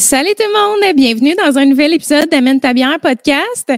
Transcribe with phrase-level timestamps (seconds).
[0.00, 3.70] Salut tout le monde, bienvenue dans un nouvel épisode d'Amène ta bière podcast.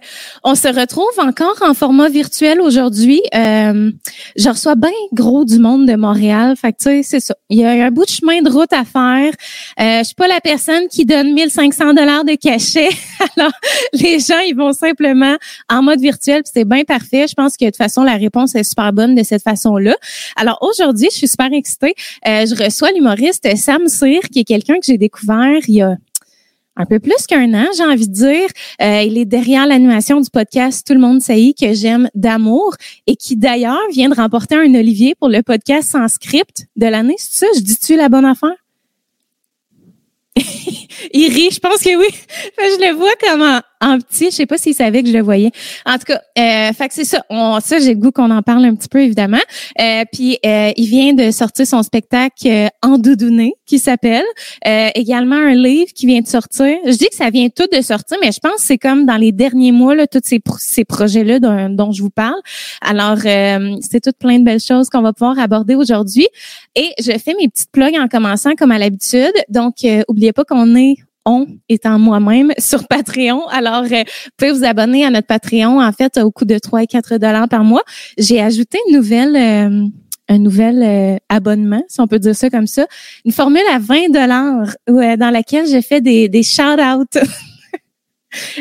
[0.45, 3.21] On se retrouve encore en format virtuel aujourd'hui.
[3.35, 3.91] Euh,
[4.37, 7.35] je reçois bien gros du monde de Montréal, fait que tu sais, c'est ça.
[7.51, 9.33] Il y a un bout de chemin de route à faire.
[9.81, 12.91] Euh, je suis pas la personne qui donne 1500 dollars de cachet.
[13.37, 13.53] Alors,
[13.93, 15.37] les gens, ils vont simplement
[15.69, 17.27] en mode virtuel, c'est bien parfait.
[17.27, 19.97] Je pense que de toute façon, la réponse est super bonne de cette façon-là.
[20.37, 21.97] Alors aujourd'hui, je suis super excitée.
[22.29, 25.97] Euh, je reçois l'humoriste Sam Cyr, qui est quelqu'un que j'ai découvert il y a
[26.77, 28.49] un peu plus qu'un an, j'ai envie de dire.
[28.81, 32.77] Euh, il est derrière l'animation du podcast Tout le monde sait que j'aime d'amour
[33.07, 37.17] et qui d'ailleurs vient de remporter un Olivier pour le podcast sans script de l'année.
[37.19, 37.53] C'est ça?
[37.57, 38.57] Je dis-tu la bonne affaire?
[41.13, 42.07] il rit, je pense que oui.
[42.59, 43.61] je le vois comme en,
[43.99, 44.27] petit.
[44.27, 45.51] Je sais pas s'il savait que je le voyais.
[45.87, 47.25] En tout cas, euh, c'est ça.
[47.31, 49.41] On, ça, j'ai le goût qu'on en parle un petit peu, évidemment.
[49.81, 54.25] Euh, puis, euh, il vient de sortir son spectacle euh, En doudouné, qui s'appelle.
[54.67, 56.77] Euh, également, un livre qui vient de sortir.
[56.85, 59.17] Je dis que ça vient tout de sortir, mais je pense que c'est comme dans
[59.17, 62.41] les derniers mois, là, tous ces, ces projets-là dont, dont, je vous parle.
[62.81, 66.29] Alors, c'est toutes plein de belles choses qu'on va pouvoir aborder aujourd'hui.
[66.75, 69.33] Et je fais mes petites plugs en commençant, comme à l'habitude.
[69.49, 69.77] Donc,
[70.09, 73.47] oubliez pas qu'on est on étant moi-même sur Patreon.
[73.49, 76.83] Alors, euh, vous pouvez vous abonner à notre Patreon, en fait, au coût de 3
[76.83, 77.83] et 4 dollars par mois.
[78.19, 79.87] J'ai ajouté une nouvelle, euh,
[80.29, 82.87] un nouvel euh, abonnement, si on peut dire ça comme ça,
[83.25, 87.19] une formule à 20 dollars dans laquelle je fais des, des shout-outs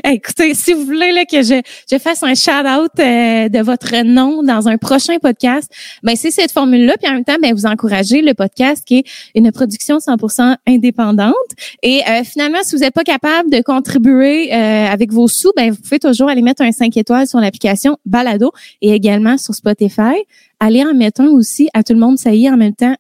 [0.04, 4.44] Écoutez, si vous voulez là, que je, je fasse un shout-out euh, de votre nom
[4.44, 5.72] dans un prochain podcast,
[6.04, 6.96] ben c'est cette formule-là.
[7.02, 9.04] Puis en même temps, ben vous encouragez le podcast qui est
[9.36, 11.36] une production 100% indépendante.
[11.84, 15.72] Et euh, finalement, si vous n'êtes pas capable de contribuer euh, avec vos sous, ben
[15.72, 20.26] vous pouvez toujours aller mettre un 5 étoiles sur l'application Balado et également sur Spotify.
[20.60, 22.96] Allez en mettre un aussi à tout le monde, ça y est, en même temps,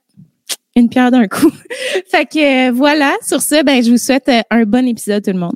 [0.75, 1.51] une pierre d'un coup.
[2.07, 5.55] fait que voilà, sur ce, ben je vous souhaite un bon épisode tout le monde.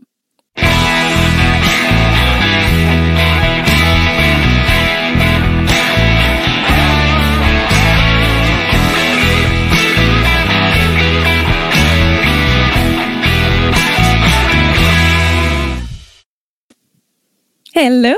[17.77, 18.15] Hello!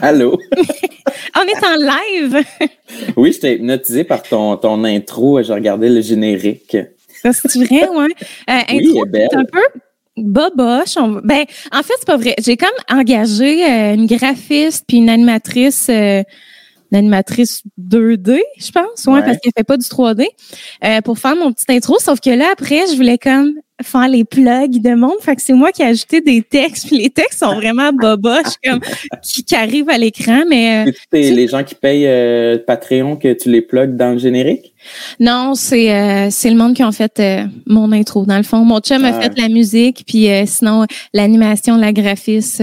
[0.00, 0.38] Allô?
[1.36, 2.44] On est en live!
[3.14, 5.42] oui, j'étais hypnotisé par ton, ton intro.
[5.42, 6.78] J'ai regardé le générique.
[7.22, 8.08] C'est vrai, ouais?
[8.48, 9.28] Euh, oui, intro, belle.
[9.34, 9.60] un peu
[10.16, 10.94] boboche.
[11.24, 12.34] Ben, en fait, c'est pas vrai.
[12.42, 16.22] J'ai comme engagé euh, une graphiste puis une animatrice, euh,
[16.90, 20.26] une animatrice 2D, je pense, ouais, parce qu'elle fait pas du 3D,
[20.84, 21.98] euh, pour faire mon petit intro.
[21.98, 23.52] Sauf que là, après, je voulais comme
[23.82, 25.20] faire les plugs de monde.
[25.20, 26.86] Fait que c'est moi qui ai ajouté des textes.
[26.86, 28.80] Puis les textes sont vraiment boboches, comme
[29.22, 30.42] qui, arrivent à l'écran.
[30.48, 34.18] Mais euh, c'est les gens qui payent euh, Patreon que tu les plugs dans le
[34.18, 34.72] générique?
[35.18, 37.22] Non, c'est euh, c'est le monde qui a fait
[37.66, 38.24] mon intro.
[38.24, 39.20] Dans le fond, mon chum a ah.
[39.20, 42.62] fait la musique, puis sinon l'animation, la graphiste.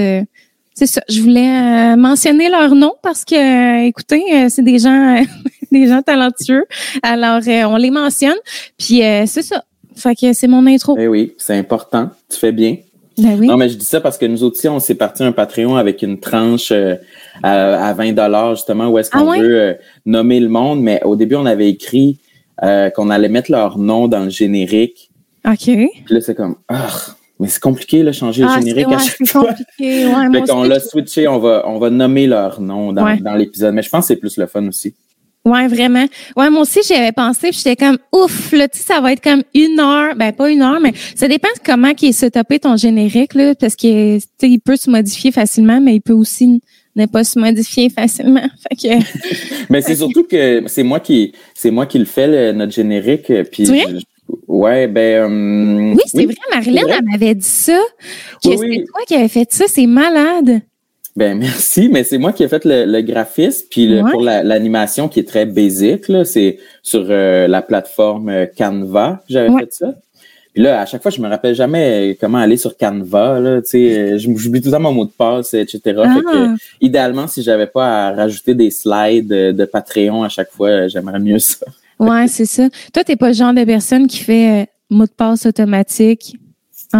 [0.74, 1.02] c'est ça.
[1.10, 5.24] Je voulais mentionner leur nom parce que, écoutez, c'est des gens,
[5.72, 6.66] des gens talentueux.
[7.04, 7.42] Alors,
[7.72, 8.38] on les mentionne.
[8.78, 9.64] Puis c'est ça.
[9.98, 10.96] Fait que c'est mon intro.
[11.00, 12.12] Eh oui, c'est important.
[12.30, 12.78] Tu fais bien.
[13.18, 13.48] Ben oui.
[13.48, 16.04] Non, mais je dis ça parce que nous aussi, on s'est parti un Patreon avec
[16.04, 16.96] une tranche euh,
[17.42, 19.74] à, 20 dollars justement où est-ce qu'on ah veut euh,
[20.06, 20.82] nommer le monde.
[20.82, 22.20] Mais au début, on avait écrit
[22.64, 25.10] euh, qu'on allait mettre leur nom dans le générique.
[25.48, 25.58] OK.
[25.64, 26.90] Puis là, c'est comme, ah,
[27.40, 29.48] mais c'est compliqué, là, changer le ah, générique à chaque fois.
[29.48, 30.06] compliqué.
[30.06, 33.74] Ouais, fait qu'on l'a switché, on va, on va nommer leur nom dans, dans l'épisode.
[33.74, 34.94] Mais je pense que c'est plus le fun aussi.
[35.48, 36.06] Ouais, vraiment.
[36.36, 39.14] Ouais, moi aussi, j'y avais pensé, puis j'étais comme, ouf, là, tu sais, ça va
[39.14, 42.12] être comme une heure, ben pas une heure, mais ça dépend de comment qui est
[42.12, 46.02] setupé ton générique, là, parce que, tu sais, il peut se modifier facilement, mais il
[46.02, 46.62] peut aussi
[46.98, 48.46] ne pas se modifier facilement.
[48.68, 49.04] Fait que...
[49.70, 53.66] mais c'est surtout que c'est moi qui, c'est moi qui le fais, notre générique, puis.
[54.50, 55.32] Ouais, ben.
[55.32, 57.80] Euh, oui, c'est vrai, Marilyn, elle m'avait dit ça,
[58.44, 60.62] que c'est toi qui avais fait ça, c'est malade.
[61.18, 65.28] Ben merci, mais c'est moi qui ai fait le, graphisme, puis pour l'animation qui est
[65.28, 69.94] très basique, c'est sur euh, la plateforme euh, Canva j'avais fait ça.
[70.54, 73.70] Puis là, à chaque fois, je me rappelle jamais comment aller sur Canva, là, tu
[73.70, 75.80] sais, euh, j'oublie tout le temps mon mot de passe, etc.
[75.84, 76.56] Fait que, ah.
[76.82, 81.40] idéalement, si j'avais pas à rajouter des slides de Patreon à chaque fois, j'aimerais mieux
[81.40, 81.66] ça.
[82.00, 82.70] ouais, c'est ça.
[82.94, 86.38] Toi, t'es pas le genre de personne qui fait mot de passe automatique?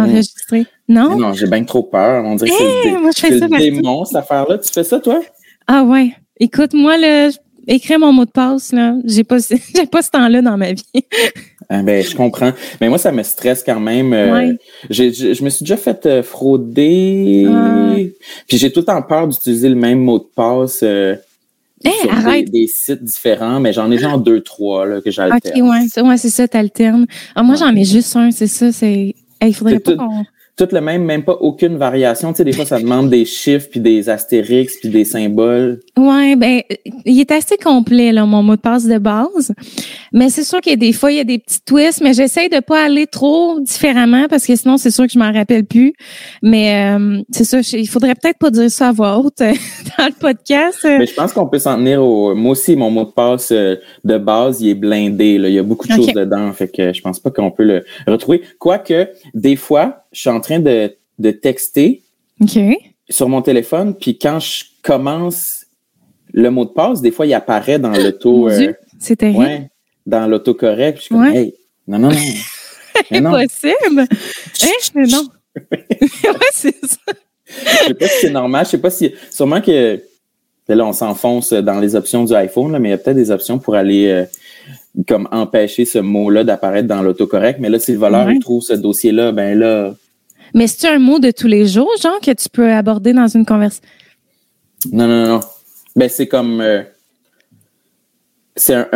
[0.04, 0.66] Enregistré.
[0.88, 1.16] Non?
[1.18, 2.24] non, j'ai bien trop peur.
[2.24, 4.58] On dirait que c'est le, moi, je fais ça démon, cette affaire-là.
[4.58, 5.20] Tu fais ça, toi?
[5.66, 6.12] Ah ouais.
[6.40, 7.30] Écoute, moi, là,
[7.66, 9.36] écrire mon mot de passe, là, j'ai pas,
[9.74, 10.84] j'ai pas ce temps-là dans ma vie.
[11.68, 12.52] ah ben, je comprends.
[12.80, 14.12] Mais moi, ça me stresse quand même.
[14.12, 14.54] Euh,
[14.90, 17.46] je, me suis déjà fait euh, frauder.
[18.46, 20.80] Puis j'ai tout le temps peur d'utiliser le même mot de passe.
[20.82, 21.16] Euh,
[21.84, 25.62] sur des, sites différents, mais j'en ai genre deux, trois là, que j'alterne.
[25.62, 27.06] OK, ouais, ouais c'est ça, t'alternes.
[27.36, 28.72] Ah, moi, j'en ai juste un, c'est ça.
[28.72, 29.14] C'est
[29.46, 30.24] il faudrait pas qu'on.
[30.58, 32.32] Tout le même, même pas aucune variation.
[32.32, 35.80] Tu sais, des fois, ça demande des chiffres, puis des astérix, puis des symboles.
[35.96, 36.60] Ouais, ben,
[37.04, 39.54] il est assez complet, là, mon mot de passe de base.
[40.12, 42.12] Mais c'est sûr qu'il y a des fois, il y a des petits twists, mais
[42.12, 45.64] j'essaye de pas aller trop différemment parce que sinon, c'est sûr que je m'en rappelle
[45.64, 45.94] plus.
[46.42, 49.52] Mais euh, c'est ça, il faudrait peut-être pas dire ça à voix haute euh,
[49.98, 50.80] dans le podcast.
[50.84, 52.34] Mais je pense qu'on peut s'en tenir au...
[52.34, 55.38] Moi aussi, mon mot de passe euh, de base, il est blindé.
[55.38, 55.48] Là.
[55.48, 57.84] Il y a beaucoup de choses dedans, fait que je pense pas qu'on peut le
[58.08, 58.42] retrouver.
[58.58, 62.02] Quoique, des fois, je suis en train de, de texter
[63.08, 65.66] sur mon téléphone, puis quand je commence
[66.32, 68.48] le mot de passe, des fois, il apparaît dans l'auto.
[68.48, 69.38] Euh, c'est terrible.
[69.38, 69.70] Ouais,
[70.06, 70.98] dans l'autocorrect.
[70.98, 71.54] Je suis comme, hey,
[71.86, 72.14] non, non, non.
[73.34, 74.00] Impossible.
[74.62, 74.68] hein?
[74.94, 75.28] Mais non.
[75.72, 75.86] ouais,
[76.52, 76.96] c'est ça.
[77.46, 78.64] Je sais pas si c'est normal.
[78.66, 79.14] Je sais pas si.
[79.30, 80.02] Sûrement que.
[80.68, 83.30] Là, on s'enfonce dans les options du iPhone, là, mais il y a peut-être des
[83.30, 84.24] options pour aller euh,
[85.06, 87.60] comme empêcher ce mot-là d'apparaître dans l'autocorrect.
[87.60, 89.94] Mais là, si le voleur trouve ce dossier-là, ben là,
[90.54, 93.44] mais c'est un mot de tous les jours, genre, que tu peux aborder dans une
[93.44, 93.86] conversation?
[94.92, 95.40] Non, non, non.
[95.96, 96.60] Ben, c'est comme.
[96.60, 96.82] Euh,
[98.56, 98.88] c'est un,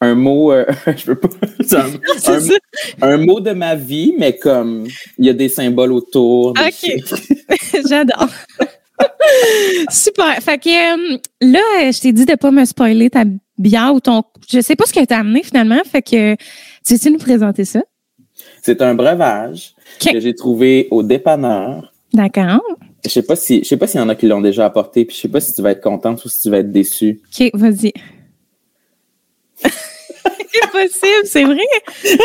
[0.00, 0.52] un, mot.
[0.52, 1.28] Euh, je veux pas.
[3.02, 4.86] un, un, mot de ma vie, mais comme.
[5.18, 6.50] Il y a des symboles autour.
[6.50, 6.92] OK.
[7.88, 8.28] J'adore.
[9.90, 10.36] Super.
[10.40, 13.24] Fait que euh, là, je t'ai dit de pas me spoiler ta
[13.58, 14.22] bière ou ton.
[14.48, 15.80] Je sais pas ce que t'as amené finalement.
[15.90, 16.34] Fait que
[16.86, 17.82] tu sais nous présenter ça?
[18.62, 21.92] C'est un breuvage que j'ai trouvé au dépanneur.
[22.12, 22.62] D'accord.
[23.04, 25.04] Je sais pas si je sais pas s'il y en a qui l'ont déjà apporté,
[25.04, 27.20] puis je sais pas si tu vas être contente ou si tu vas être déçue.
[27.38, 27.92] OK, vas-y.
[29.62, 31.56] c'est possible, c'est vrai.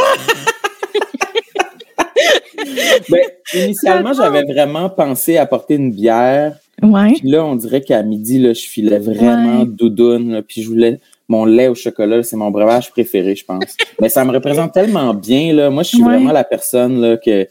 [3.09, 3.21] ben,
[3.53, 6.55] initialement, j'avais vraiment pensé apporter une bière.
[6.81, 7.13] Ouais.
[7.13, 10.41] Puis là, on dirait qu'à midi, là, je filais vraiment doudoune.
[10.47, 10.99] puis je voulais
[11.31, 13.77] mon lait au chocolat, c'est mon breuvage préféré, je pense.
[14.01, 15.53] Mais ça me représente tellement bien.
[15.53, 15.69] Là.
[15.69, 17.47] Moi, je suis vraiment la personne là, que,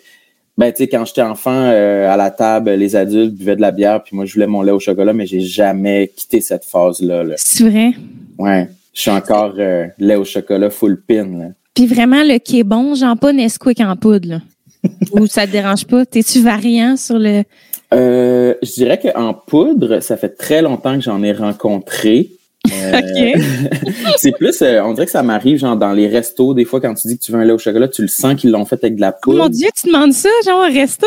[0.59, 3.71] ben, tu sais, quand j'étais enfant, euh, à la table, les adultes buvaient de la
[3.71, 7.25] bière, puis moi, je voulais mon lait au chocolat, mais j'ai jamais quitté cette phase-là.
[7.25, 7.93] -là, c'est vrai?
[8.39, 8.69] Ouais.
[8.93, 11.25] Je suis encore euh, lait au chocolat full pin.
[11.25, 11.47] Là.
[11.75, 14.29] Puis vraiment, le qui est bon, genre pas Nesquik en poudre.
[14.29, 14.41] Là.
[15.13, 16.05] Ou ça te dérange pas?
[16.07, 17.45] T'es-tu variant sur le...
[17.93, 22.31] Euh, je dirais qu'en poudre, ça fait très longtemps que j'en ai rencontré.
[22.71, 23.01] Euh,
[24.19, 26.93] c'est plus, euh, on dirait que ça m'arrive genre dans les restos, des fois quand
[26.93, 28.85] tu dis que tu veux un lait au chocolat, tu le sens qu'ils l'ont fait
[28.85, 29.39] avec de la poudre.
[29.39, 31.07] Oh mon Dieu, tu demandes ça, genre un resto?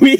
[0.00, 0.18] oui!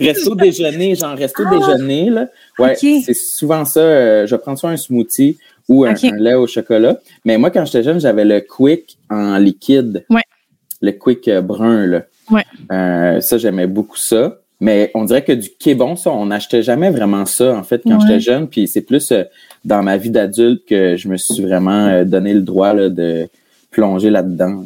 [0.00, 1.58] resto déjeuner, genre resto ah!
[1.58, 2.28] déjeuner, là.
[2.58, 3.80] Ouais, c'est souvent ça.
[3.80, 5.38] Euh, je prends soit un smoothie
[5.68, 6.98] ou un, lait au chocolat.
[7.24, 10.04] Mais moi, quand j'étais jeune, j'avais le quick en liquide.
[10.10, 10.22] Ouais.
[10.80, 12.02] Le quick brun, là.
[12.30, 13.20] Ouais.
[13.20, 14.38] ça, j'aimais beaucoup ça.
[14.60, 18.00] Mais on dirait que du Québon, ça, on n'achetait jamais vraiment ça, en fait, quand
[18.00, 18.48] j'étais jeune.
[18.48, 19.22] Puis c'est plus euh,
[19.64, 23.28] dans ma vie d'adulte que je me suis vraiment euh, donné le droit là, de
[23.70, 24.64] plonger là-dedans.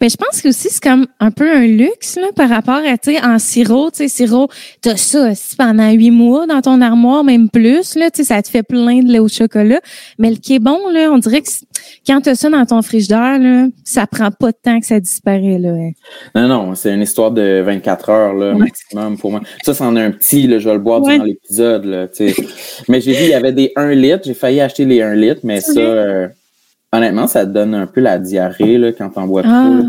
[0.00, 2.98] Mais je pense que aussi c'est comme un peu un luxe là, par rapport à
[2.98, 4.48] tu sais en sirop, tu sais sirop,
[4.80, 8.48] t'as ça pendant huit mois dans ton armoire, même plus là, tu sais ça te
[8.48, 9.80] fait plein de lait au chocolat.
[10.18, 11.48] Mais le qui est bon là, on dirait que
[12.06, 15.58] quand t'as ça dans ton frigidaire là, ça prend pas de temps que ça disparaît
[15.58, 15.72] là.
[16.34, 19.40] Non non, c'est une histoire de 24 heures là maximum pour moi.
[19.64, 22.46] Ça c'en est un petit là, je vais le boire durant l'épisode là, tu sais.
[22.88, 25.40] mais j'ai vu il y avait des 1 litre, j'ai failli acheter les 1 litre,
[25.44, 26.28] mais ça euh,
[26.92, 29.80] Honnêtement, ça te donne un peu la diarrhée là, quand t'en bois ah,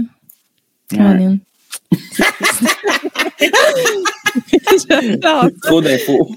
[0.92, 1.00] trop.
[1.00, 1.40] Ouais.
[5.64, 6.30] Trop d'infos.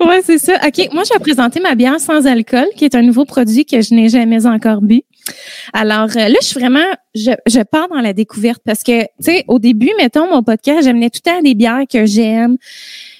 [0.00, 0.54] ouais, c'est ça.
[0.66, 3.80] OK, moi, je vais présenter ma bière sans alcool, qui est un nouveau produit que
[3.80, 5.02] je n'ai jamais encore bu.
[5.72, 9.08] Alors euh, là, je suis vraiment, je, je pars dans la découverte parce que, tu
[9.20, 12.56] sais, au début, mettons, mon podcast, j'amenais tout le temps des bières que j'aime.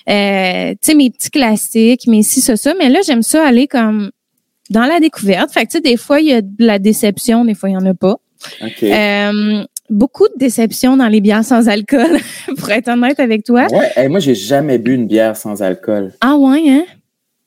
[0.09, 2.75] Euh, tu sais, mes petits classiques, mais si, ça, ça.
[2.78, 4.11] Mais là, j'aime ça aller comme
[4.70, 5.52] dans la découverte.
[5.52, 7.76] Fait que, tu sais, des fois, il y a de la déception, des fois, il
[7.76, 8.16] n'y en a pas.
[8.82, 12.18] Euh, beaucoup de déception dans les bières sans alcool,
[12.58, 13.66] pour être honnête avec toi.
[13.70, 16.12] Ouais, moi, j'ai jamais bu une bière sans alcool.
[16.20, 16.85] Ah ouais, hein?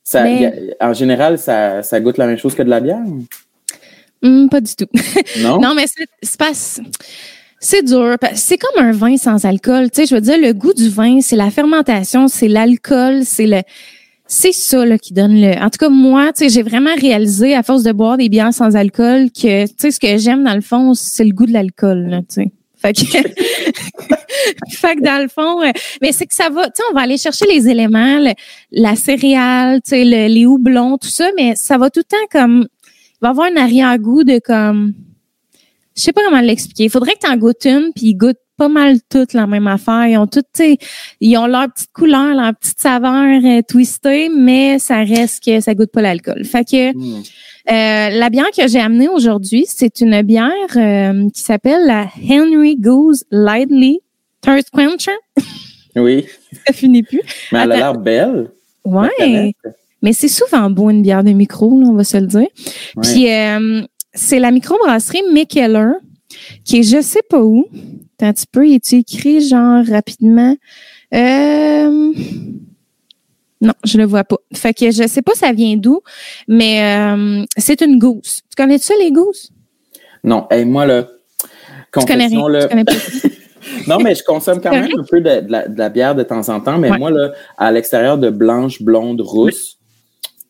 [0.03, 0.25] Ça,
[0.81, 2.97] en général, ça, ça goûte la même chose que de la bière?
[4.23, 4.87] Hum, pas du tout.
[5.39, 5.59] Non?
[5.59, 5.85] non, mais
[6.21, 6.51] c'est pas...
[7.61, 8.15] C'est dur.
[8.35, 9.91] C'est comme un vin sans alcool.
[9.91, 13.47] Tu sais, je veux dire, le goût du vin, c'est la fermentation, c'est l'alcool, c'est
[13.47, 13.61] le
[14.31, 15.59] c'est ça là, qui donne le.
[15.59, 19.31] En tout cas, moi, j'ai vraiment réalisé à force de boire des bières sans alcool
[19.31, 22.21] que, tu ce que j'aime dans le fond, c'est le goût de l'alcool.
[22.75, 23.01] Fait que,
[24.69, 25.71] fait que dans le fond, euh,
[26.03, 28.23] mais c'est que ça va, tu sais, on va aller chercher les éléments,
[28.71, 32.67] la céréale, tu sais, les houblons, tout ça, mais ça va tout le temps comme,
[32.85, 34.93] il va avoir un arrière-goût de comme,
[35.97, 36.83] je sais pas comment l'expliquer.
[36.83, 40.05] Il faudrait que tu en goûtes une, puis goûte pas mal toutes la même affaire.
[40.05, 40.61] Ils ont toutes,
[41.21, 45.73] ils ont leur petite couleur, leur petite saveur euh, twistée, mais ça reste que ça
[45.73, 46.43] goûte pas l'alcool.
[46.43, 47.23] Fait que hmm.
[47.71, 52.75] euh, la bière que j'ai amenée aujourd'hui, c'est une bière euh, qui s'appelle la Henry
[52.75, 54.01] Goose Lightly
[54.41, 55.17] Thirst Quencher.
[55.95, 56.25] Oui.
[56.67, 57.21] Ça finit plus.
[57.51, 58.51] Mais elle a l'air belle.
[58.83, 59.53] Ouais.
[60.01, 62.47] Mais c'est souvent beau une bière de micro, on va se le dire.
[63.01, 63.27] Puis
[64.13, 65.91] c'est la microbrasserie Mikeller,
[66.63, 67.67] qui est je sais pas où.
[68.21, 70.55] Un petit peu, est écrit genre rapidement?
[71.13, 72.13] Euh,
[73.61, 74.37] non, je le vois pas.
[74.53, 76.01] Fait que je sais pas ça vient d'où,
[76.47, 78.41] mais euh, c'est une gousse.
[78.49, 79.51] Tu connais ça les gousses?
[80.23, 80.47] Non.
[80.51, 81.07] Et moi là,
[81.97, 82.61] tu connais rien.
[82.61, 82.93] Tu connais pas.
[83.87, 86.77] non, mais je consomme quand même un peu de, la, bière de temps en temps,
[86.77, 89.77] mais moi, là, à l'extérieur de blanche, blonde, rousse,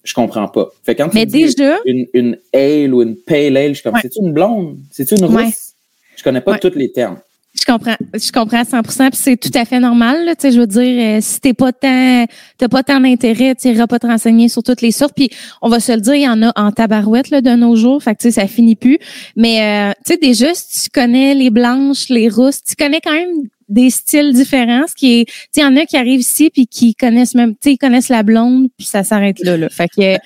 [0.04, 0.70] je comprends pas.
[0.84, 1.54] Fait quand tu mais dis
[1.86, 4.78] une, une ale ou une pale ale, je suis comme, c'est-tu une blonde?
[4.92, 5.74] C'est-tu une rousse?
[6.16, 7.20] Je connais pas tous les termes.
[7.56, 10.24] Je comprends, je comprends à 100% puis c'est tout à fait normal.
[10.24, 12.26] Là, je veux dire, euh, si t'es pas tant,
[12.60, 15.14] t'as pas tant d'intérêt, tu iras pas te renseigner sur toutes les sortes.
[15.16, 15.32] Puis
[15.64, 18.04] on va se le dire, il y en a en tabarouette là, de nos jours.
[18.04, 19.00] Fait que tu sais, ça finit plus.
[19.36, 23.14] Mais euh, tu sais, déjà, si tu connais les blanches, les rousses, tu connais quand
[23.14, 24.86] même des styles différents.
[24.88, 27.56] Ce qui est, tu il y en a qui arrivent ici puis qui connaissent même,
[27.56, 29.70] tu sais, connaissent la blonde puis ça s'arrête là, là.
[29.70, 30.18] Fait que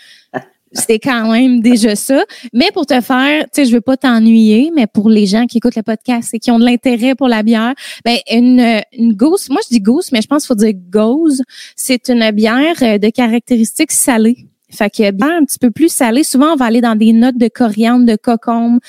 [0.73, 2.23] c'était quand même déjà ça.
[2.53, 5.57] Mais pour te faire, tu sais, je veux pas t'ennuyer, mais pour les gens qui
[5.57, 9.49] écoutent le podcast et qui ont de l'intérêt pour la bière, ben une une gousse,
[9.49, 11.43] moi je dis gousse, mais je pense qu'il faut dire gauze.
[11.75, 14.47] C'est une bière euh, de caractéristiques salées.
[14.69, 16.23] Fait que bière un petit peu plus salée.
[16.23, 18.79] Souvent, on va aller dans des notes de coriandre, de cocombe,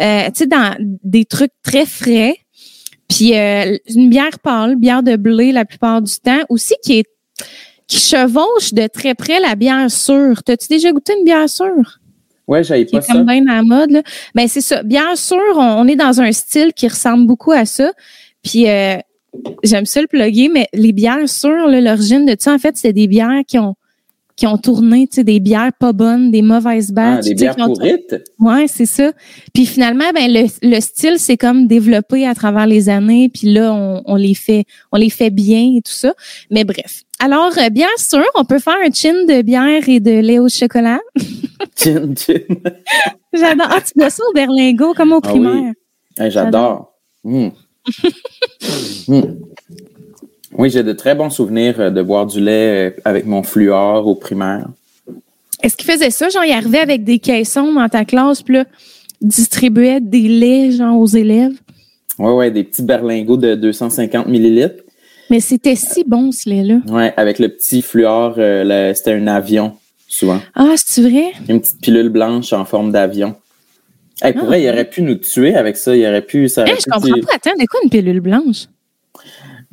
[0.00, 2.36] euh, tu sais, dans des trucs très frais.
[3.08, 7.04] Puis euh, une bière pâle, bière de blé la plupart du temps, aussi qui est
[7.86, 10.42] qui chevauche de très près la bière sûre.
[10.42, 12.00] T'as-tu déjà goûté une bière sûre?
[12.46, 13.12] Ouais, j'avais pas ça.
[13.12, 13.90] comme bien à la mode.
[13.90, 14.02] Là.
[14.34, 14.82] Ben, c'est ça.
[14.82, 17.92] Bière sûre, on, est dans un style qui ressemble beaucoup à ça.
[18.42, 18.96] Puis euh,
[19.62, 23.06] j'aime ça le plugger, mais les bières sûres, l'origine de ça, en fait, c'est des
[23.06, 23.74] bières qui ont
[24.36, 26.92] qui ont tourné, tu sais, des bières pas bonnes, des mauvaises.
[26.96, 28.16] Ah, des bières pourrites?
[28.40, 29.12] Ouais, c'est ça.
[29.52, 33.72] Puis finalement, ben le, le style c'est comme développé à travers les années, puis là
[33.72, 36.14] on, on, les fait, on les fait bien et tout ça.
[36.50, 37.03] Mais bref.
[37.20, 40.48] Alors euh, bien sûr, on peut faire un chin de bière et de lait au
[40.48, 41.00] chocolat.
[41.76, 42.40] chin, chin.
[43.32, 43.68] J'adore.
[43.70, 45.72] Ah, tu bois ça au berlingot comme au ah primaire.
[46.18, 46.30] oui.
[46.30, 46.92] J'adore.
[47.24, 47.48] Mmh.
[49.08, 49.20] mmh.
[50.56, 54.06] Oui, j'ai de très bons souvenirs euh, de boire du lait euh, avec mon fluor
[54.06, 54.68] au primaire.
[55.62, 56.28] Est-ce qu'il faisait ça?
[56.28, 58.64] Genre, il arrivait avec des caissons dans ta classe, puis là,
[59.20, 61.54] distribuait des laits, genre, aux élèves?
[62.18, 64.83] Oui, oui, des petits berlingots de 250 millilitres.
[65.30, 66.80] Mais c'était si bon, ce lait-là.
[66.88, 69.76] Oui, avec le petit fluor, euh, c'était un avion,
[70.06, 70.40] souvent.
[70.54, 71.32] Ah, c'est vrai?
[71.48, 73.34] Une petite pilule blanche en forme d'avion.
[74.22, 75.96] Hey, pour ah, il aurait pu nous tuer avec ça.
[75.96, 76.48] Il aurait pu.
[76.48, 77.34] Ça je comprends pas.
[77.34, 78.66] Attends, de quoi une pilule blanche?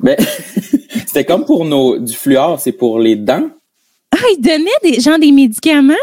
[0.00, 0.16] Ben,
[1.06, 3.48] c'était comme pour nos du fluor, c'est pour les dents.
[4.10, 5.94] Ah, ils donnaient des gens des médicaments?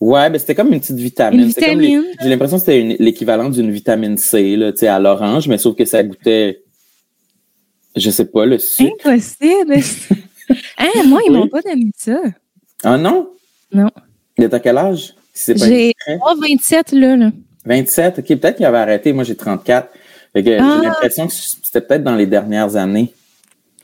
[0.00, 1.40] Ouais, ben c'était comme une petite vitamine.
[1.40, 2.04] Une vitamine.
[2.20, 6.02] J'ai l'impression que c'était l'équivalent d'une vitamine C là, à l'orange, mais sauf que ça
[6.02, 6.63] goûtait,
[7.96, 9.06] je sais pas, le sucre.
[9.06, 9.76] Impossible.
[10.78, 12.20] hein, moi, ils m'ont pas donné ça.
[12.82, 13.30] Ah non?
[13.72, 13.90] Non.
[14.36, 15.14] Il est à quel âge?
[15.34, 17.30] j'ai 27 là, là.
[17.64, 19.12] 27, ok, peut-être qu'il avait arrêté.
[19.12, 19.88] Moi, j'ai 34.
[20.34, 20.80] J'ai ah!
[20.82, 23.12] l'impression que c'était peut-être dans les dernières années.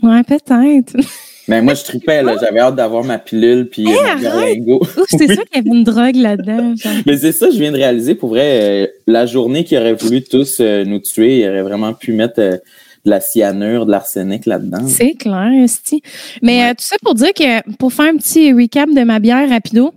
[0.03, 0.97] Ouais, peut-être.
[1.49, 2.37] Mais moi, je tripais, là.
[2.41, 6.15] J'avais hâte d'avoir ma pilule puis hey, mon C'est sûr qu'il y avait une drogue
[6.15, 6.75] là-dedans.
[7.07, 8.15] Mais c'est ça, je viens de réaliser.
[8.15, 11.93] Pour vrai, euh, la journée qui aurait voulu tous euh, nous tuer, il aurait vraiment
[11.93, 12.57] pu mettre euh,
[13.05, 14.87] de la cyanure, de l'arsenic là-dedans.
[14.87, 16.03] C'est clair, Esti.
[16.43, 19.93] Mais tout ça pour dire que, pour faire un petit recap de ma bière rapido,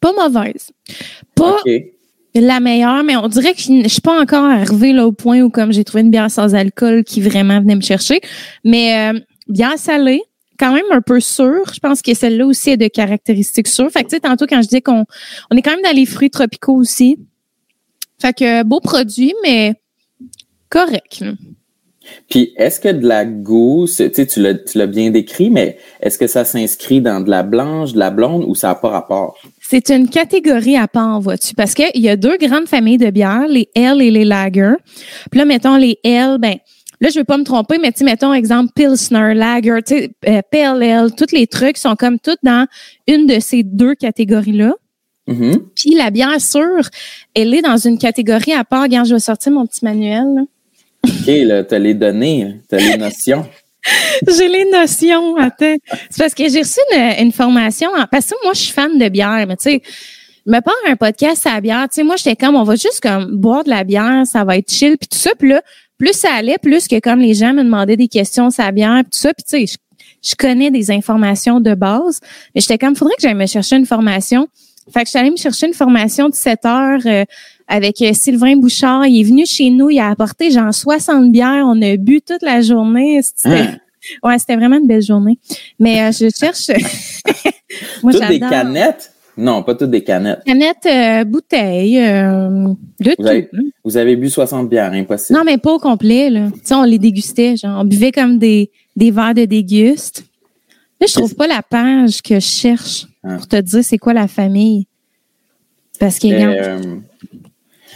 [0.00, 0.70] pas mauvaise.
[1.34, 1.58] Pas
[2.34, 5.50] la meilleure, mais on dirait que je, suis pas encore arrivée là au point où
[5.50, 8.20] comme j'ai trouvé une bière sans alcool qui vraiment venait me chercher.
[8.64, 10.22] Mais euh, bien salée,
[10.58, 11.64] quand même un peu sûre.
[11.74, 13.90] Je pense que celle-là aussi est de caractéristiques sûres.
[13.90, 15.04] Fait que tu sais, tantôt quand je dis qu'on
[15.50, 17.18] on est quand même dans les fruits tropicaux aussi.
[18.20, 19.74] Fait que beau produit, mais
[20.70, 21.24] correct.
[22.28, 26.26] Puis, est-ce que de la gousse, tu sais, tu l'as bien décrit, mais est-ce que
[26.26, 29.38] ça s'inscrit dans de la blanche, de la blonde ou ça n'a pas rapport?
[29.60, 33.46] C'est une catégorie à part, vois-tu, parce qu'il y a deux grandes familles de bières,
[33.48, 34.74] les L et les Lager.
[35.30, 36.56] Puis là, mettons les L, ben,
[37.00, 40.40] là, je veux pas me tromper, mais tu mettons exemple Pilsner, Lager, tu sais, euh,
[40.50, 42.66] PLL, tous les trucs sont comme toutes dans
[43.06, 44.74] une de ces deux catégories-là.
[45.28, 45.58] Mm-hmm.
[45.76, 46.88] Puis la bière sûre,
[47.34, 48.82] elle est dans une catégorie à part.
[48.82, 50.24] Regarde, je vais sortir mon petit manuel.
[50.34, 50.42] Là.
[51.22, 53.46] OK, là, t'as les données, t'as les notions.
[54.28, 55.76] j'ai les notions, attends.
[56.10, 56.80] C'est parce que j'ai reçu
[57.18, 57.90] une, formation.
[58.10, 59.82] parce que moi, je suis fan de bière, mais tu sais,
[60.46, 61.86] me part un podcast à bière.
[61.88, 64.56] Tu sais, moi, j'étais comme, on va juste comme boire de la bière, ça va
[64.56, 65.30] être chill, puis tout ça.
[65.38, 65.62] Puis là,
[65.98, 69.00] plus ça allait, plus que comme les gens me demandaient des questions sur la bière,
[69.02, 69.32] puis tout ça.
[69.34, 69.78] Puis tu sais,
[70.22, 72.20] je, connais des informations de base,
[72.54, 74.48] mais j'étais comme, faudrait que j'aille me chercher une formation.
[74.92, 77.24] Fait que je suis allée me chercher une formation de 7 heures euh,
[77.68, 79.06] avec euh, Sylvain Bouchard.
[79.06, 81.64] Il est venu chez nous, il a apporté genre 60 bières.
[81.66, 83.20] On a bu toute la journée.
[83.22, 83.78] C'était, hein?
[84.22, 85.38] ouais, c'était vraiment une belle journée.
[85.78, 86.68] Mais euh, je cherche.
[88.02, 89.12] Moi, toutes des canettes?
[89.36, 90.42] Non, pas toutes des canettes.
[90.44, 93.26] Canettes, euh, bouteilles, de vous tout.
[93.26, 93.48] Avez,
[93.82, 95.38] vous avez bu 60 bières, impossible.
[95.38, 96.50] Non, mais pas au complet, là.
[96.52, 100.24] Tu sais, on les dégustait, genre, on buvait comme des, des verres de déguste.
[101.02, 103.36] Là, je trouve pas la page que je cherche ah.
[103.36, 104.86] pour te dire c'est quoi la famille.
[105.98, 106.76] Parce qu'il y a.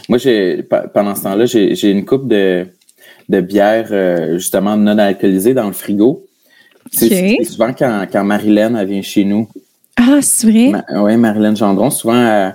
[0.09, 2.65] Moi, j'ai pendant ce temps-là, j'ai une coupe de,
[3.29, 6.25] de bière euh, justement non alcoolisée dans le frigo.
[6.91, 9.49] C'est souvent quand, quand Marilyn vient chez nous.
[9.97, 10.71] Ah, c'est vrai?
[10.95, 12.53] oui, Marilyn Gendron, souvent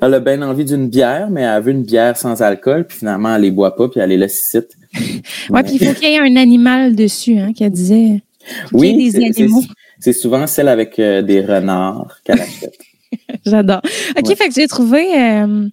[0.00, 3.34] elle, a bien envie d'une bière, mais elle veut une bière sans alcool, puis finalement
[3.34, 4.58] elle les boit pas, puis elle les laisse ici.
[5.50, 8.22] oui, puis il faut qu'il y ait un animal dessus, hein, qu'elle disait.
[8.72, 9.12] Oui,
[9.98, 12.78] c'est souvent celle avec euh, des renards qu'elle achète.
[13.46, 13.80] J'adore.
[14.16, 15.68] OK, fait que j'ai trouvé, euh,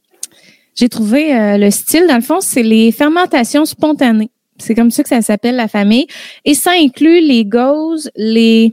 [0.76, 4.32] j'ai trouvé euh, le style, dans le fond, c'est les fermentations spontanées.
[4.58, 6.08] C'est comme ça que ça s'appelle la famille.
[6.46, 8.72] Et ça inclut les gauzes, les.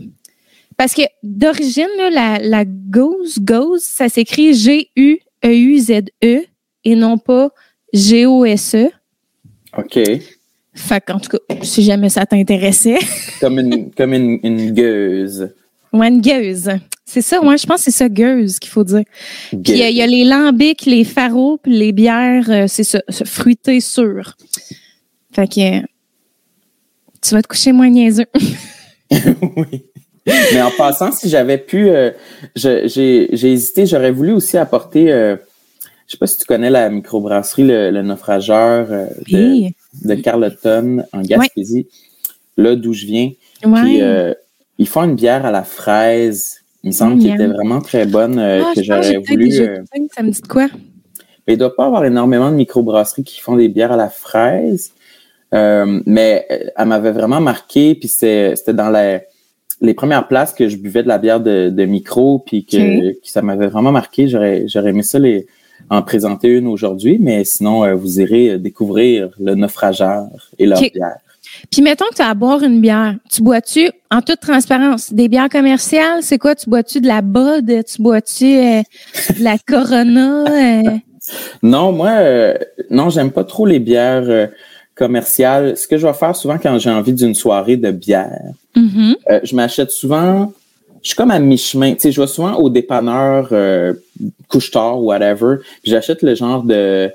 [0.76, 6.44] Parce que d'origine, la, la gauze, gauze, ça s'écrit G-U-E-U-Z-E -E
[6.84, 7.50] et non pas
[7.92, 8.90] G-O-S-E.
[9.76, 9.98] OK.
[10.74, 12.98] Fait qu'en tout cas, si jamais ça t'intéressait.
[13.40, 15.50] comme une, comme une, une gueuse.
[15.92, 16.70] Ouais, une gueuse.
[17.04, 19.02] C'est ça, moi, je pense que c'est ça, gueuse qu'il faut dire.
[19.50, 23.80] Puis il y, a les lambics, les faros, puis les bières, euh, c'est ça, fruité
[23.80, 24.36] sûr.
[25.32, 25.80] Fait que
[27.20, 28.26] tu vas te coucher moins niaiseux.
[29.10, 29.84] oui.
[30.26, 32.12] Mais en passant, si j'avais pu, euh,
[32.54, 35.34] j'ai hésité, j'aurais voulu aussi apporter, euh,
[36.06, 38.86] je sais pas si tu connais la microbrasserie, le, le naufrageur
[39.28, 39.70] de,
[40.04, 41.88] de, Carleton en Gaspésie,
[42.56, 43.32] là d'où je viens.
[43.60, 44.00] Puis,
[44.80, 48.38] ils font une bière à la fraise il me semble qu'il était vraiment très bonne,
[48.38, 49.52] euh, ah, que j'aurais voulu.
[49.60, 49.82] Euh,
[50.14, 50.68] ça me dit quoi?
[51.46, 54.92] il ne doit pas avoir énormément de microbrasseries qui font des bières à la fraise.
[55.52, 56.46] Euh, mais
[56.76, 58.88] elle m'avait vraiment marqué, puis c'était dans
[59.80, 63.66] les premières places que je buvais de la bière de, micro, puis que, ça m'avait
[63.66, 64.28] vraiment marqué.
[64.28, 65.48] J'aurais aimé ça les,
[65.88, 71.18] en présenter une aujourd'hui, mais sinon, vous irez découvrir le naufrageur et leur bière.
[71.70, 73.16] Puis mettons que tu as à boire une bière.
[73.30, 76.22] Tu bois-tu, en toute transparence, des bières commerciales?
[76.22, 76.54] C'est quoi?
[76.54, 77.84] Tu bois-tu de la Bud?
[77.84, 78.82] Tu bois-tu euh,
[79.36, 80.44] de la Corona?
[80.46, 80.90] Euh?
[81.62, 82.54] Non, moi, euh,
[82.90, 84.48] non, j'aime pas trop les bières
[84.94, 85.76] commerciales.
[85.76, 89.40] Ce que je vais faire souvent quand j'ai envie d'une soirée de bière, mm-hmm.
[89.44, 90.52] je m'achète souvent...
[91.02, 91.94] Je suis comme à mi-chemin.
[91.94, 93.54] Tu sais, je vais souvent au dépanneur
[94.48, 97.10] couche-tard, whatever, puis j'achète le genre de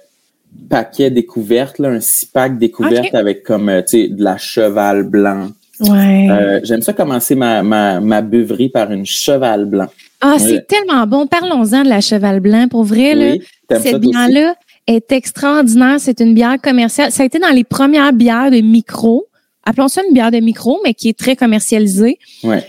[0.70, 5.04] paquet découverte, là, un six pack découverte avec comme euh, tu sais de la cheval
[5.04, 5.50] blanc.
[5.82, 6.28] Ouais.
[6.30, 9.88] Euh, j'aime ça commencer ma, ma, ma buverie par une cheval blanc.
[10.22, 11.28] Ah, c'est tellement bon.
[11.28, 12.68] Parlons-en de la cheval blanc.
[12.70, 13.36] Pour vrai, là,
[13.80, 14.56] cette bière-là
[14.88, 16.00] est extraordinaire.
[16.00, 17.12] C'est une bière commerciale.
[17.12, 19.26] Ça a été dans les premières bières de micro.
[19.66, 22.18] Appelons ça une bière de micro, mais qui est très commercialisée.
[22.44, 22.66] Ouais.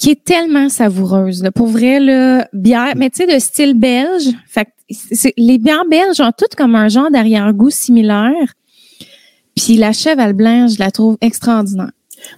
[0.00, 1.44] Qui est tellement savoureuse.
[1.54, 4.30] Pour vrai, là, bière, mais tu sais, de style belge.
[4.48, 4.66] Fait
[5.36, 8.54] les bières belges ont toutes comme un genre d'arrière-goût similaire.
[9.54, 11.90] Puis la cheval blanche, je la trouve extraordinaire.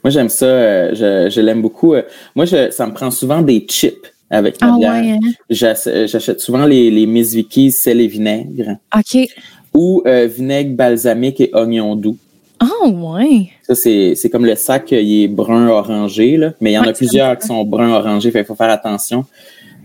[0.02, 0.46] Moi, j'aime ça.
[0.46, 1.94] Euh, je, l'aime beaucoup.
[1.94, 2.02] Euh,
[2.34, 4.92] moi, ça me prend souvent des chips avec la ah, bière.
[4.92, 6.06] Ouais, hein?
[6.06, 8.76] J'achète souvent les, les Miss Vicky sel et vinaigre.
[8.96, 9.28] OK.
[9.74, 12.18] Ou euh, vinaigre balsamique et oignon doux.
[12.62, 13.50] Oh, ouais.
[13.62, 16.52] Ça, c'est comme le sac, il est brun-orangé, là.
[16.60, 19.24] Mais il y en a plusieurs qui sont brun-orangé, il faut faire attention.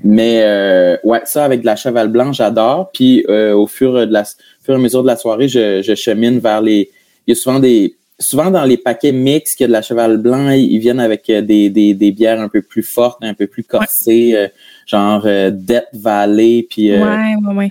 [0.03, 2.91] Mais euh, ouais, ça avec de la cheval blanc, j'adore.
[2.93, 5.95] Puis euh, au fur, de la, fur et à mesure de la soirée, je, je,
[5.95, 6.91] chemine vers les.
[7.25, 7.95] Il y a souvent des.
[8.19, 11.29] Souvent dans les paquets mix qu'il y a de la cheval blanc, ils viennent avec
[11.29, 14.47] euh, des, des, des bières un peu plus fortes, un peu plus corsées, euh,
[14.87, 16.91] genre euh, Death Valley, puis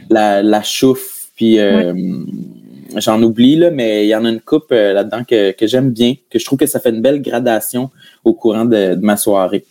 [0.09, 1.59] la, la chouffe, puis
[3.01, 6.15] j'en oublie là, mais il y en a une coupe là-dedans que, que j'aime bien,
[6.31, 7.91] que je trouve que ça fait une belle gradation
[8.25, 9.65] au courant de, de ma soirée.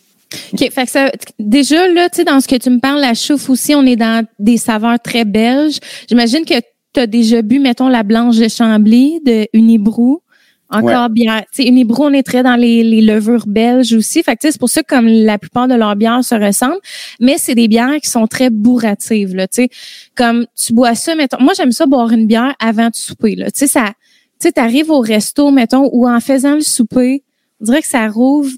[0.52, 0.70] OK.
[0.70, 3.48] Fait que ça, déjà, là, tu sais, dans ce que tu me parles, la chouffe
[3.48, 5.78] aussi, on est dans des saveurs très belges.
[6.08, 6.54] J'imagine que
[6.92, 10.20] tu as déjà bu, mettons, la blanche de Chambly de Unibrou.
[10.68, 11.40] Encore bien.
[11.52, 14.22] Tu sais, Unibrou, on est très dans les, les levures belges aussi.
[14.22, 16.80] Fait que c'est pour ça que comme la plupart de leurs bières se ressemblent.
[17.20, 19.68] Mais c'est des bières qui sont très bourratives, là, tu sais.
[20.16, 21.40] Comme tu bois ça, mettons.
[21.40, 23.50] Moi, j'aime ça boire une bière avant de souper, là.
[23.50, 27.22] Tu sais, ça, tu sais, t'arrives au resto, mettons, ou en faisant le souper,
[27.60, 28.50] on dirait que ça rouvre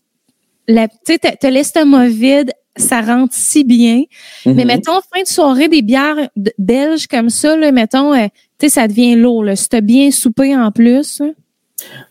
[0.69, 0.75] tu
[1.07, 4.03] sais, t'as l'estomac vide, ça rentre si bien.
[4.45, 4.67] Mais mm-hmm.
[4.67, 8.27] mettons, fin de soirée, des bières belges comme ça, là, mettons, euh,
[8.59, 9.45] tu sais, ça devient lourd.
[9.45, 9.57] Là.
[9.57, 11.23] Si t'as bien soupé en plus.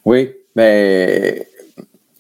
[0.08, 1.36] Oui, ben,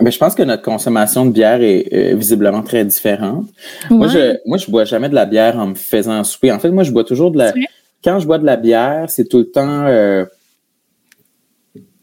[0.01, 3.45] ben, je pense que notre consommation de bière est visiblement très différente.
[3.89, 6.51] Moi, je moi, je bois jamais de la bière en me faisant souper.
[6.51, 7.53] En fait, moi, je bois toujours de la,
[8.03, 10.25] quand je bois de la bière, c'est tout le temps, euh,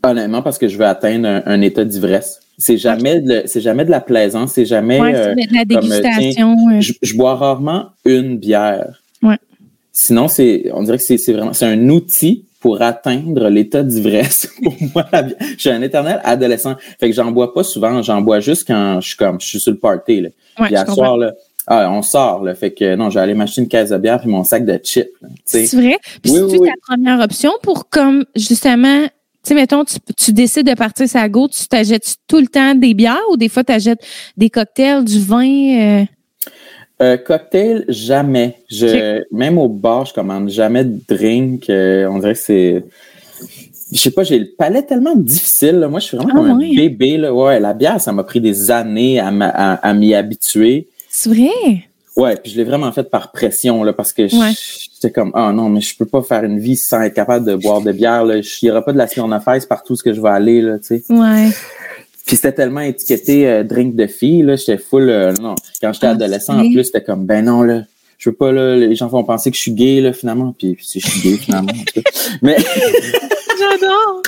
[0.02, 2.40] honnêtement, parce que je veux atteindre un, état d'ivresse.
[2.56, 6.80] C'est jamais, c'est jamais de la plaisance, c'est jamais euh, de la dégustation.
[6.80, 9.02] je, bois rarement une bière.
[9.22, 9.36] Ouais.
[9.92, 14.48] Sinon, c'est, on dirait que c'est, vraiment, c'est un outil pour atteindre l'état d'ivresse.
[14.62, 15.04] pour moi,
[15.38, 16.76] je suis un éternel adolescent.
[16.98, 19.60] Fait que j'en bois pas souvent, j'en bois juste quand je suis comme, je suis
[19.60, 20.22] sur le party.
[20.22, 20.28] Là.
[20.58, 21.34] Ouais, Puis à soir, là,
[21.66, 22.54] ah, on sort, là.
[22.54, 24.80] Fait que non, je vais aller m'acheter une caisse de bière puis mon sac de
[24.82, 25.10] chips.
[25.44, 25.98] C'est vrai?
[26.22, 29.10] Puis oui, c'est ta première option pour comme justement, tu
[29.42, 33.20] sais, mettons, tu, décides de partir sa go, tu t'achètes tout le temps des bières
[33.30, 34.02] ou des fois tu achètes
[34.38, 35.44] des cocktails, du vin?
[35.44, 36.04] Euh?
[37.04, 38.56] Euh, cocktail, jamais.
[38.70, 41.68] Je, Même au bar, je commande jamais de drink.
[41.68, 42.84] Euh, on dirait que c'est
[43.92, 45.86] je sais pas, j'ai le palais tellement difficile.
[45.88, 47.16] Moi, je suis vraiment ah comme un bébé.
[47.18, 47.32] Là.
[47.32, 50.88] Ouais, la bière, ça m'a pris des années à, à m'y habituer.
[51.08, 51.84] C'est vrai?
[52.16, 55.68] Ouais, puis je l'ai vraiment fait par pression, là, parce que j'étais comme, ah non,
[55.68, 58.36] mais je peux pas faire une vie sans être capable de boire de bière, là.
[58.36, 60.86] Il y aura pas de la Smirnoff partout ce que je vais aller, là, tu
[60.86, 61.04] sais.
[61.08, 61.50] Ouais.
[62.26, 65.54] Puis c'était tellement étiqueté euh, drink de fille, là, j'étais full, euh, non.
[65.80, 67.82] Quand j'étais ah, adolescent, en plus, c'était comme, ben non, là,
[68.18, 70.54] je veux pas, là, les gens vont penser que je suis gay, là, finalement.
[70.58, 71.72] Puis, puis je suis gay, finalement.
[72.42, 72.56] mais...
[73.58, 74.22] J'adore!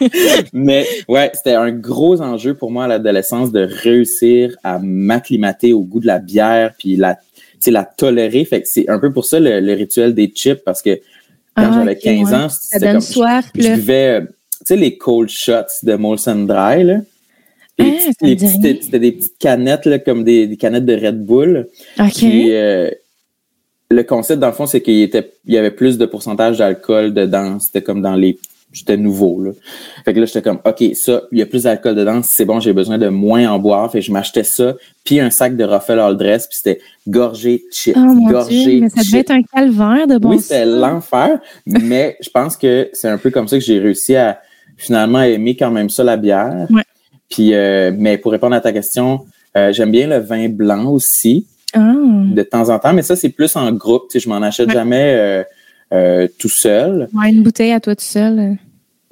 [0.52, 5.82] Mais ouais, c'était un gros enjeu pour moi à l'adolescence de réussir à m'acclimater au
[5.82, 7.18] goût de la bière puis la
[7.66, 8.44] la tolérer.
[8.44, 10.96] Fait que c'est un peu pour ça le, rituel des chips parce que
[11.56, 14.32] quand ah, j'avais 15 ans, c'était comme soif, je, buvais tu
[14.68, 17.00] sais les cold shots de Molson Dry là.
[17.80, 21.68] Ah, c'était des petites canettes là, comme des, canettes de Red Bull.
[22.16, 22.90] Puis, euh,
[23.90, 27.14] le concept dans le fond c'est qu'il était il y avait plus de pourcentage d'alcool
[27.14, 28.38] dedans, c'était comme dans les
[28.70, 29.52] j'étais nouveau là.
[30.04, 32.60] Fait que là j'étais comme OK, ça, il y a plus d'alcool dedans, c'est bon,
[32.60, 35.64] j'ai besoin de moins en boire, fait que je m'achetais ça, puis un sac de
[35.64, 40.06] Ruffle All Dress, puis c'était gorgé chips, oh, gorgé mais ça devait être un calvaire
[40.06, 43.64] de bon Oui, c'était l'enfer, mais je pense que c'est un peu comme ça que
[43.64, 44.38] j'ai réussi à
[44.78, 46.66] finalement aimer quand même ça la bière.
[46.70, 46.82] Ouais.
[47.28, 51.46] Puis euh, mais pour répondre à ta question, euh, j'aime bien le vin blanc aussi.
[51.74, 51.92] Ah.
[52.32, 54.70] De temps en temps, mais ça c'est plus en groupe, tu sais, je m'en achète
[54.70, 55.44] jamais
[55.92, 57.08] euh, tout seul.
[57.12, 58.56] Ouais, une bouteille à toi tout seul.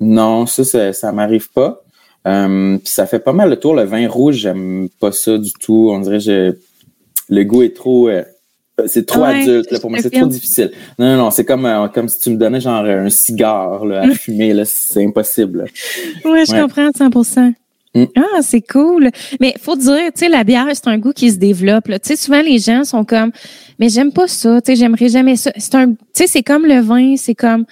[0.00, 1.82] Non, ça, ça, ça m'arrive pas.
[2.24, 3.74] Puis ça fait pas mal le tour.
[3.74, 5.90] Le vin rouge, j'aime pas ça du tout.
[5.92, 6.58] On dirait que
[7.28, 8.08] le goût est trop.
[8.78, 10.70] Euh, c'est trop adulte là, pour moi, c'est trop difficile.
[10.98, 14.10] Non, non, non, c'est comme comme si tu me donnais genre un cigare là, à
[14.14, 15.64] fumer, là, c'est impossible.
[16.24, 17.10] Oui, je comprends 100
[17.96, 18.04] Mm.
[18.14, 19.10] Ah, c'est cool.
[19.40, 21.86] Mais faut dire, tu sais, la bière, c'est un goût qui se développe.
[21.86, 23.32] Tu sais, souvent les gens sont comme,
[23.78, 24.60] mais j'aime pas ça.
[24.60, 25.50] Tu sais, j'aimerais jamais ça.
[25.56, 27.64] C'est un, tu sais, c'est comme le vin, c'est comme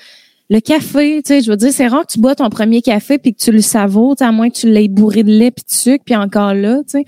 [0.49, 1.23] le café.
[1.23, 3.39] Tu sais, je veux dire, c'est rare que tu bois ton premier café puis que
[3.39, 6.17] tu le savoures, à moins que tu l'aies bourré de lait puis de sucre puis
[6.17, 7.05] encore là, tu sais.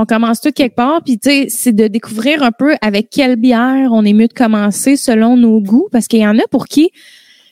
[0.00, 3.34] On commence tout quelque part, puis tu sais, c'est de découvrir un peu avec quelle
[3.34, 6.68] bière on est mieux de commencer selon nos goûts, parce qu'il y en a pour
[6.68, 6.92] qui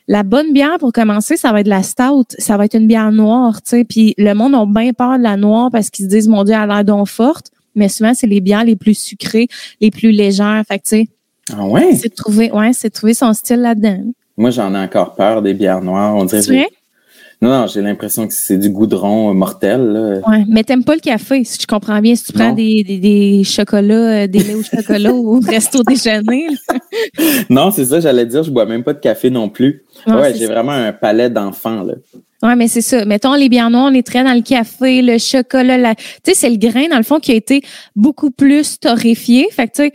[0.06, 3.10] la bonne bière pour commencer, ça va être la stout, ça va être une bière
[3.10, 3.84] noire, tu sais.
[3.84, 6.54] Puis le monde a bien peur de la noire parce qu'ils se disent mon Dieu,
[6.54, 7.50] elle a l'air donc forte.
[7.74, 9.48] Mais souvent, c'est les bières les plus sucrées,
[9.80, 10.62] les plus légères.
[10.68, 11.08] Fait que tu sais.
[11.52, 11.96] Ah ouais?
[11.96, 14.04] C'est trouver, ouais, c'est trouver son style là-dedans.
[14.36, 16.14] Moi, j'en ai encore peur des bières noires.
[16.14, 16.68] On dirait.
[17.42, 19.80] Non, non, j'ai l'impression que c'est du goudron mortel.
[19.80, 20.28] Là.
[20.28, 22.14] Ouais, mais t'aimes pas le café, si je comprends bien.
[22.14, 26.46] Si tu prends des, des, des, chocolats, euh, des laits au chocolat au resto déjeuner.
[27.50, 29.84] non, c'est ça, j'allais dire, je bois même pas de café non plus.
[30.06, 31.82] ouais, j'ai vraiment un palais d'enfant.
[31.82, 31.94] là.
[32.42, 33.04] Ouais, mais c'est ça.
[33.04, 35.76] Mettons, les bières noires, on est très dans le café, le chocolat.
[35.78, 35.94] La...
[35.94, 37.62] Tu sais, c'est le grain, dans le fond, qui a été
[37.94, 39.48] beaucoup plus torréfié.
[39.50, 39.92] Fait que, tu sais,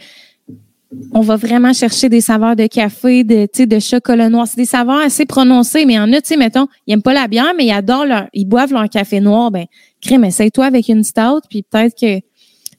[1.13, 4.47] on va vraiment chercher des saveurs de café, de, de chocolat noir.
[4.47, 7.01] C'est des saveurs assez prononcées, mais il y en a, tu sais, mettons, ils n'aiment
[7.01, 9.51] pas la bière, mais ils adorent leur, ils boivent leur café noir.
[9.51, 9.65] Ben,
[10.01, 12.19] crème, essaye-toi avec une stout, puis peut-être que.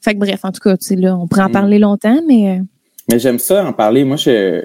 [0.04, 1.52] Fait que bref, en tout cas, tu sais, là, on pourrait en mm.
[1.52, 2.58] parler longtemps, mais.
[2.58, 2.62] Euh,
[3.10, 4.04] mais j'aime ça en parler.
[4.04, 4.62] Moi, je,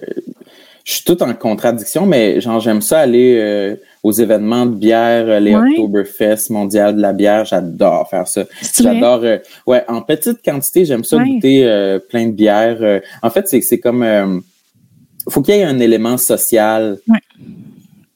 [0.83, 5.25] je suis tout en contradiction, mais genre j'aime ça aller euh, aux événements de bière,
[5.27, 8.43] euh, les Oktoberfest mondial de la bière, j'adore faire ça.
[8.79, 13.01] J'adore euh, ouais, en petite quantité, j'aime ça goûter plein de bières.
[13.21, 14.43] en fait, c'est c'est comme
[15.29, 16.97] faut qu'il y ait un élément social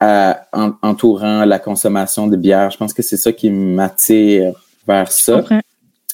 [0.02, 2.72] entourant la consommation de bière.
[2.72, 4.54] Je pense que c'est ça qui m'attire
[4.88, 5.44] vers ça.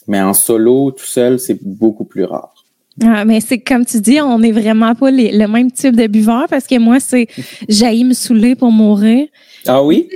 [0.07, 2.56] Mais en solo, tout seul, c'est beaucoup plus rare.
[3.03, 6.47] Ah, mais c'est comme tu dis, on n'est vraiment pas le même type de buveur
[6.49, 7.27] parce que moi, c'est
[7.69, 9.27] j'aille me saouler pour mourir.
[9.67, 10.09] Ah oui?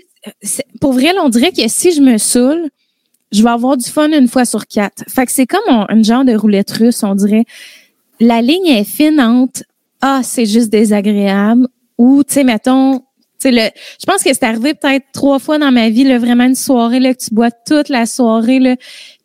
[0.80, 2.70] Pour vrai, on dirait que si je me saoule,
[3.32, 5.04] je vais avoir du fun une fois sur quatre.
[5.08, 7.46] Fait que c'est comme un, genre de roulette russe, on dirait.
[8.20, 9.64] La ligne est fine entre
[10.02, 11.68] Ah, c'est juste désagréable
[11.98, 13.04] ou, tu sais, mettons,
[13.46, 16.56] le, je pense que c'est arrivé peut-être trois fois dans ma vie, là, vraiment une
[16.56, 18.76] soirée là, que tu bois toute la soirée, là,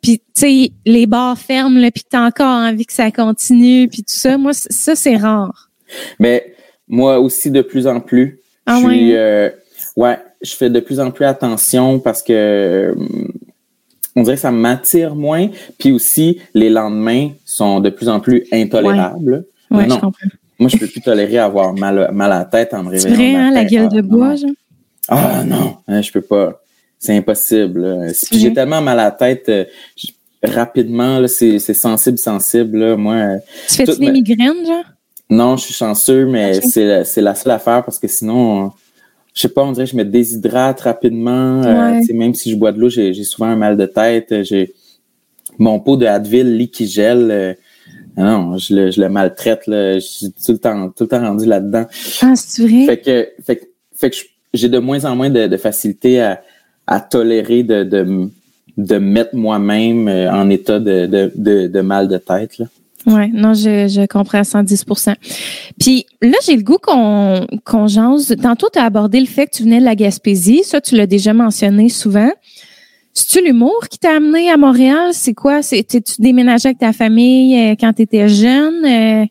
[0.03, 3.99] puis tu sais, les bars ferment, là, puis t'as encore envie que ça continue, puis
[3.99, 4.39] tout ça.
[4.39, 5.71] Moi, ça, c'est rare.
[6.19, 6.55] Mais
[6.89, 8.41] Moi aussi, de plus en plus.
[8.67, 9.17] Ah je suis, ouais?
[9.17, 9.51] euh,
[9.97, 12.95] ouais, je fais de plus en plus attention parce que euh,
[14.15, 15.49] on dirait que ça m'attire moins.
[15.79, 19.47] Puis aussi, les lendemains sont de plus en plus intolérables.
[19.71, 20.29] Ouais, non, je comprends.
[20.59, 23.17] Moi, je peux plus tolérer avoir mal, mal à la tête en me C'est réveillant.
[23.17, 24.51] vrai, le hein, la gueule Ah, de bois, genre?
[25.09, 26.61] Ah non, hein, je peux pas.
[26.99, 27.81] C'est impossible.
[27.81, 28.13] vrai?
[28.33, 29.65] j'ai tellement mal à la tête euh,
[29.97, 32.79] j- rapidement, là, c'est c'est sensible, sensible.
[32.79, 32.97] Là.
[32.97, 33.37] Moi, euh,
[33.69, 34.85] Tu fais-tu Tout- des migraines, genre?
[35.29, 36.65] non, je suis chanceux, mais Ok.
[36.71, 38.73] c'est la- c'est la seule affaire parce que sinon,
[39.35, 41.63] je sais pas, on dirait que je me déshydrate rapidement.
[41.63, 42.03] euh, Ouais.
[42.07, 44.43] tu même si je bois de l'eau, j'ai souvent un mal de tête.
[44.43, 44.73] J'ai
[45.59, 47.29] mon pot de Advil lit qui gèle.
[47.31, 47.55] euh,
[48.25, 49.67] non, je le, je le maltraite.
[49.67, 49.95] Là.
[49.95, 51.87] Je suis tout le temps, tout le temps rendu là-dedans.
[52.23, 52.87] Ah, c'est vrai?
[52.87, 54.17] Fait que, fait que, fait que
[54.55, 56.43] j'ai de moins en moins de, de facilité à,
[56.87, 58.31] à tolérer de, de,
[58.77, 62.59] de mettre moi-même euh, en état de, de, de, de mal de tête.
[62.59, 62.67] Là.
[63.07, 65.15] Ouais, non, je, je comprends à 110%
[65.79, 68.35] Puis là, j'ai le goût qu'on qu'on jase.
[68.43, 70.65] Tantôt, tu as abordé le fait que tu venais de la Gaspésie.
[70.65, 72.31] Ça, tu l'as déjà mentionné souvent.
[73.19, 75.09] C'est-tu l'humour qui t'a amené à Montréal?
[75.13, 75.63] C'est quoi?
[75.63, 75.83] Tu
[76.19, 78.85] déménagé avec ta famille euh, quand tu étais jeune?
[78.85, 79.25] Euh,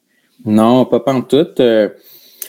[0.43, 1.59] Non, pas pantoute.
[1.59, 1.89] Euh,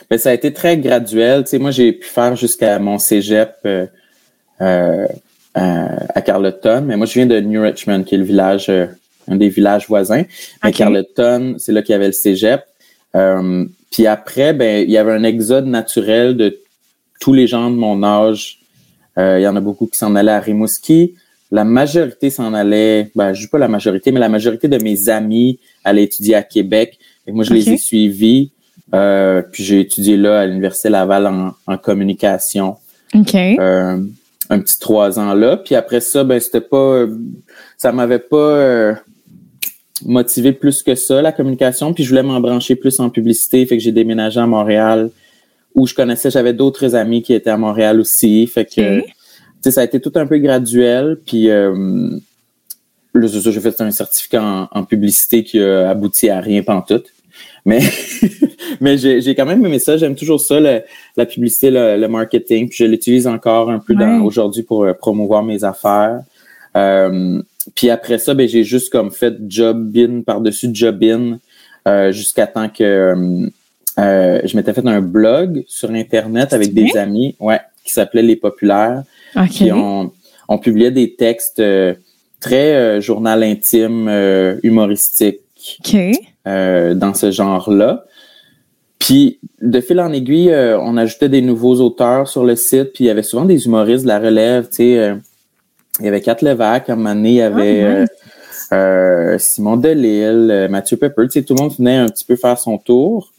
[0.09, 1.45] ben, ça a été très graduel.
[1.45, 3.87] Tu sais, moi, j'ai pu faire jusqu'à mon cégep euh,
[4.63, 5.07] euh,
[5.55, 6.85] à, à Carleton.
[6.87, 8.71] Mais moi, je viens de New Richmond, qui est le village,
[9.29, 10.25] un des villages voisins.
[10.65, 10.73] Mais.
[10.73, 12.63] Carleton, c'est là qu'il y avait le cégep.
[13.91, 16.59] Puis après, ben, il y avait un exode naturel de
[17.21, 18.61] tous les gens de mon âge.
[19.19, 21.15] Il y en a beaucoup qui s'en allaient à Rimouski.
[21.53, 25.09] La majorité s'en allait, ben, je dis pas la majorité, mais la majorité de mes
[25.09, 26.99] amis allaient étudier à Québec.
[27.27, 28.51] Et moi, je les ai suivis.
[28.95, 32.77] Euh, puis j'ai étudié là à l'Université Laval en, en communication.
[33.15, 33.35] OK.
[33.35, 33.99] Euh,
[34.49, 35.57] un petit trois ans là.
[35.57, 37.17] Puis après ça, ben c'était pas, euh,
[37.77, 38.95] ça m'avait pas euh,
[40.05, 41.93] motivé plus que ça la communication.
[41.93, 45.11] Puis je voulais m'en brancher plus en publicité, fait que j'ai déménagé à Montréal
[45.75, 49.03] où je connaissais, j'avais d'autres amis qui étaient à Montréal aussi, fait que.
[49.71, 51.19] Sais ça a été tout un peu graduel.
[51.27, 52.11] Puis euh,
[53.15, 56.63] là c'est ça, j'ai fait un certificat en, en publicité qui a abouti à rien
[56.63, 57.07] pantoute.
[57.65, 57.81] Mais
[58.81, 59.97] mais j'ai quand même aimé ça.
[59.97, 60.83] J'aime toujours ça, le-
[61.17, 62.69] la publicité, le, le marketing.
[62.69, 64.19] Puis je l'utilise encore un peu Ouais.
[64.23, 66.21] aujourd'hui pour euh, promouvoir mes affaires.
[66.77, 67.41] Euh,
[67.75, 71.39] puis après ça, ben j'ai juste comme fait job-in par-dessus job-in
[71.89, 73.49] euh, jusqu'à temps que
[73.99, 78.37] euh, je m'étais fait un blog sur Internet avec des amis, ouais, qui s'appelait Les
[78.37, 79.03] Populaires.
[79.45, 80.13] Puis on,
[80.49, 81.95] on publiait des textes euh,
[82.41, 85.41] très euh, journal intime, euh, humoristique
[86.45, 88.05] dans ce genre-là.
[88.99, 93.05] Puis, de fil en aiguille, euh, on ajoutait des nouveaux auteurs sur le site, puis
[93.05, 94.99] il y avait souvent des humoristes de la relève, tu sais.
[94.99, 95.15] euh,
[96.01, 99.39] il y avait Kat Levac, à un moment donné, il y avait Ah, euh, euh,
[99.39, 102.79] Simon Delille, Mathieu Pepper, tu sais, tout le monde venait un petit peu faire son
[102.79, 103.33] tour.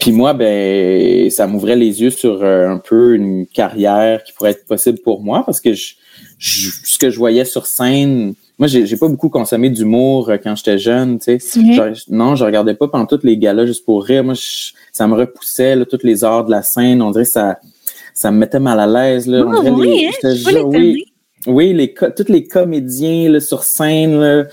[0.00, 4.52] Puis moi, ben, ça m'ouvrait les yeux sur euh, un peu une carrière qui pourrait
[4.52, 5.94] être possible pour moi, parce que je,
[6.38, 10.36] je- ce que je voyais sur scène, moi, j'ai j'ai pas beaucoup consommé d'humour euh,
[10.42, 11.38] quand j'étais jeune, tu sais.
[11.74, 14.24] Genre, non, je regardais pas pendant tous les galas juste pour rire.
[14.24, 17.02] Moi, je- ça me repoussait, là, toutes les arts de la scène.
[17.02, 17.58] On dirait que ça,
[18.14, 19.26] ça me mettait mal à l'aise.
[19.26, 19.44] Là.
[19.46, 20.34] On Ah, dirait oui, les- hein?
[20.34, 21.04] je pas oui,
[21.46, 24.44] oui, les tous les comédiens là, sur scène, là,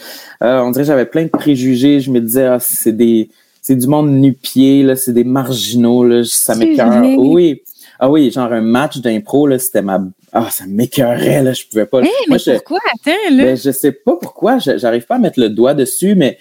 [0.44, 2.00] euh, on dirait que j'avais plein de préjugés.
[2.02, 3.30] Je me disais, ah, c'est des,
[3.68, 7.04] c'est du monde nu-pied, là, c'est des marginaux, là, ça m'écœure.
[7.18, 7.64] Oui,
[8.00, 10.02] ah oui, genre un match d'impro, là, c'était ma,
[10.32, 12.00] ah, ça m'écœurait, là, je pouvais pas.
[12.02, 12.80] Hey, mais Moi, je- pourquoi?
[12.94, 13.44] Attends, là.
[13.44, 16.38] ben, je sais pas pourquoi, je- j'arrive pas à mettre le doigt dessus, mais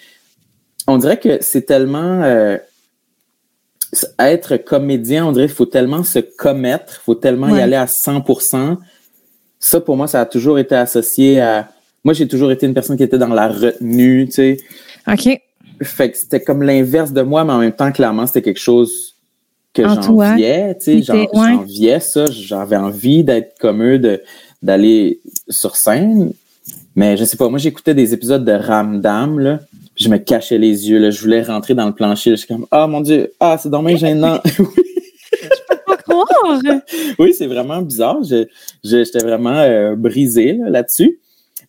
[0.87, 2.57] on dirait que c'est tellement euh,
[4.19, 7.87] être comédien, on dirait qu'il faut tellement se commettre, il faut tellement y aller à
[7.87, 8.77] 100%.
[9.59, 11.67] Ça, pour moi, ça a toujours été associé à...
[12.05, 14.57] Moi, j'ai toujours été une personne qui était dans la retenue, tu sais.
[15.11, 15.41] OK.
[15.81, 19.15] Fait que c'était comme l'inverse de moi, mais en même temps, clairement, c'était quelque chose
[19.73, 19.83] que
[20.33, 21.11] j'enviais, tu sais.
[21.11, 21.27] Ouais.
[21.33, 24.21] J'enviais ça, j'avais envie d'être comme eux, de,
[24.61, 26.31] d'aller sur scène.
[26.95, 29.59] Mais je sais pas, moi, j'écoutais des épisodes de Ramdam, là,
[29.95, 31.09] je me cachais les yeux, là.
[31.11, 32.31] Je voulais rentrer dans le plancher.
[32.31, 34.39] Je suis comme, ah, mon Dieu, ah, c'est dommage gênant.
[35.85, 36.25] Pas croire.
[37.19, 38.23] oui, c'est vraiment bizarre.
[38.23, 38.45] Je,
[38.83, 41.19] je- j'étais vraiment euh, brisé là, là-dessus.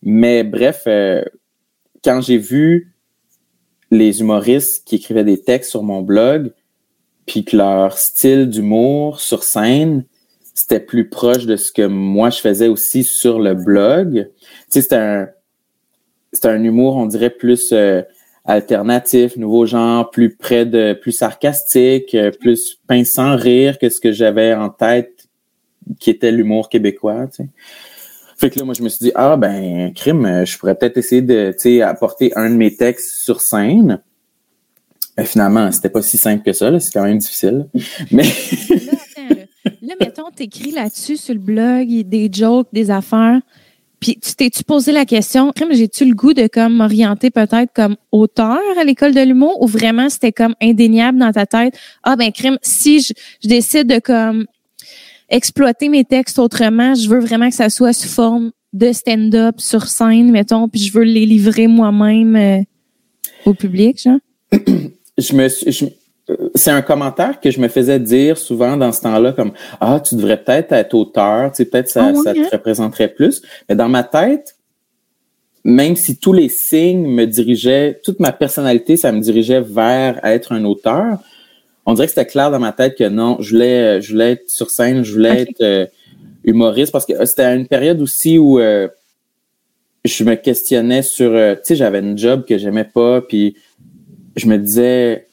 [0.01, 1.23] Mais bref, euh,
[2.03, 2.91] quand j'ai vu
[3.91, 6.51] les humoristes qui écrivaient des textes sur mon blog,
[7.25, 10.05] puis que leur style d'humour sur scène,
[10.53, 14.29] c'était plus proche de ce que moi je faisais aussi sur le blog.
[14.41, 15.29] Tu sais, c'était un,
[16.43, 18.01] un humour, on dirait, plus euh,
[18.45, 23.99] alternatif, nouveau genre, plus près de, plus sarcastique, euh, plus pince sans rire que ce
[23.99, 25.27] que j'avais en tête,
[25.99, 27.49] qui était l'humour québécois, tu sais.
[28.39, 30.95] Fait que là, moi, je me suis dit, ah, ben, crime, euh, je pourrais peut-être
[30.95, 34.01] essayer de, tu sais, apporter un de mes textes sur scène.
[35.17, 36.79] Ben, finalement, c'était pas si simple que ça.
[36.79, 37.67] C'est quand même difficile.
[38.11, 43.41] Mais là, attends, là, là mettons, t'écris là-dessus sur le blog, des jokes, des affaires.
[43.99, 47.97] Puis tu t'es-tu posé la question, crime, j'ai-tu le goût de comme m'orienter peut-être comme
[48.13, 51.77] auteur à l'école de l'humour ou vraiment c'était comme indéniable dans ta tête?
[52.03, 53.11] Ah ben crime, si je,
[53.43, 54.45] je décide de comme
[55.29, 59.87] exploiter mes textes autrement, je veux vraiment que ça soit sous forme de stand-up sur
[59.87, 62.61] scène, mettons, puis je veux les livrer moi-même euh,
[63.45, 64.19] au public, genre?
[65.17, 65.93] je me suis,
[66.55, 70.15] c'est un commentaire que je me faisais dire souvent dans ce temps-là, comme Ah, tu
[70.15, 72.47] devrais peut-être être auteur, tu sais, peut-être ça, ah ça te hein?
[72.51, 73.41] représenterait plus.
[73.67, 74.55] Mais dans ma tête,
[75.63, 80.51] même si tous les signes me dirigeaient, toute ma personnalité, ça me dirigeait vers être
[80.51, 81.19] un auteur,
[81.89, 84.47] on dirait que c'était clair dans ma tête que non, je voulais, je voulais être
[84.47, 85.87] sur scène, je voulais être euh,
[86.43, 88.87] humoriste parce que euh, c'était une période aussi où euh,
[90.05, 93.55] je me questionnais sur, tu sais, j'avais une job que j'aimais pas, puis
[94.35, 95.29] je me disais,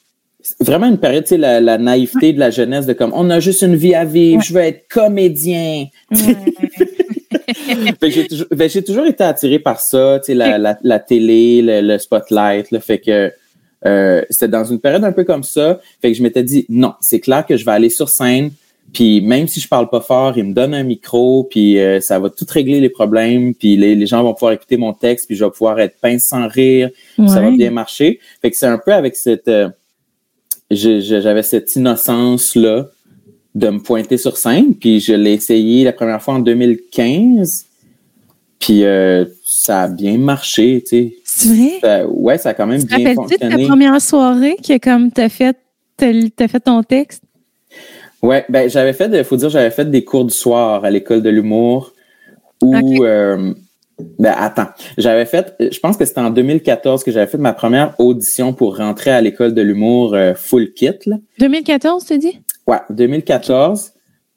[0.59, 3.61] vraiment une période, tu sais, la, naïveté de la jeunesse de comme, on a juste
[3.61, 5.87] une vie à vivre, je veux être comédien.
[8.01, 8.11] Ben,
[8.69, 13.33] j'ai toujours, été attiré par ça, tu sais, la, télé, le, spotlight, le fait que
[13.87, 15.81] euh, c'était dans une période un peu comme ça.
[16.03, 18.51] Fait que je m'étais dit, non, c'est clair que je vais aller sur scène,
[18.92, 22.18] puis même si je parle pas fort, il me donne un micro, puis euh, ça
[22.18, 25.44] va tout régler les problèmes, puis les, gens vont pouvoir écouter mon texte, puis je
[25.44, 26.90] vais pouvoir être pince sans rire,
[27.27, 28.20] ça va bien marcher.
[28.42, 29.49] Fait que c'est un peu avec cette...
[29.49, 29.68] Euh,
[30.70, 32.88] j'avais cette innocence-là
[33.57, 34.75] de me pointer sur scène.
[34.75, 37.66] Puis je l'ai essayé la première fois en 2015.
[38.61, 41.16] Puis euh, ça a bien marché, tu sais.
[41.25, 42.05] C'est vrai?
[42.09, 43.57] ouais, ça a quand même tu bien fonctionné.
[43.57, 45.57] ta première soirée que comme t'as fait,
[45.97, 47.23] t'as fait ton texte?
[48.23, 51.23] Ouais, ben j'avais fait, il faut dire, j'avais fait des cours du soir à l'école
[51.23, 51.92] de l'humour
[52.62, 53.53] où euh,
[54.19, 57.99] ben attends, j'avais fait, je pense que c'était en 2014 que j'avais fait ma première
[57.99, 60.90] audition pour rentrer à l'école de l'humour euh, full kit.
[61.07, 61.16] Là.
[61.38, 62.40] 2014, tu dis?
[62.66, 63.92] Ouais, 2014.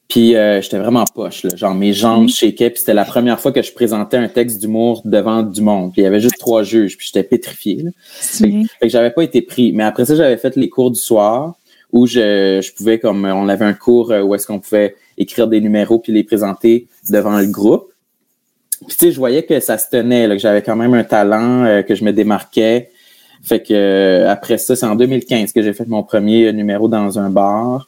[0.09, 1.55] Puis euh, j'étais vraiment poche, là.
[1.55, 2.71] genre mes jambes mm shakeaient.
[2.71, 5.93] Puis c'était la première fois que je présentais un texte d'humour devant du monde.
[5.93, 7.83] Puis il y avait juste trois juges, puis j'étais pétrifié.
[7.83, 7.91] Là.
[8.09, 9.71] Fait, fait, que j'avais pas été pris.
[9.71, 11.53] Mais après ça, j'avais fait les cours du soir
[11.91, 15.47] où je, je pouvais, comme on avait un cours euh, où est-ce qu'on pouvait écrire
[15.47, 17.91] des numéros puis les présenter devant le groupe.
[18.87, 21.03] Puis tu sais, je voyais que ça se tenait, là, que j'avais quand même un
[21.03, 22.89] talent, euh, que je me démarquais.
[23.43, 27.19] Fait que euh, après ça, c'est en 2015 que j'ai fait mon premier numéro dans
[27.19, 27.87] un bar.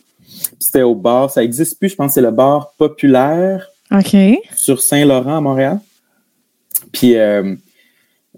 [0.60, 3.67] C'était au bar, ça existe plus, je pense que c'est le bar populaire
[4.56, 5.80] sur Saint-Laurent à Montréal.
[6.91, 7.56] Puis euh,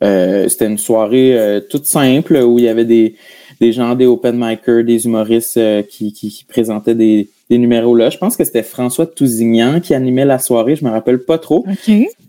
[0.02, 3.16] c'était une soirée toute simple où il y avait des,
[3.60, 8.10] des gens, des open micers, des humoristes qui, qui, qui, présentaient des, des numéros là.
[8.10, 11.66] Je pense que c'était François Tousignan qui animait la soirée, je me rappelle pas trop.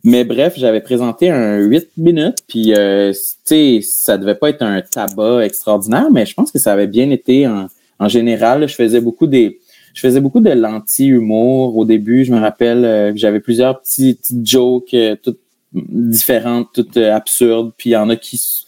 [0.03, 4.63] Mais bref, j'avais présenté un 8 minutes, puis euh, tu sais, ça devait pas être
[4.63, 8.69] un tabac extraordinaire, mais je pense que ça avait bien été en, en général.
[8.69, 9.61] Je faisais beaucoup des
[9.95, 12.25] je faisais beaucoup de l'anti-humour au début.
[12.25, 15.41] Je me rappelle euh, que j'avais plusieurs petits, petites jokes euh, toutes
[15.73, 17.73] différentes, toutes absurdes.
[17.79, 18.67] Puis il y en a qui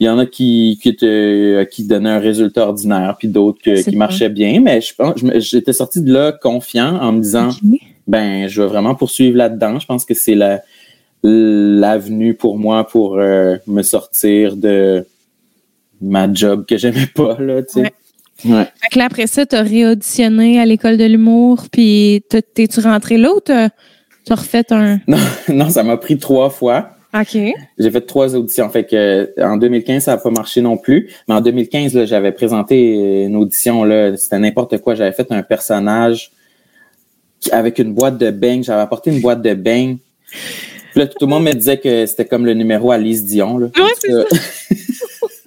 [0.00, 3.96] il y en a qui qui, te, qui donnaient un résultat ordinaire, puis d'autres qui
[3.96, 4.60] marchaient bien.
[4.60, 7.50] Mais je pense, j'étais sorti de là confiant en me disant,
[8.08, 9.78] ben, je vais vraiment poursuivre là-dedans.
[9.78, 10.62] Je pense que c'est la
[11.22, 15.06] l'avenue pour moi pour euh, me sortir de
[16.00, 17.80] ma job que j'aimais pas là, tu sais.
[17.82, 17.92] Ouais.
[18.42, 23.16] Fait que là, après ça, tu as réauditionné à l'école de l'humour, puis t'es-tu rentré
[23.16, 23.70] là ou t'as
[24.30, 24.98] refait un...
[25.06, 26.96] Non, non ça m'a pris trois fois.
[27.14, 27.36] OK.
[27.78, 28.68] J'ai fait trois auditions.
[28.70, 31.10] Fait que en 2015, ça n'a pas marché non plus.
[31.28, 33.84] Mais en 2015, j'avais présenté une audition.
[33.84, 34.94] Là, c'était n'importe quoi.
[34.94, 36.32] J'avais fait un personnage
[37.50, 38.64] avec une boîte de beignes.
[38.64, 39.98] J'avais apporté une boîte de beignes.
[40.92, 43.58] Puis là, tout le monde me disait que c'était comme le numéro Alice Dion.
[43.58, 43.68] Là.
[43.76, 44.24] Oui, c'est ça.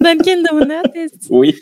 [0.00, 1.10] Dunkin Donut.
[1.30, 1.56] oui.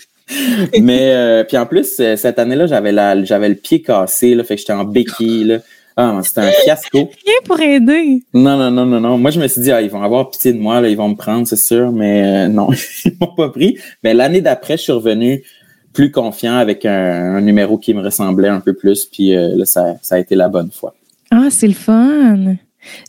[0.81, 4.35] Mais euh, puis en plus, euh, cette année-là, j'avais la j'avais le pied cassé.
[4.35, 5.45] Là, fait que j'étais en béquille.
[5.45, 5.59] Là.
[5.97, 6.99] Ah, c'était un fiasco.
[6.99, 8.23] Rien pour aider.
[8.33, 9.19] Non, non, non, non, non.
[9.19, 11.09] Moi, je me suis dit, ah, ils vont avoir pitié de moi, là, ils vont
[11.09, 12.71] me prendre, c'est sûr, mais euh, non,
[13.05, 13.79] ils m'ont pas pris.
[14.03, 15.45] Mais l'année d'après, je suis revenu
[15.93, 19.95] plus confiant avec un, numéro qui me ressemblait un peu plus, puis euh, là, ça,
[20.03, 20.95] ça a été la bonne fois.
[21.31, 22.57] Ah, c'est le fun.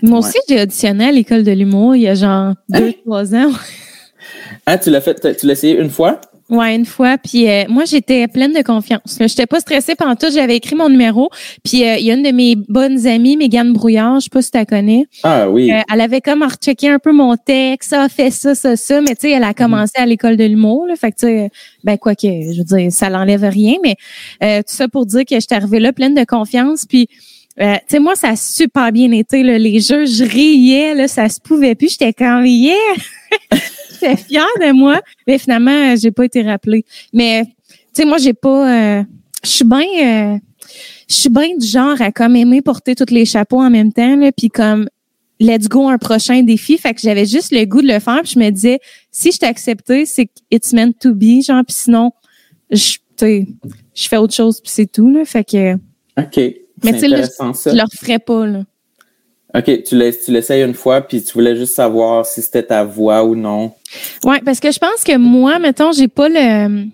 [0.04, 2.92] Moi aussi, j'ai auditionné à l'école de l'humour il y a genre deux, hein?
[3.04, 3.52] trois ans.
[4.68, 6.22] ah, tu l'as fait, tu l'as essayé une fois?
[6.50, 7.18] Ouais, une fois.
[7.18, 9.18] Puis euh, moi, j'étais pleine de confiance.
[9.20, 10.28] Je J'étais pas stressée pendant tout.
[10.32, 11.30] J'avais écrit mon numéro.
[11.64, 14.44] Puis euh, il y a une de mes bonnes amies, Mégane Brouillard, je sais pas
[14.44, 15.08] si tu la connais.
[15.24, 15.72] Ah oui.
[15.72, 19.02] Euh, elle avait comme rechecké un peu mon texte, ça, fait ça, ça, ça.
[19.02, 20.86] Mais tu sais, elle a commencé à l'école de l'humour.
[21.00, 21.50] Fait que tu sais,
[21.84, 23.76] ben quoi que, je veux dire, ça l'enlève rien.
[23.84, 23.96] Mais
[24.40, 26.86] tout ça pour dire que j'étais arrivée là pleine de confiance.
[26.86, 27.08] Puis
[27.58, 29.42] tu sais, moi, ça a super bien été.
[29.42, 31.92] Là, les jeux, je riais, là, ça se pouvait plus.
[31.92, 32.76] J'étais comme, yeah!
[34.16, 35.02] fière de moi.
[35.28, 36.86] Mais finalement, j'ai pas été rappelée.
[37.14, 39.00] Mais, tu sais, moi, j'ai pas...
[39.00, 39.04] Euh,
[39.44, 40.34] je suis bien...
[40.36, 40.38] Euh,
[41.08, 44.16] je suis bien du genre à comme aimer porter tous les chapeaux en même temps,
[44.16, 44.90] là, puis comme
[45.40, 46.78] let's go un prochain défi.
[46.78, 48.22] Fait que j'avais juste le goût de le faire.
[48.24, 48.80] Puis je me disais,
[49.12, 51.64] si je t'ai accepté, c'est que it's meant to be, genre.
[51.66, 52.12] Puis sinon,
[52.72, 55.26] je, je fais autre chose, puis c'est tout, là.
[55.26, 55.76] Fait que...
[55.76, 56.38] OK.
[56.84, 58.64] Mais tu sais, je leur ferais pas, là.
[59.58, 63.36] OK, tu l'essayes une fois, puis tu voulais juste savoir si c'était ta voix ou
[63.36, 63.72] non.
[64.26, 66.88] Oui, parce que je pense que moi, mettons, j'ai pas le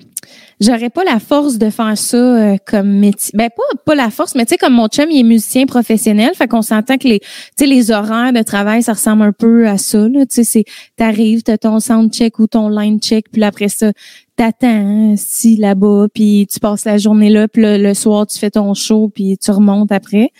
[0.60, 3.32] j'aurais pas la force de faire ça euh, comme métier.
[3.34, 6.32] Ben pas pas la force, mais tu sais comme mon chum il est musicien professionnel,
[6.36, 9.68] fait qu'on s'entend que les tu sais les horaires de travail ça ressemble un peu
[9.68, 10.66] à ça là, tu sais c'est
[10.98, 13.92] t'arrives, t'as ton sound check ou ton line check, puis après ça
[14.36, 18.76] t'attends si là-bas, puis tu passes la journée là, puis le soir tu fais ton
[18.76, 20.32] show, puis tu remontes après.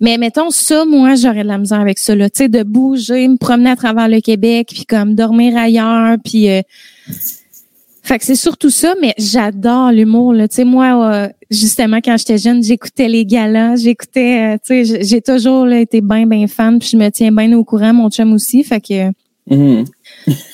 [0.00, 2.28] Mais mettons ça, moi, j'aurais de la misère avec ça, là.
[2.28, 6.50] Tu sais, de bouger, me promener à travers le Québec, puis comme dormir ailleurs, puis...
[6.50, 6.62] Euh,
[8.04, 10.34] fait que c'est surtout ça, mais j'adore l'humour.
[10.34, 15.02] Tu sais, moi, euh, justement, quand j'étais jeune, j'écoutais les galas, j'écoutais, euh, tu sais,
[15.02, 18.34] j'ai toujours été bien, bien fan, puis je me tiens bien au courant, mon chum
[18.34, 18.62] aussi.
[18.62, 19.10] Fait que
[19.48, 19.86] mm-hmm.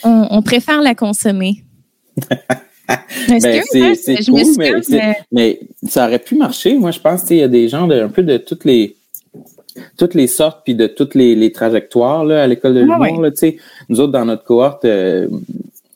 [0.05, 1.65] on, préfère la consommer.
[3.29, 3.63] ben, c'est
[4.29, 6.75] cool, mais, mais, ça aurait pu marcher.
[6.75, 8.95] Moi, je pense qu'il y a des gens de un peu de toutes les
[9.97, 13.27] toutes les sortes puis de toutes les, trajectoires là, à l'école de l'humour.
[13.89, 15.29] Nous autres, dans notre cohorte, euh,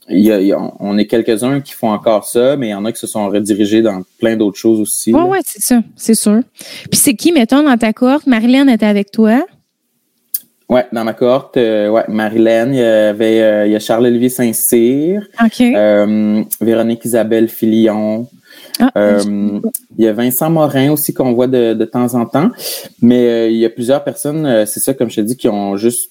[0.09, 3.29] on est quelques-uns qui font encore ça, mais il y en a qui se sont
[3.29, 5.13] redirigés dans plein d'autres choses aussi.
[5.15, 6.41] Oui, oui, c'est ça, c'est sûr.
[6.91, 8.27] Puis c'est qui, mettons, dans ta cohorte?
[8.27, 9.45] Marilyn était avec toi?
[10.69, 15.29] Oui, dans ma cohorte, euh, ouais, Marilyn, il y avait euh, y a Charles-Olivier Saint-Cyr,
[16.61, 18.27] Véronique Isabelle Filion,
[18.81, 19.61] ah, euh,
[19.97, 22.51] il y a Vincent Morin aussi qu'on voit de, de, temps en temps,
[23.01, 25.49] mais euh, il y a plusieurs personnes, euh, c'est ça comme je te dis, qui
[25.49, 26.11] ont juste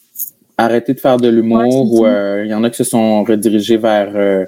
[0.58, 4.46] arrêté de faire de l'humour ou il y en a qui se sont redirigés vers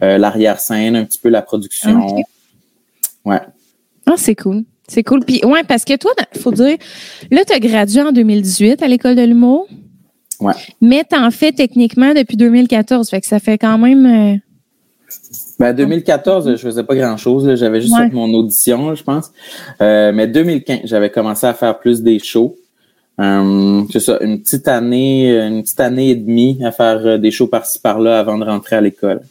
[0.00, 2.24] l'arrière-scène, un petit peu la production.
[3.26, 3.40] Ah, ouais.
[4.06, 4.64] Ah, c'est cool.
[4.86, 5.24] C'est cool.
[5.24, 6.76] Puis, ouais, parce que toi, il faut dire,
[7.30, 9.66] là, tu as gradué en 2018 à l'école de l'humour.
[10.40, 10.52] Ouais.
[10.80, 13.08] Mais tu en fais techniquement depuis 2014.
[13.08, 14.40] Fait que ça fait quand même
[15.58, 17.54] ben, 2014, je faisais pas grand-chose.
[17.56, 19.32] J'avais juste fait mon audition, je pense.
[19.80, 22.56] Euh, mais 2015, j'avais commencé à faire plus des shows.
[23.20, 27.32] Euh, c'est ça, une petite année, une petite année et demie à faire euh, des
[27.32, 29.22] shows par-ci par-là avant de rentrer à l'école.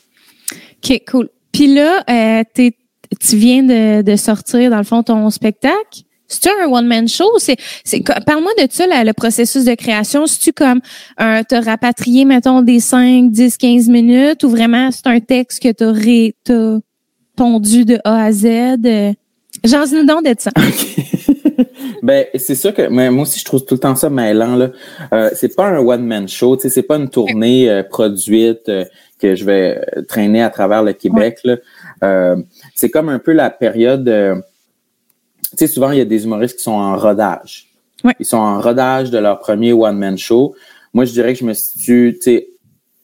[0.84, 1.30] OK, cool.
[1.54, 6.04] Puis là, euh, tu viens de, de sortir, dans le fond, ton spectacle.
[6.28, 7.30] C'est un one-man show?
[7.38, 10.26] C'est, c'est, parle-moi de ça, le processus de création.
[10.28, 10.82] C'est-tu comme
[11.18, 15.72] un, t'as rapatrié, mettons, des 5, 10, 15 minutes ou vraiment c'est un texte que
[15.72, 16.80] t'as, ré, t'as
[17.36, 18.46] pondu de A à Z?
[19.64, 20.52] J'en ai donc d'être ça.
[22.04, 24.56] ben, c'est sûr que mais moi aussi, je trouve tout le temps ça mêlant.
[24.56, 24.70] Là.
[25.14, 28.86] Euh, c'est pas un one-man show, c'est pas une tournée euh, produite euh,
[29.20, 31.40] que je vais traîner à travers le Québec.
[31.44, 32.36] Là.
[32.76, 34.57] c'est comme un peu la période tu
[35.58, 37.68] sais, souvent, il y a des humoristes qui sont en rodage.
[38.20, 40.56] Ils sont en rodage de leur premier one-man show.
[40.94, 42.48] Moi, je dirais que je me situe, tu sais,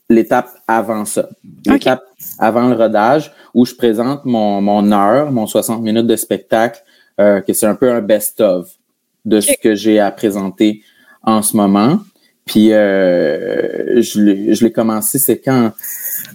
[0.10, 1.30] l'étape avant ça.
[1.66, 2.04] L'étape
[2.39, 6.84] avant le rodage où je présente mon, mon heure, mon 60 minutes de spectacle,
[7.20, 8.70] euh, que c'est un peu un best-of
[9.26, 10.84] de ce que j'ai à présenter
[11.22, 11.99] en ce moment.
[12.45, 15.72] Puis euh, je l'ai commencé, c'est quand?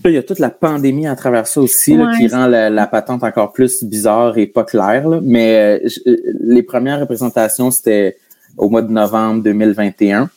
[0.05, 3.53] Il y a toute la pandémie à travers ça aussi qui rend la, patente encore
[3.53, 5.09] plus bizarre et pas claire.
[5.23, 8.17] Mais euh, euh, les premières représentations, c'était
[8.57, 10.31] au mois de novembre 2021.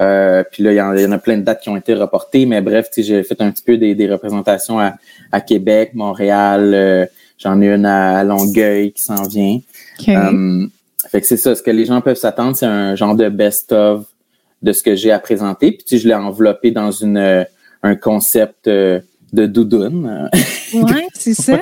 [0.00, 2.62] Euh, puis là, il y, en, a plein de dates qui ont été reportées, mais
[2.62, 8.24] bref, j'ai fait un petit peu des, représentations à, Québec, Montréal, j'en ai une à,
[8.24, 9.60] Longueuil qui s'en vient.
[9.98, 14.06] fait que c'est ça, ce que les gens peuvent s'attendre, c'est un genre de best-of
[14.62, 15.72] de ce que j'ai à présenter.
[15.72, 17.44] Puis je l'ai enveloppé dans une
[17.82, 19.00] un concept euh,
[19.32, 20.28] de doudoune.
[20.74, 21.60] Ouais, c'est ça.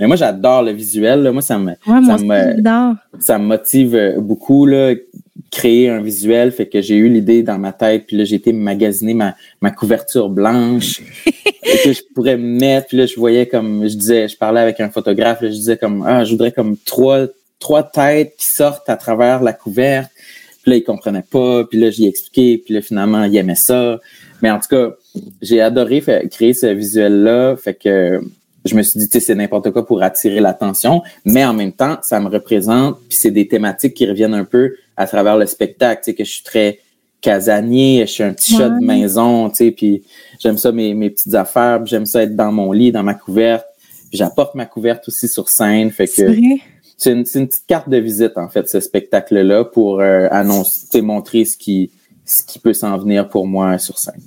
[0.00, 1.30] Mais moi, j'adore le visuel.
[1.32, 4.66] Moi, ça me, ça, me ça me motive euh, beaucoup.
[4.66, 4.94] Là,
[5.54, 8.52] créer un visuel, fait que j'ai eu l'idée dans ma tête, puis là, j'ai été
[8.52, 11.00] magasiner ma, ma couverture blanche
[11.84, 14.90] que je pourrais mettre, puis là, je voyais comme, je disais, je parlais avec un
[14.90, 17.26] photographe, je disais comme, ah, je voudrais comme trois,
[17.60, 20.10] trois têtes qui sortent à travers la couverte,
[20.62, 24.00] puis là, il comprenait pas, puis là, j'y expliqué, puis là, finalement, il aimait ça.
[24.42, 24.94] Mais en tout cas,
[25.40, 27.56] j'ai adoré créer ce visuel-là.
[27.56, 28.20] Fait que
[28.64, 31.02] je me suis dit, tu sais, c'est n'importe quoi pour attirer l'attention.
[31.24, 32.98] Mais en même temps, ça me représente.
[33.08, 36.02] Puis c'est des thématiques qui reviennent un peu à travers le spectacle.
[36.04, 36.78] Tu sais, que je suis très
[37.24, 40.02] casanier, je suis un petit chat de maison, tu sais, puis
[40.38, 43.64] j'aime ça mes, mes petites affaires, j'aime ça être dans mon lit, dans ma couverte.
[44.12, 46.12] J'apporte ma couverte aussi sur scène, fait que
[46.98, 51.46] c'est une, une, petite carte de visite en fait ce spectacle-là pour euh, annoncer, montrer
[51.46, 51.90] ce qui
[52.24, 54.20] ce qui peut s'en venir pour moi sur scène.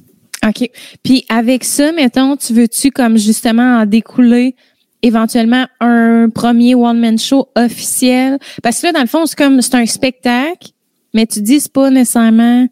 [0.47, 0.69] OK.
[1.03, 4.55] Puis avec ça, mettons, tu veux-tu comme justement en découler
[5.01, 8.37] éventuellement un premier one-man show officiel?
[8.63, 10.69] Parce que là, dans le fond, c'est comme c'est un spectacle,
[11.13, 12.67] mais tu dis c'est pas nécessairement.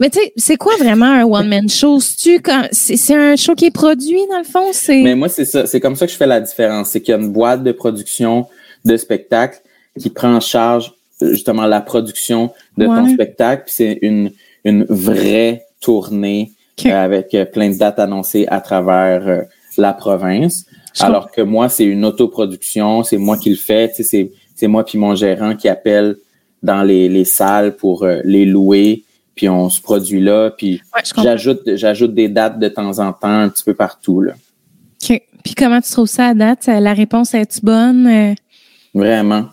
[0.00, 2.00] Mais tu sais, c'est quoi vraiment un one-man show?
[2.00, 4.68] C'est un show qui est produit, dans le fond?
[4.72, 5.02] C'est.
[5.02, 5.66] Mais moi, c'est ça.
[5.66, 6.90] C'est comme ça que je fais la différence.
[6.90, 8.46] C'est qu'il y a une boîte de production
[8.84, 9.60] de spectacle
[9.98, 13.64] qui prend en charge justement la production de ton spectacle.
[13.66, 14.30] c'est une,
[14.66, 16.52] une vraie tournée
[16.84, 19.42] euh, avec euh, plein de dates annoncées à travers euh,
[19.78, 20.66] la province.
[20.98, 24.98] Alors que moi, c'est une autoproduction, c'est moi qui le fais, c'est, c'est moi puis
[24.98, 26.16] mon gérant qui appelle
[26.62, 29.04] dans les, les salles pour les louer,
[29.34, 30.80] puis on se produit là, puis
[31.22, 34.32] j'ajoute j'ajoute des dates de temps en temps un petit peu partout là.
[35.02, 35.20] OK.
[35.44, 36.66] Puis comment tu trouves ça à date?
[36.66, 38.34] La réponse est-tu bonne?
[38.94, 39.50] Vraiment.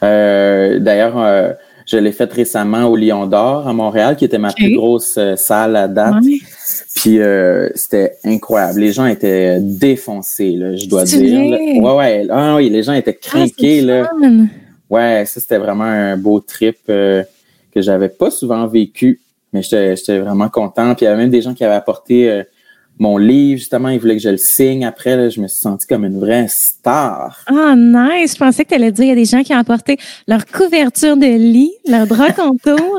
[0.00, 1.54] d'ailleurs
[1.92, 5.36] je l'ai faite récemment au Lion d'Or à Montréal, qui était ma plus grosse euh,
[5.36, 6.24] salle à date.
[6.96, 8.80] Puis euh, c'était incroyable.
[8.80, 11.82] Les gens étaient défoncés, là, je dois dire.
[11.82, 12.26] Ouais, ouais.
[12.30, 13.82] Ah, oui, les gens étaient ah, craqués.
[13.82, 14.10] là.
[14.88, 17.22] Ouais, ça, c'était vraiment un beau trip euh,
[17.74, 19.20] que j'avais pas souvent vécu.
[19.52, 20.94] Mais j'étais vraiment content.
[20.94, 22.42] Puis il y avait même des gens qui avaient apporté
[22.98, 24.84] mon livre, justement, il voulait que je le signe.
[24.84, 27.44] Après, là, je me suis sentie comme une vraie star.
[27.46, 28.34] Ah, nice!
[28.34, 29.96] Je pensais que tu allais dire, il y a des gens qui ont apporté
[30.28, 32.98] leur couverture de lit, leur drap contour.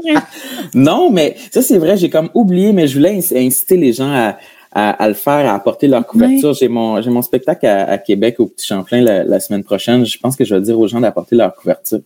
[0.74, 4.38] non, mais ça, c'est vrai, j'ai comme oublié, mais je voulais inciter les gens à,
[4.74, 6.54] à, le faire, à apporter leur couverture.
[6.54, 10.06] J'ai mon j'ai mon spectacle à, Québec au Petit Champlain la, semaine prochaine.
[10.06, 12.00] Je pense que je vais dire aux gens d'apporter leur couverture.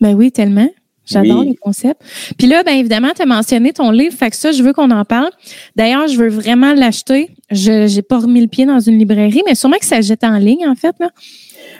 [0.00, 0.68] Ben oui, tellement.
[1.06, 2.00] J'adore le concept.
[2.38, 4.90] Puis là, bien évidemment, tu as mentionné ton livre, fait que ça, je veux qu'on
[4.90, 5.30] en parle.
[5.76, 7.30] D'ailleurs, je veux vraiment l'acheter.
[7.50, 10.38] Je n'ai pas remis le pied dans une librairie, mais sûrement que ça jette en
[10.38, 10.94] ligne, en fait.
[10.98, 11.10] Là.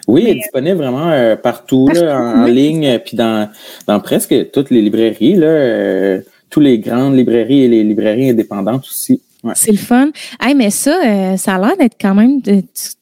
[0.06, 3.48] Oui, il est disponible vraiment euh, partout, là, en, ligne, puis dans,
[3.86, 6.20] dans presque toutes les librairies, là, euh,
[6.50, 9.22] tous les grandes librairies et les librairies indépendantes aussi.
[9.54, 10.10] C'est le fun.
[10.40, 12.52] Hey, mais ça, euh, ça a l'air d'être quand même, tu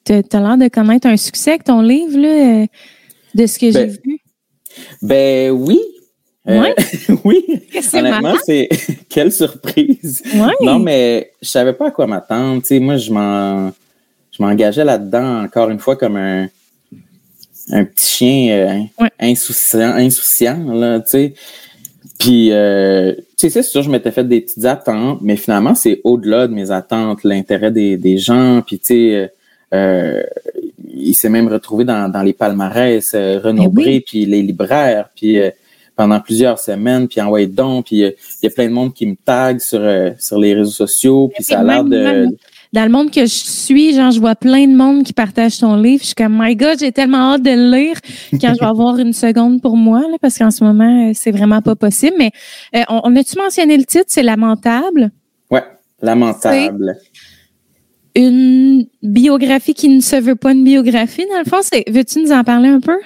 [0.09, 2.67] as l'air de connaître un succès avec ton livre, là,
[3.35, 4.19] de ce que j'ai ben, vu.
[5.03, 5.81] Ben oui,
[6.49, 6.75] euh,
[7.25, 7.45] oui,
[7.95, 8.69] honnêtement, c'est
[9.09, 10.23] quelle surprise.
[10.61, 12.61] Non, mais je savais pas à quoi m'attendre.
[12.63, 13.73] Tu sais, moi, je m'en,
[14.33, 16.49] je m'engageais là-dedans encore une fois comme un,
[17.71, 21.35] un petit chien euh, insouciant, insouciant là, tu sais.
[22.19, 26.01] Puis, euh, tu sais, c'est sûr, je m'étais fait des petites attentes, mais finalement, c'est
[26.05, 28.63] au-delà de mes attentes, l'intérêt des, des gens.
[28.65, 29.33] Puis, tu sais,
[29.75, 30.23] euh,
[30.95, 35.41] il s'est même retrouvé dans, dans les palmarès, Renaud puis les libraires, puis
[35.97, 39.15] pendant plusieurs semaines, puis envoyer donc, puis il y, a plein de monde qui me
[39.15, 42.27] tag sur, euh, sur les réseaux sociaux, puis ça a l'air de...
[42.73, 45.77] dans le monde que je suis, genre, je vois plein de monde qui partage ton
[45.77, 46.01] livre.
[46.01, 47.97] Je suis comme, my God, j'ai tellement hâte de le lire
[48.33, 51.31] quand je vais avoir une seconde pour moi, là, parce qu'en ce moment, euh, c'est
[51.31, 52.17] vraiment pas possible.
[52.19, 52.31] Mais
[52.75, 54.07] euh, on, a-tu mentionné le titre?
[54.09, 55.11] C'est Lamentable?
[55.51, 55.65] Ouais,
[56.01, 56.97] Lamentable.
[58.15, 61.61] Une biographie qui ne se veut pas une biographie, dans le fond.
[61.89, 62.99] Veux-tu nous en parler un peu?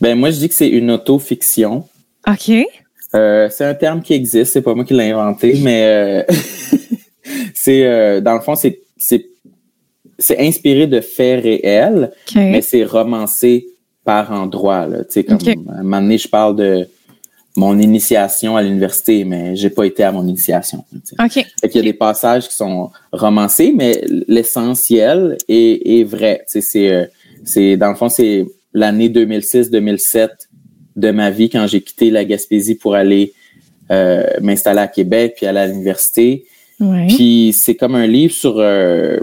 [0.00, 1.84] Ben moi, je dis que c'est une autofiction.
[2.26, 2.52] OK.
[3.14, 6.22] Euh, c'est un terme qui existe, c'est pas moi qui l'ai inventé, mais euh,
[7.54, 9.26] c'est euh, dans le fond, c'est c'est
[10.18, 13.68] c'est inspiré de faits réels, mais c'est romancé
[14.04, 14.86] par endroits.
[14.86, 15.04] Là.
[15.04, 15.38] Tu sais, comme
[15.68, 16.88] à un moment donné, je parle de
[17.56, 20.84] mon initiation à l'université, mais j'ai pas été à mon initiation.
[21.18, 21.46] OK.
[21.60, 26.44] Fait qu'il y a des passages qui sont romancés, mais l'essentiel est, est vrai.
[26.46, 27.10] Tu sais, c'est
[27.44, 30.28] c'est dans le fond, c'est l'année 2006-2007
[30.96, 33.32] de ma vie quand j'ai quitté la Gaspésie pour aller
[33.90, 36.44] euh, m'installer à Québec puis aller à l'université.
[37.08, 38.56] Puis c'est comme un livre sur...
[38.58, 39.18] Euh,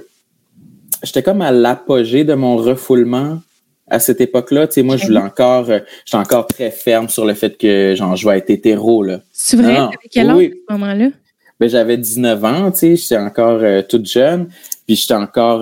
[1.03, 3.39] j'étais comme à l'apogée de mon refoulement
[3.87, 4.67] à cette époque-là.
[4.67, 5.69] Tu sais, moi, je voulais encore...
[5.69, 9.03] Euh, j'étais encore très ferme sur le fait que genre, je vais être hétéro.
[9.03, 9.21] Là.
[9.31, 9.77] C'est vrai?
[9.77, 11.09] Avec quel âge à ce moment-là?
[11.59, 14.49] Ben, j'avais 19 ans, tu sais, j'étais encore toute jeune.
[14.87, 15.61] Puis j'étais encore...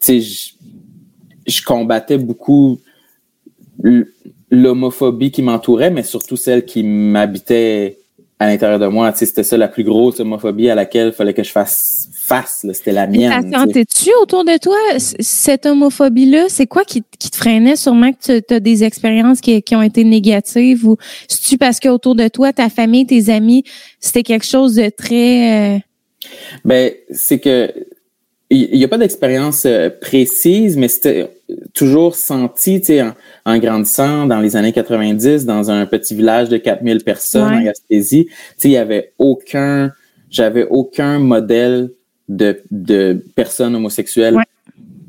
[0.00, 0.54] tu sais,
[1.46, 2.80] je combattais beaucoup
[4.50, 7.98] l'homophobie qui m'entourait, mais surtout celle qui m'habitait
[8.38, 9.12] à l'intérieur de moi.
[9.14, 12.66] c'était ça la plus grosse homophobie à laquelle il fallait que je fasse face.
[12.72, 13.52] C'était la mienne.
[13.52, 16.46] Sentais-tu autour de toi cette homophobie-là?
[16.48, 17.76] C'est quoi qui, te freinait?
[17.76, 20.96] Sûrement que tu as des expériences qui, ont été négatives ou
[21.28, 23.64] c'est-tu parce qu'autour de toi, ta famille, tes amis,
[24.00, 25.76] c'était quelque chose de très...
[25.76, 25.78] Euh,
[26.64, 27.70] ben, c'est que
[28.54, 31.30] il n'y a pas d'expérience euh, précise, mais c'était
[31.72, 33.02] toujours senti, tu sais,
[33.44, 38.26] en, grandissant dans les années 90, dans un petit village de 4000 personnes en Gaspésie,
[38.26, 39.92] tu sais, il y avait aucun,
[40.30, 41.90] j'avais aucun modèle
[42.28, 44.36] de, de personnes homosexuelles,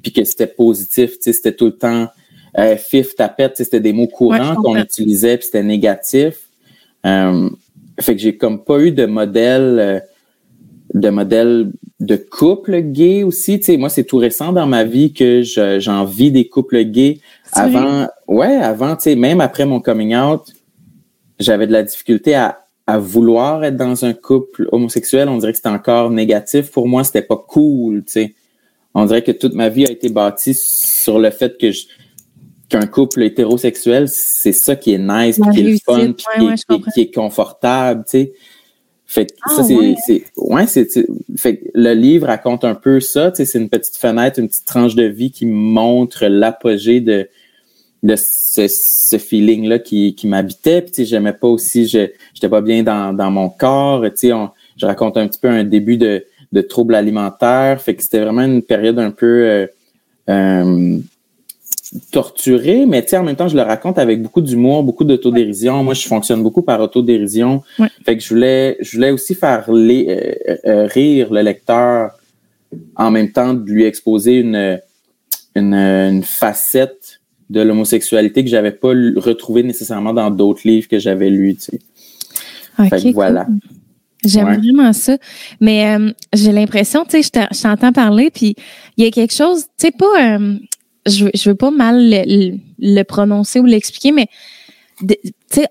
[0.01, 2.07] puis que c'était positif, tu sais, c'était tout le temps
[2.57, 6.35] euh, fif, tapette, c'était des mots courants qu'on utilisait, puis c'était négatif.
[7.05, 7.49] Euh,
[7.99, 10.03] fait que j'ai comme pas eu de modèle...
[10.93, 13.59] De modèles de couple gay aussi.
[13.59, 17.19] Tu sais, moi, c'est tout récent dans ma vie que j'en vis des couples gays.
[17.51, 20.41] Avant, ouais, avant, tu sais, même après mon coming out,
[21.39, 25.27] j'avais de la difficulté à, à vouloir être dans un couple homosexuel.
[25.29, 27.03] On dirait que c'était encore négatif pour moi.
[27.03, 28.35] C'était pas cool, tu sais.
[28.93, 31.67] On dirait que toute ma vie a été bâtie sur le fait que
[32.69, 36.13] qu'un couple hétérosexuel, c'est ça qui est nice, qui est le fun,
[36.93, 38.33] qui, est confortable, tu sais.
[39.07, 40.87] Fait que ah, ça, c'est, ouais, c'est,
[41.37, 44.65] fait le livre raconte un peu ça, tu sais, c'est une petite fenêtre, une petite
[44.65, 47.29] tranche de vie qui montre l'apogée de,
[48.01, 50.81] de ce, ce feeling-là qui, qui m'habitait.
[50.81, 54.03] Puis, tu sais, j'aimais pas aussi, je j'étais pas bien dans, dans mon corps.
[54.03, 54.31] Tu sais,
[54.77, 57.81] je raconte un petit peu un début de, de troubles alimentaires.
[57.81, 59.67] Fait que c'était vraiment une période un peu euh,
[60.29, 60.99] euh,
[62.11, 65.83] torturée, mais tu sais, en même temps, je le raconte avec beaucoup d'humour, beaucoup d'autodérision.
[65.83, 67.63] Moi, je fonctionne beaucoup par autodérision.
[68.03, 72.11] Fait que je voulais, je voulais aussi faire les, euh, rire le lecteur
[72.95, 74.79] en même temps de lui exposer une,
[75.55, 81.29] une, une facette de l'homosexualité que j'avais pas retrouvé nécessairement dans d'autres livres que j'avais
[81.29, 81.55] lus.
[81.55, 81.79] Tu
[82.89, 83.11] sais.
[83.11, 83.45] voilà.
[84.25, 85.17] J'aime vraiment ça.
[85.61, 88.55] Mais euh, j'ai l'impression, tu sais, je t'entends parler, puis
[88.97, 90.57] il y a quelque chose, tu sais, pas, euh,
[91.07, 92.09] je, je veux pas mal
[92.79, 94.27] le, prononcer ou l'expliquer, mais
[94.99, 95.15] tu
[95.49, 95.67] sais,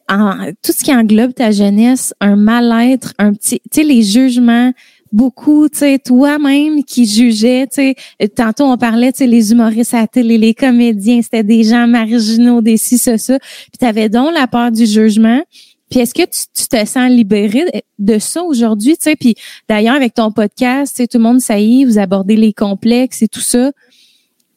[0.63, 4.73] tout ce qui englobe ta jeunesse, un mal-être, un petit, tu sais, les jugements,
[5.13, 9.95] beaucoup, tu sais, toi-même qui jugeais, tu sais, tantôt on parlait, tu sais, les humoristes
[9.95, 13.39] à télé, les comédiens, c'était des gens marginaux, des ci, ça, ça.
[13.39, 15.43] Puis t'avais donc la peur du jugement.
[15.91, 17.65] Puis est-ce que tu, te sens libéré
[17.99, 19.17] de ça aujourd'hui, tu sais?
[19.17, 19.37] Puis
[19.69, 22.53] d'ailleurs, avec ton podcast, tu sais, tout le monde, ça y est, vous abordez les
[22.53, 23.71] complexes et tout ça.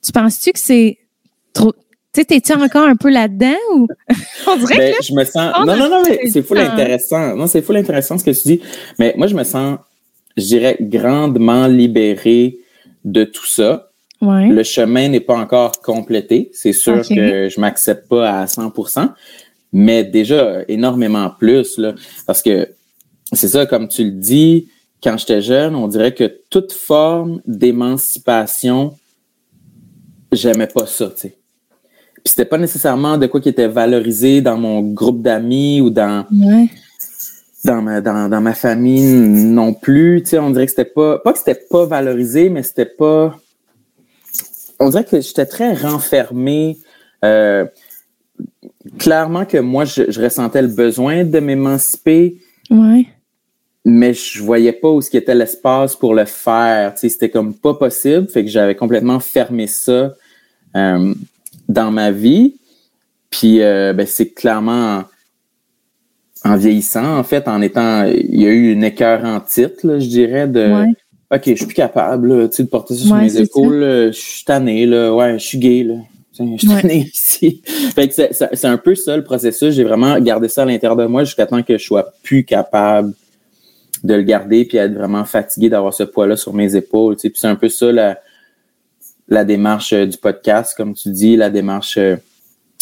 [0.04, 0.98] Tu penses-tu que c'est
[1.54, 1.74] trop...
[2.14, 3.88] Tu sais, t'es-tu encore un peu là-dedans ou?
[4.48, 7.36] On dirait ben, que je me sens non non non mais c'est fou intéressant.
[7.36, 8.62] Non c'est fou intéressant ce que tu dis.
[8.98, 9.78] Mais moi je me sens
[10.38, 12.60] je dirais, grandement libéré
[13.04, 13.90] de tout ça.
[14.22, 16.50] Le chemin n'est pas encore complété.
[16.54, 19.12] C'est sûr que je m'accepte pas à 100%,
[19.74, 21.94] mais déjà énormément plus là,
[22.26, 22.68] parce que
[23.34, 24.70] c'est ça, comme tu le dis,
[25.04, 28.96] quand j'étais jeune, on dirait que toute forme d'émancipation,
[30.38, 31.38] j'aimais pas ça, tu sais.
[32.24, 36.26] Puis c'était pas nécessairement de quoi qui était valorisé dans mon groupe d'amis ou dans
[37.64, 40.24] dans ma, dans, dans ma famille non plus.
[40.24, 43.36] Tu sais, on dirait que c'était pas, pas que c'était pas valorisé, mais c'était pas.
[44.80, 46.78] On dirait que j'étais très renfermé.
[47.26, 47.66] Euh,
[48.98, 52.38] clairement que moi, je, ressentais le besoin de m'émanciper.
[52.70, 53.06] Ouais.
[53.86, 56.94] Mais je voyais pas où ce qui était l'espace pour le faire.
[56.94, 58.28] Tu sais, c'était comme pas possible.
[58.28, 60.14] Fait que j'avais complètement fermé ça
[60.78, 61.14] euh,
[61.68, 62.56] dans ma vie.
[63.30, 65.04] Puis euh, ben, c'est clairement
[66.46, 70.08] en vieillissant, en fait, en étant, il y a eu une écœur en titre, je
[70.08, 70.86] dirais, de
[71.30, 75.14] OK, je suis plus capable de porter ça sur mes épaules, je suis tanné, là,
[75.14, 75.96] ouais, je suis gay, là.
[76.40, 77.62] Je suis tanné ici.
[77.96, 79.74] fait que c'est un peu ça le processus.
[79.74, 83.14] J'ai vraiment gardé ça à l'intérieur de moi jusqu'à temps que je sois plus capable
[84.04, 87.16] de le garder puis être vraiment fatigué d'avoir ce poids-là sur mes épaules.
[87.16, 88.20] Puis c'est un peu ça la,
[89.28, 92.16] la démarche euh, du podcast, comme tu dis, la démarche euh,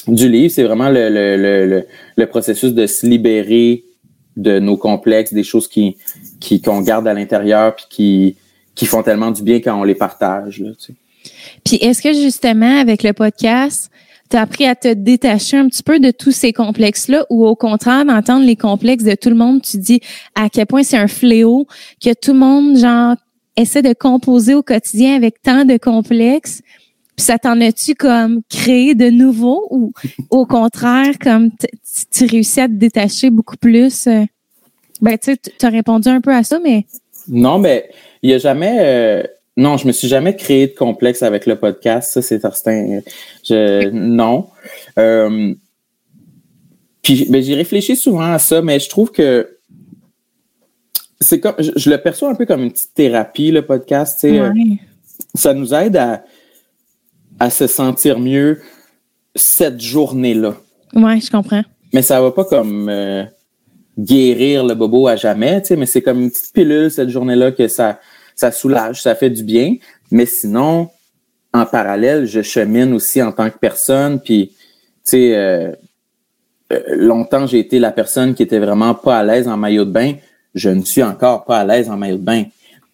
[0.08, 1.86] du livre, c'est vraiment le, le, le,
[2.16, 3.84] le, processus de se libérer
[4.38, 5.98] de nos complexes, des choses qui
[6.64, 8.36] qu'on garde à l'intérieur puis qui
[8.76, 10.60] qui font tellement du bien quand on les partage.
[10.60, 10.72] Là.
[11.64, 13.90] Puis est-ce que justement avec le podcast,
[14.30, 17.56] tu as appris à te détacher un petit peu de tous ces complexes-là ou au
[17.56, 20.02] contraire d'entendre les complexes de tout le monde, tu dis
[20.36, 21.68] à quel point c'est un fléau
[22.04, 23.16] que tout le monde genre
[23.58, 26.62] essaie de composer au quotidien avec tant de complexes
[27.16, 29.94] puis ça t'en as-tu comme créé de nouveau ou
[30.30, 31.50] au contraire, comme
[32.12, 34.08] tu réussis à te détacher beaucoup plus?
[34.08, 34.24] Euh?
[35.02, 36.86] Ben, tu sais, as répondu un peu à ça, mais.
[37.28, 37.90] Non, mais
[38.22, 38.78] il n'y a jamais.
[38.80, 39.24] Euh,
[39.56, 43.00] non, je me suis jamais créé de complexe avec le podcast, ça, c'est certain.
[43.44, 44.48] Je, non.
[45.00, 45.54] Euh,
[47.02, 49.55] puis, ben, j'ai réfléchi souvent à ça, mais je trouve que
[51.20, 51.56] c'est comme.
[51.60, 54.52] Je, le perçois un peu comme une petite thérapie, le podcast, tu sais.
[55.34, 56.24] ça nous aide à
[57.40, 58.62] à se sentir mieux
[59.36, 60.56] cette journée-là.
[60.94, 61.64] Ouais, je comprends.
[61.94, 63.24] Mais ça va pas comme euh,
[63.98, 67.52] guérir le bobo à jamais, tu sais, mais c'est comme une petite pilule cette journée-là
[67.52, 68.00] que ça,
[68.36, 69.76] ça soulage, ça fait du bien.
[70.12, 70.90] Mais sinon,
[71.54, 74.20] en parallèle, je chemine aussi en tant que personne.
[74.20, 74.56] Puis, tu
[75.04, 75.72] sais, euh,
[76.74, 79.92] euh, longtemps, j'ai été la personne qui était vraiment pas à l'aise en maillot de
[79.92, 80.14] bain.
[80.56, 82.46] Je ne suis encore pas à l'aise en maillot de bain.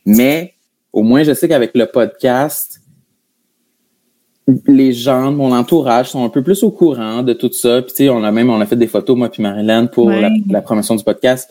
[0.05, 0.55] Mais
[0.91, 2.82] au moins, je sais qu'avec le podcast,
[4.68, 7.82] les gens de mon entourage sont un peu plus au courant de tout ça.
[7.82, 10.09] Puis tu sais, on a même on a fait des photos moi puis Marilyn pour
[10.09, 11.49] la, promotion du podcast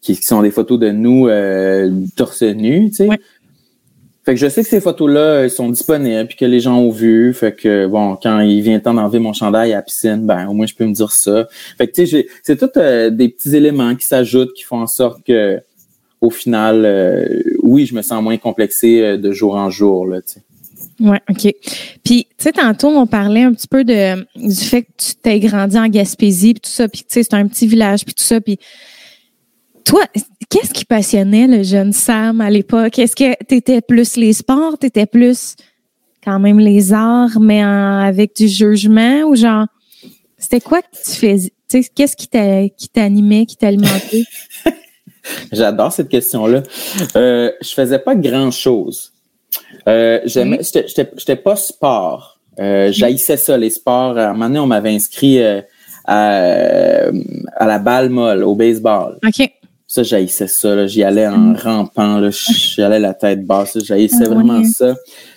[0.00, 3.08] qui, sont des photos de nous euh, torse nu, tu sais.
[4.26, 7.32] Fait que je sais que ces photos-là sont disponibles puis que les gens ont vu.
[7.32, 10.48] Fait que bon, quand il vient le temps d'enlever mon chandail à la piscine, ben
[10.48, 11.46] au moins je peux me dire ça.
[11.78, 14.88] Fait que tu sais, c'est tout euh, des petits éléments qui s'ajoutent qui font en
[14.88, 15.60] sorte que
[16.20, 20.18] au final, euh, oui, je me sens moins complexé euh, de jour en jour là.
[20.26, 20.42] Sais.
[20.98, 21.54] Ouais, ok.
[22.02, 25.38] Puis tu sais, tantôt on parlait un petit peu de du fait que tu t'es
[25.38, 28.24] grandi en Gaspésie puis tout ça, puis tu sais c'est un petit village puis tout
[28.24, 28.58] ça, puis
[29.86, 30.04] toi,
[30.56, 32.98] qu'est-ce qui passionnait le jeune Sam à l'époque?
[32.98, 35.56] Est-ce que tu étais plus les sports, tu étais plus
[36.24, 39.66] quand même les arts, mais avec du jugement ou genre,
[40.38, 41.52] c'était quoi que tu faisais?
[41.94, 44.24] Qu'est-ce qui t'animait, qui t'alimentait?
[45.52, 46.62] J'adore cette question-là.
[47.16, 49.12] Euh, je faisais pas grand-chose.
[49.88, 52.38] Euh, j'aimais, j'étais pas sport.
[52.58, 54.16] Euh, J'haïssais ça, les sports.
[54.16, 55.60] À un moment donné, on m'avait inscrit euh,
[56.04, 57.08] à,
[57.56, 59.18] à, la balle molle, au baseball.
[59.26, 59.50] OK.
[59.86, 60.86] Ça, j'haïssais ça.
[60.86, 61.56] J'y allais en mm.
[61.56, 62.30] rampant.
[62.30, 63.78] J'y allais la tête basse.
[63.82, 64.96] J'haïssais ah vraiment ça.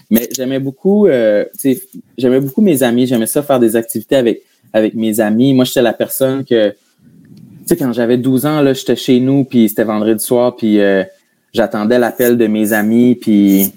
[0.10, 1.46] Mais j'aimais beaucoup, euh,
[2.18, 3.06] j'aimais beaucoup mes amis.
[3.06, 4.42] J'aimais ça faire des activités avec,
[4.74, 5.54] avec mes amis.
[5.54, 6.76] Moi, j'étais la personne que, tu
[7.68, 11.04] sais, quand j'avais 12 ans, là, j'étais chez nous, puis c'était vendredi soir, puis euh,
[11.54, 13.74] j'attendais l'appel de mes amis, puis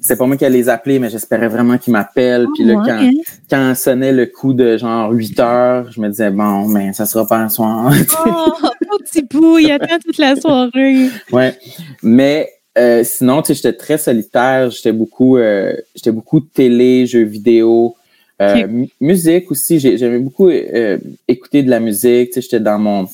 [0.00, 2.46] c'est pas moi qui allais les appeler, mais j'espérais vraiment qu'ils m'appellent.
[2.54, 3.10] puis là, quand,
[3.50, 7.26] quand sonnait le coup de genre 8 heures, je me disais, bon, mais ça sera
[7.26, 7.92] pas un soir.
[8.26, 8.52] oh,
[9.04, 11.08] petit bout, il attend toute la soirée.
[11.32, 11.56] ouais,
[12.02, 17.24] mais euh, sinon, tu sais, j'étais très solitaire, j'étais beaucoup, euh, j'étais beaucoup télé, jeux
[17.24, 17.96] vidéo,
[18.40, 19.80] euh, musique aussi.
[19.80, 22.30] J'aimais beaucoup euh, écouter de la musique.
[22.30, 23.08] Tu sais, j'étais dans mon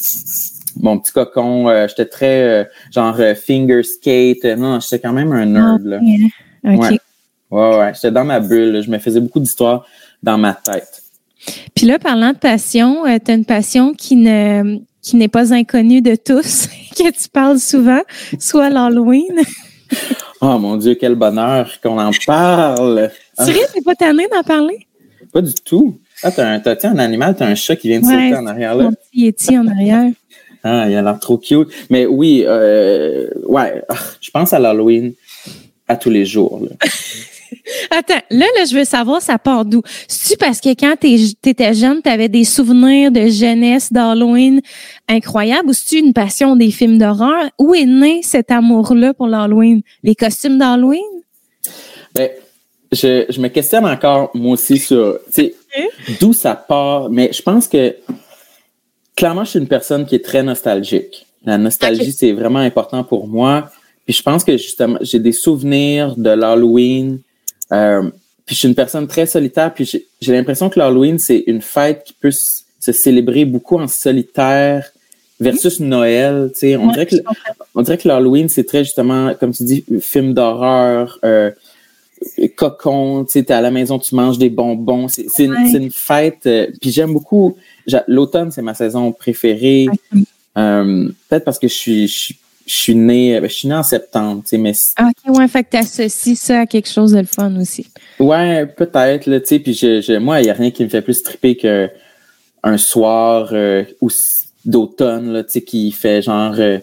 [0.81, 1.68] mon petit cocon.
[1.68, 4.45] Euh, j'étais très euh, genre euh, finger skate.
[4.45, 5.85] Non, j'étais quand même un nerd.
[5.85, 6.01] Là.
[6.64, 6.99] Ouais.
[7.51, 7.93] ouais, ouais.
[7.95, 8.83] J'étais dans ma bulle.
[8.83, 9.87] Je me faisais beaucoup d'histoires
[10.22, 11.03] dans ma tête.
[11.75, 16.01] Puis là, parlant de passion, tu as une passion qui ne qui n'est pas inconnue
[16.01, 16.66] de tous,
[16.97, 18.01] que tu parles souvent,
[18.41, 19.39] soit l'Halloween.
[20.41, 23.11] oh mon Dieu, quel bonheur qu'on en parle!
[23.39, 24.87] Sérieux, t'es pas tanné d'en parler?
[25.31, 25.99] Pas du tout.
[26.22, 28.75] Ah, t'as un, as, un animal, t'as un chat qui vient de sauter en arrière
[28.75, 28.85] là.
[28.85, 30.11] Un petit Yeti en arrière.
[30.65, 31.69] Ah, il a l'air trop cute.
[31.91, 35.12] Mais oui, euh, ouais, ah, je pense à l'Halloween
[35.87, 36.61] à tous les jours.
[36.62, 36.71] Là.
[37.91, 39.83] Attends, là, là, je veux savoir, ça part d'où?
[40.09, 41.07] C'est-tu parce que quand tu
[41.49, 44.61] étais jeune, tu avais des souvenirs de jeunesse d'Halloween
[45.09, 47.51] incroyables ou c'est-tu une passion des films d'horreur?
[47.59, 49.83] Où est né cet amour-là pour l'Halloween?
[50.03, 51.03] Les costumes d'Halloween?
[52.15, 52.31] Ben,
[52.91, 55.19] je, je me questionne encore, moi aussi, sur
[56.21, 57.11] d'où ça part.
[57.11, 57.95] Mais je pense que
[59.17, 61.27] clairement, je suis une personne qui est très nostalgique.
[61.45, 63.71] La nostalgie, c'est vraiment important pour moi.
[64.05, 67.21] Puis je pense que justement, j'ai des souvenirs de l'Halloween.
[67.73, 68.03] Euh,
[68.47, 69.73] puis je suis une personne très solitaire.
[69.73, 74.91] Puis j'ai l'impression que l'Halloween, c'est une fête qui peut se célébrer beaucoup en solitaire
[75.41, 76.51] versus Noël.
[76.53, 77.17] Tu sais, on, dirait que,
[77.75, 81.51] on dirait que l'Halloween, c'est très justement, comme tu dis, film d'horreur, euh,
[82.57, 83.25] cocon.
[83.25, 85.09] Tu sais, t'es à la maison, tu manges des bonbons.
[85.09, 86.47] C'est une, une, fête.
[86.47, 87.57] Euh, puis j'aime beaucoup
[88.09, 89.89] L'automne, c'est ma saison préférée.
[90.57, 92.35] Euh, peut-être parce que je suis, je,
[92.66, 94.72] suis né, ben, je suis né en septembre, tu sais, mais.
[94.97, 97.87] Ah, ok, ouais, fait que t'associes ça à quelque chose de le fun aussi.
[98.18, 101.03] Ouais, peut-être, là, tu sais, puis je, moi, il n'y a rien qui me fait
[101.03, 103.85] plus triper qu'un soir euh,
[104.64, 106.79] d'automne, là, tu sais, qui fait genre euh,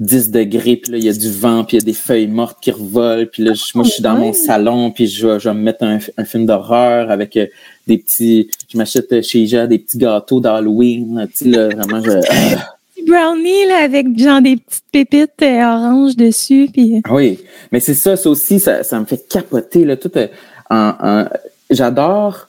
[0.00, 2.28] 10 degrés, puis là, il y a du vent, puis il y a des feuilles
[2.28, 5.48] mortes qui revolent, puis là, moi, je suis dans mon salon, puis je vais, je
[5.48, 7.46] vais me mettre un, un film d'horreur avec euh,
[7.86, 8.48] des petits...
[8.72, 12.10] Je m'achète chez Ija des petits gâteaux d'Halloween, tu sais, là, vraiment, je...
[13.06, 17.00] brownie, là, avec genre des petites pépites euh, oranges dessus, puis...
[17.04, 17.40] Ah oui,
[17.72, 20.28] mais c'est ça, ça aussi, ça, ça me fait capoter, là, tout euh,
[20.70, 21.24] en...
[21.70, 22.48] J'adore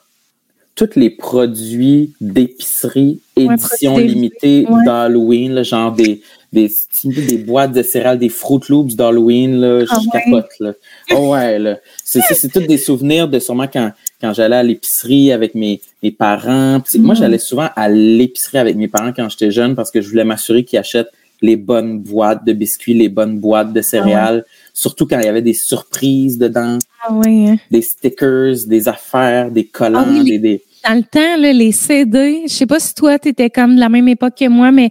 [0.76, 6.22] tous les produits d'épicerie, édition limitée d'Halloween, genre des,
[6.52, 6.70] des,
[7.04, 10.72] des boîtes de céréales, des Fruit Loops d'Halloween, là, je ah capote, là.
[11.14, 11.78] Oh ouais, là.
[12.04, 16.10] C'est, c'est, tous des souvenirs de sûrement quand, quand j'allais à l'épicerie avec mes, mes
[16.10, 16.82] parents.
[16.96, 17.40] Moi, j'allais mm.
[17.40, 20.78] souvent à l'épicerie avec mes parents quand j'étais jeune parce que je voulais m'assurer qu'ils
[20.78, 25.24] achètent les bonnes boîtes de biscuits, les bonnes boîtes de céréales, ah surtout quand il
[25.24, 26.78] y avait des surprises dedans.
[27.02, 27.48] Ah oui.
[27.48, 27.56] Hein.
[27.70, 32.52] Des stickers, des affaires, des collants, ah des, Dans le temps, là, les CD, je
[32.52, 34.90] sais pas si toi, tu étais comme de la même époque que moi, mais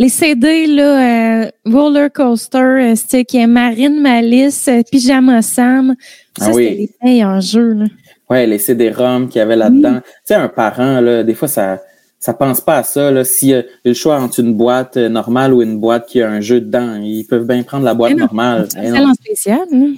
[0.00, 5.94] les CD, là, euh, Roller Coaster, euh, c'était qui est Marine Malice, euh, Pyjama Sam.
[6.38, 7.84] Ça, ah c'était des meilleurs jeux, là.
[8.30, 10.00] Ouais, les CD-ROM qu'il y avait là-dedans.
[10.00, 11.82] Tu sais, un parent, là, des fois, ça,
[12.18, 13.24] ça pense pas à ça, là.
[13.24, 16.40] S'il y a le choix entre une boîte normale ou une boîte qui a un
[16.40, 18.68] jeu dedans, ils peuvent bien prendre la boîte normale.
[18.70, 19.92] C'est en spécial, hein?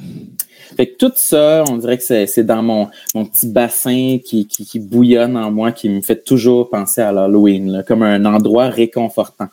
[0.77, 4.81] Fait que tout ça, on dirait que c'est dans mon, mon petit bassin qui, qui,
[4.81, 9.49] bouillonne en moi, qui me fait toujours penser à l'Halloween, comme un endroit réconfortant.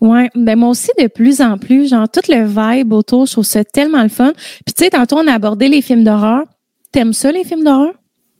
[0.00, 3.44] Ouais, ben moi aussi de plus en plus, genre tout le vibe autour, je trouve
[3.44, 4.32] ça tellement le fun.
[4.64, 6.44] Puis tu sais, tantôt on a abordé les films d'horreur.
[6.92, 7.94] T'aimes ça les films d'horreur?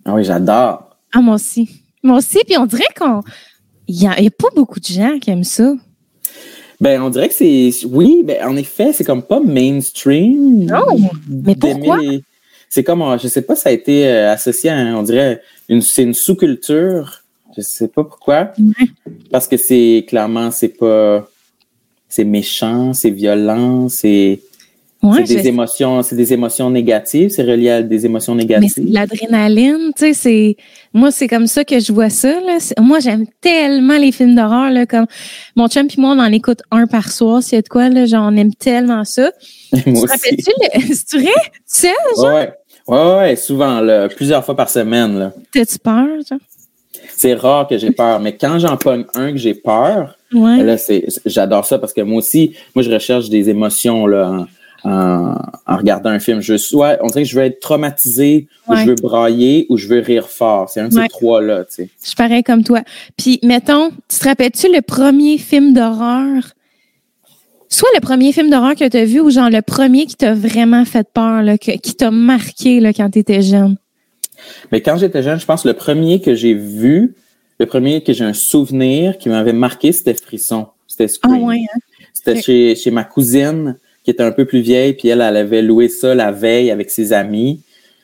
[0.05, 0.97] Ah oui, j'adore.
[1.14, 2.39] Ah moi aussi, moi aussi.
[2.47, 3.22] Puis on dirait qu'on,
[3.89, 5.74] il y, a pas beaucoup de gens qui aiment ça.
[6.81, 10.64] Ben on dirait que c'est, oui, ben en effet, c'est comme pas mainstream.
[10.64, 10.99] Non,
[11.29, 11.99] mais pourquoi?
[12.68, 16.03] C'est comme, je sais pas, ça a été euh, associé à, on dirait, une, c'est
[16.03, 17.22] une sous-culture
[17.57, 18.53] je sais pas pourquoi.
[19.31, 21.27] Parce que c'est clairement, c'est pas.
[22.09, 24.41] C'est méchant, c'est violent, c'est.
[25.03, 28.87] des émotions, c'est des émotions négatives, c'est relié à des émotions négatives.
[28.89, 30.57] L'adrénaline, tu sais, c'est
[30.95, 32.59] moi c'est comme ça que je vois ça là.
[32.81, 35.07] Moi j'aime tellement les films d'horreur là, comme
[35.57, 37.89] mon chum puis moi on en écoute un par soir, s'il y a de quoi
[37.89, 39.33] là, genre on aime tellement ça.
[39.73, 41.33] moi tu rappelles-tu le, tu vrai,
[41.73, 41.87] tu
[42.23, 42.53] Ouais,
[42.89, 45.33] ouais, ouais, souvent là, plusieurs fois par semaine là.
[45.53, 46.39] T'as-tu peur, genre?
[47.17, 51.07] C'est rare que j'ai peur, mais quand j'en pogne un que j'ai peur, là, c'est,
[51.25, 54.47] j'adore ça parce que moi aussi, moi, je recherche des émotions, là,
[54.85, 55.37] en,
[55.67, 56.41] regardant un film.
[56.41, 59.89] Je soit, on dirait que je veux être traumatisé, ou je veux brailler, ou je
[59.89, 60.69] veux rire fort.
[60.69, 61.91] C'est un de ces trois-là, tu sais.
[62.05, 62.83] Je parais comme toi.
[63.17, 66.53] Puis, mettons, tu te rappelles-tu le premier film d'horreur?
[67.69, 70.35] Soit le premier film d'horreur que tu as vu ou genre le premier qui t'a
[70.35, 73.77] vraiment fait peur, là, qui t'a marqué là, quand tu étais jeune?
[74.73, 77.15] Mais quand j'étais jeune, je pense que le premier que j'ai vu,
[77.59, 80.67] le premier que j'ai un souvenir qui m'avait marqué, c'était Frisson.
[80.87, 81.79] C'était Ah ouais, hein?
[82.13, 85.63] C'était chez, chez ma cousine qui était un peu plus vieille, puis elle, elle avait
[85.63, 87.63] loué ça la veille avec ses amis.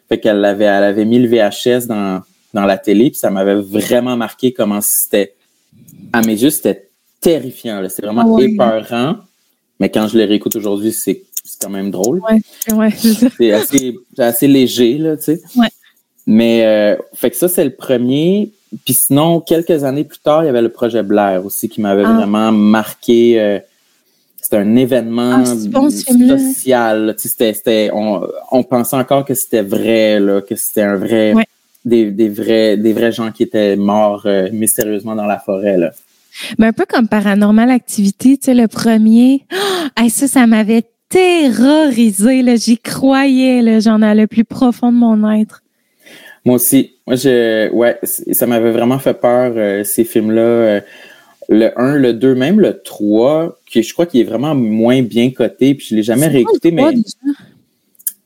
[0.09, 2.22] Fait qu'elle avait, elle avait mis le VHS dans,
[2.53, 5.34] dans la télé, puis ça m'avait vraiment marqué comment c'était.
[6.12, 6.90] À mes yeux, c'était
[7.20, 7.82] terrifiant.
[7.88, 9.16] C'était vraiment ah épeurant.
[9.80, 11.22] Mais quand je les réécoute aujourd'hui, c'est
[11.61, 12.20] quand même drôle.
[12.20, 12.90] Ouais, ouais,
[13.36, 15.40] c'est assez, assez léger, là, tu sais.
[15.57, 15.68] Ouais.
[16.26, 18.52] Mais euh, fait que ça, c'est le premier.
[18.84, 22.04] Puis sinon, quelques années plus tard, il y avait le projet Blair aussi qui m'avait
[22.04, 22.12] ah.
[22.12, 23.40] vraiment marqué.
[23.40, 23.58] Euh,
[24.40, 27.14] c'était un événement ah, social.
[27.16, 31.34] C'était, c'était, on, on, pensait encore que c'était vrai, là, que c'était un vrai,
[31.84, 35.78] des, des, vrais, des vrais gens qui étaient morts euh, mystérieusement dans la forêt.
[35.78, 35.92] Là.
[36.58, 39.44] Mais un peu comme Paranormal Activity, tu sais, le premier.
[39.52, 42.42] Oh, ça, ça m'avait terrorisé.
[42.42, 42.56] Là.
[42.56, 43.62] J'y croyais.
[43.62, 43.80] Là.
[43.80, 45.62] J'en ai le plus profond de mon être.
[46.45, 46.97] Moi aussi.
[47.07, 50.43] Moi, je, ouais, ça m'avait vraiment fait peur, euh, ces films-là.
[50.43, 50.80] Euh,
[51.49, 55.30] le 1, le 2, même le 3, qui je crois qu'il est vraiment moins bien
[55.30, 56.84] coté, puis je l'ai jamais réécouté, mais.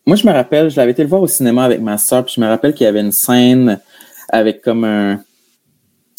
[0.09, 2.35] Moi, je me rappelle, je l'avais été le voir au cinéma avec ma soeur, puis
[2.37, 3.81] je me rappelle qu'il y avait une scène
[4.29, 5.21] avec comme un.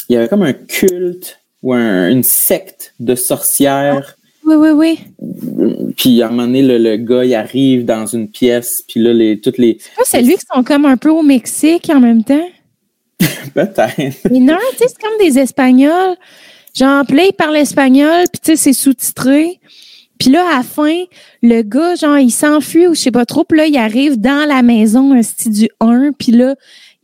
[0.10, 4.17] Il y avait comme un culte ou une secte de sorcières.
[4.48, 5.94] Oui, oui, oui.
[5.98, 9.42] Puis à un moment donné, le, gars, il arrive dans une pièce, puis là, les,
[9.42, 9.78] toutes les...
[10.06, 12.48] C'est lui qui sont comme un peu au Mexique en même temps?
[13.54, 14.30] Peut-être.
[14.32, 16.16] Mais non, tu sais, c'est comme des Espagnols.
[16.74, 19.60] Genre, là, il parle espagnol, puis tu sais, c'est sous-titré.
[20.18, 20.96] Puis là, à la fin,
[21.42, 23.44] le gars, genre, il s'enfuit ou je sais pas trop.
[23.44, 26.12] Puis là, il arrive dans la maison, un style du 1.
[26.18, 26.56] Puis là,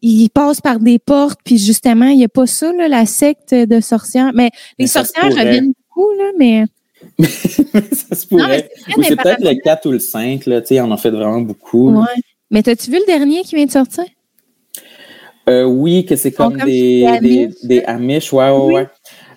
[0.02, 1.42] il passe par des portes.
[1.44, 4.32] Puis justement, il n'y a pas ça, là, la secte de sorcières.
[4.34, 6.66] Mais les sorcières reviennent beaucoup, là, mais...
[7.24, 8.70] ça se pourrait.
[8.98, 11.92] ou c'est peut-être le 4 ou le 5, là, on en fait vraiment beaucoup.
[11.92, 12.06] Ouais.
[12.52, 14.06] Mais t'as-tu vu le dernier qui vient de sortir?
[15.50, 18.88] Euh, oui, que c'est comme, des, des, des, Amish, ouais, ouais, ouais.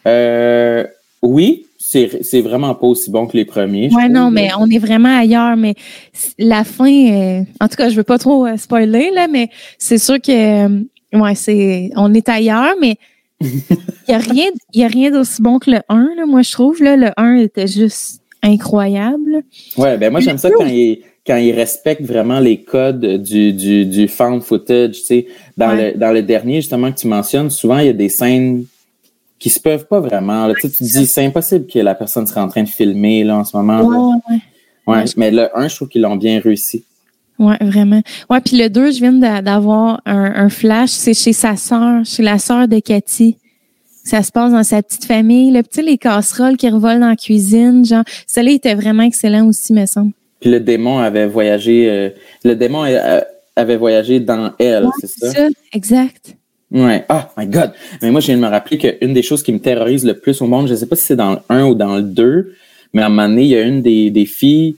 [0.07, 0.87] Euh,
[1.23, 3.93] oui, c'est vraiment pas aussi bon que les premiers.
[3.93, 5.57] Ouais, non, mais on est vraiment ailleurs.
[5.57, 5.75] Mais
[6.39, 9.49] la fin, euh, en tout cas, je veux pas trop spoiler, là, mais
[9.79, 10.69] c'est sûr que,
[11.12, 12.97] ouais, c'est, on est ailleurs, mais
[13.41, 13.62] il
[14.09, 16.82] n'y a rien, y a rien d'aussi bon que le 1, là, moi, je trouve.
[16.82, 19.43] Là, le 1 était juste incroyable.
[19.76, 23.84] Ouais, ben moi, j'aime ça quand il, quand il respecte vraiment les codes du, du,
[23.84, 24.93] du found footage.
[24.93, 25.26] Tu sais,
[25.57, 28.64] dans, le, dans le dernier, justement, que tu mentionnes, souvent, il y a des scènes
[29.39, 30.53] qui se peuvent pas vraiment.
[30.55, 33.45] tu, te dis, c'est impossible que la personne soit en train de filmer là, en
[33.45, 33.82] ce moment.
[33.82, 34.37] Ouais,
[34.87, 35.05] ouais.
[35.16, 36.84] mais le 1, je trouve qu'ils l'ont bien réussi.
[37.39, 38.03] Oui, vraiment.
[38.30, 42.39] Ouais, puis le 2, je viens d'avoir un, flash, c'est chez sa sœur, chez la
[42.39, 43.37] sœur de Cathy.
[44.05, 45.51] Ça se passe dans sa petite famille.
[45.51, 49.72] Le petit, les casseroles qui revolent dans la cuisine, genre, celui-là était vraiment excellent aussi,
[49.72, 50.12] me semble.
[50.41, 52.11] Puis le démon avait voyagé, euh,
[52.45, 53.20] le démon euh,
[53.57, 55.30] avait voyagé dans elle, c'est ça?
[55.32, 55.49] ça?
[55.72, 56.37] Exact.
[56.70, 57.05] Ouais.
[57.09, 57.72] Ah, my God.
[58.01, 60.41] Mais moi, je viens de me rappeler qu'une des choses qui me terrorise le plus
[60.41, 62.55] au monde, je ne sais pas si c'est dans le 1 ou dans le 2,
[62.93, 64.76] mais à un moment donné, il y a une des, des filles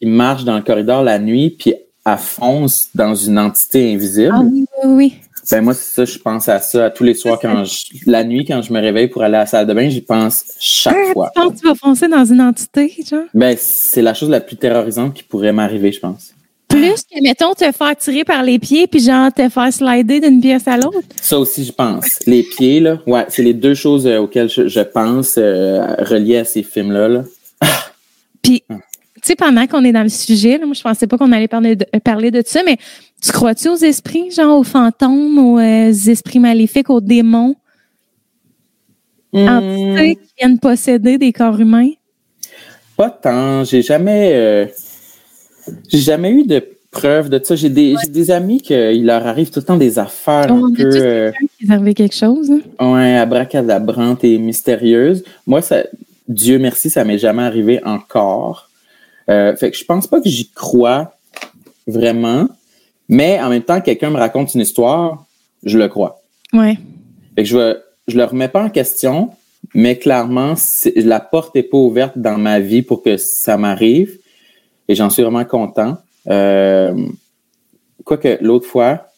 [0.00, 1.74] qui marche dans le corridor la nuit, puis
[2.06, 4.32] elle fonce dans une entité invisible.
[4.34, 5.14] Ah oui, oui, oui.
[5.50, 8.44] Ben moi, c'est ça, je pense à ça tous les soirs quand je, la nuit
[8.46, 11.12] quand je me réveille pour aller à la salle de bain, j'y pense chaque ah,
[11.12, 11.30] fois.
[11.34, 13.24] Tu penses que tu vas foncer dans une entité, genre?
[13.34, 16.34] Ben, c'est la chose la plus terrorisante qui pourrait m'arriver, je pense.
[16.68, 20.40] Plus que, mettons, te faire tirer par les pieds puis genre te faire slider d'une
[20.40, 20.98] pièce à l'autre?
[21.20, 22.20] Ça aussi, je pense.
[22.26, 26.44] Les pieds, là, ouais, c'est les deux choses euh, auxquelles je, pense euh, reliées à
[26.44, 27.08] ces films-là.
[27.08, 27.24] Là.
[28.42, 28.74] Puis, tu
[29.26, 31.76] sais, pendant qu'on est dans le sujet, là, moi, je pensais pas qu'on allait parler
[31.76, 32.76] de, parler de ça, mais
[33.22, 37.56] tu crois-tu aux esprits, genre aux fantômes, aux euh, esprits maléfiques, aux démons?
[39.32, 39.48] Mmh.
[39.48, 41.90] Entités qui viennent posséder des corps humains?
[42.96, 43.64] Pas tant.
[43.64, 44.70] J'ai jamais,
[45.88, 46.62] j'ai jamais eu de
[46.94, 47.56] preuves de ça.
[47.56, 50.90] J'ai des, des, amis qu'il leur arrive tout le temps des affaires un peu.
[50.94, 52.50] Euh, qui quelque chose.
[52.50, 52.92] Hein?
[52.92, 55.24] Ouais, abracadabrante et mystérieuse.
[55.46, 55.82] Moi, ça,
[56.28, 58.70] Dieu merci, ça m'est jamais arrivé encore.
[59.30, 61.16] Euh, fait que je pense pas que j'y crois
[61.86, 62.48] vraiment,
[63.08, 65.26] mais en même temps, quelqu'un me raconte une histoire,
[65.64, 66.22] je le crois.
[66.52, 66.78] Ouais.
[67.34, 69.30] Fait que je, je le remets pas en question,
[69.74, 70.54] mais clairement,
[70.96, 74.18] la porte est pas ouverte dans ma vie pour que ça m'arrive
[74.88, 75.98] et j'en suis vraiment content.
[76.28, 76.94] Euh,
[78.04, 79.08] quoique l'autre fois,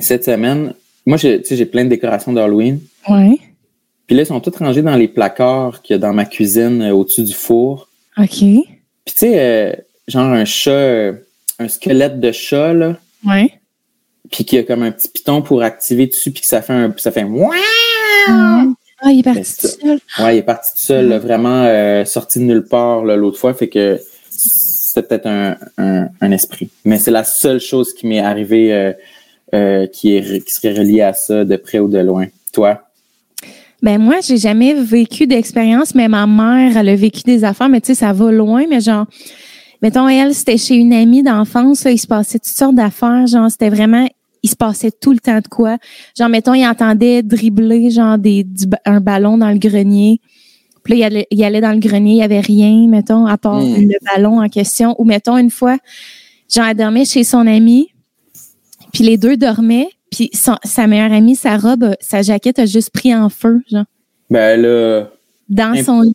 [0.00, 0.74] cette semaine,
[1.06, 2.80] moi, j'ai plein de décorations d'Halloween.
[3.08, 3.38] Ouais.
[4.06, 6.82] Puis là, ils sont toutes rangées dans les placards qu'il y a dans ma cuisine
[6.82, 7.88] euh, au-dessus du four.
[8.18, 8.44] OK.
[9.10, 9.72] Puis tu sais, euh,
[10.06, 11.12] genre un chat,
[11.58, 12.96] un squelette de chat, là.
[13.26, 13.52] Ouais.
[14.30, 16.72] Puis qu'il y a comme un petit piton pour activer dessus, puis que ça fait
[16.72, 16.94] un.
[16.96, 17.26] Ça fait.
[19.02, 19.98] Ah, il est parti tout seul.
[20.20, 23.52] Ouais, il est parti tout seul, vraiment sorti de nulle part l'autre fois.
[23.52, 23.98] Fait que
[24.28, 25.56] c'est peut-être un,
[26.20, 26.70] un, esprit.
[26.84, 28.92] Mais c'est la seule chose qui m'est arrivée euh,
[29.54, 32.26] euh, qui, est, qui serait reliée à ça de près ou de loin.
[32.52, 32.80] Toi?
[33.82, 37.80] Ben moi, j'ai jamais vécu d'expérience, mais ma mère, elle a vécu des affaires, mais
[37.80, 39.06] tu sais, ça va loin, mais genre,
[39.82, 43.70] mettons, elle, c'était chez une amie d'enfance, il se passait toutes sortes d'affaires, genre, c'était
[43.70, 44.06] vraiment,
[44.42, 45.78] il se passait tout le temps de quoi.
[46.18, 48.46] Genre, mettons, il entendait dribbler, genre, des,
[48.84, 50.20] un ballon dans le grenier.
[50.82, 53.82] Puis là, il allait, dans le grenier, il n'y avait rien, mettons, à part hmm.
[53.82, 54.94] le ballon en question.
[54.98, 55.78] Ou mettons, une fois,
[56.48, 57.88] Jean dormait chez son ami,
[58.92, 63.14] puis les deux dormaient, puis sa meilleure amie, sa robe, sa jaquette a juste pris
[63.14, 63.84] en feu, genre.
[64.28, 65.10] Ben là.
[65.48, 66.14] Dans son lit.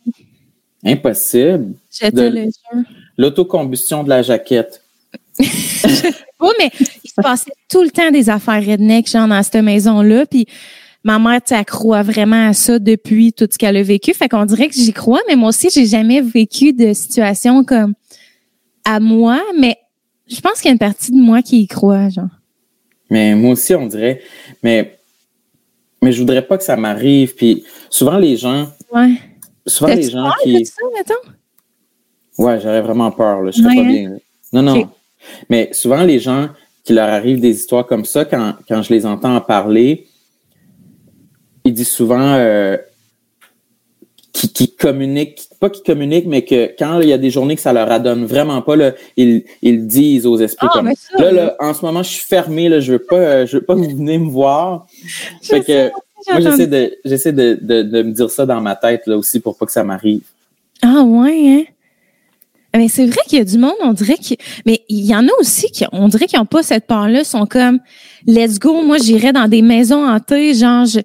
[0.84, 1.74] Impossible.
[1.90, 2.48] J'étais le
[3.18, 4.82] L'autocombustion de la jaquette.
[5.38, 6.70] oui, mais
[7.04, 10.26] il se passait tout le temps des affaires redneck, genre, dans cette maison-là.
[10.26, 10.46] Puis
[11.02, 14.12] ma mère, tu croit vraiment à ça depuis tout ce qu'elle a vécu.
[14.14, 17.94] Fait qu'on dirait que j'y crois, mais moi aussi, j'ai jamais vécu de situation comme
[18.84, 19.76] à moi, mais
[20.28, 22.28] je pense qu'il y a une partie de moi qui y croit, genre.
[23.10, 24.20] Mais moi aussi, on dirait,
[24.62, 24.98] mais,
[26.02, 27.34] mais je voudrais pas que ça m'arrive.
[27.34, 28.68] Puis souvent, les gens.
[28.92, 29.14] Ouais.
[29.66, 30.60] Souvent, les gens qui.
[30.60, 31.32] De ça, mettons?
[32.38, 33.50] Ouais, j'aurais vraiment peur, là.
[33.50, 33.86] Je serais pas hein?
[33.86, 34.16] bien.
[34.52, 34.90] Non, non.
[35.48, 36.50] Mais souvent, les gens
[36.84, 40.06] qui leur arrivent des histoires comme ça, quand, quand je les entends en parler,
[41.64, 42.76] il dit souvent euh,
[44.36, 47.72] qui, communique, pas qui communique, mais que quand il y a des journées que ça
[47.72, 51.72] leur adonne vraiment pas, là, ils, ils disent aux esprits ah, comme là, là, en
[51.72, 53.96] ce moment, je suis fermé, là, je veux pas, euh, je veux pas que vous
[53.96, 54.86] venez me voir.
[55.42, 55.90] fait que
[56.28, 59.56] moi, j'essaie de, j'essaie de, de, me dire ça dans ma tête là aussi pour
[59.56, 60.22] pas que ça m'arrive.
[60.82, 61.64] Ah ouais, hein?
[62.74, 64.34] Mais c'est vrai qu'il y a du monde, on dirait que.
[64.66, 67.46] Mais il y en a aussi qui, on dirait qu'ils n'ont pas cette part-là, sont
[67.46, 67.78] comme,
[68.26, 71.00] let's go, moi j'irais dans des maisons hantées, genre, je,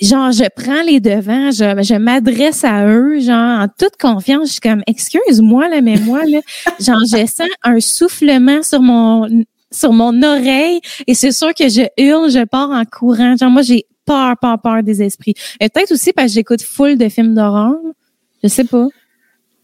[0.00, 4.48] genre, je prends les devants, je, je m'adresse à eux, genre, en toute confiance.
[4.48, 6.40] Je suis comme, excuse-moi, là, mais moi, là,
[6.80, 11.82] genre, je sens un soufflement sur mon, sur mon oreille et c'est sûr que je
[11.98, 13.36] hurle, je pars en courant.
[13.36, 15.34] Genre, moi, j'ai peur, peur, peur des esprits.
[15.60, 17.76] Et peut-être aussi parce que j'écoute full de films d'horreur.
[18.42, 18.88] Je sais pas.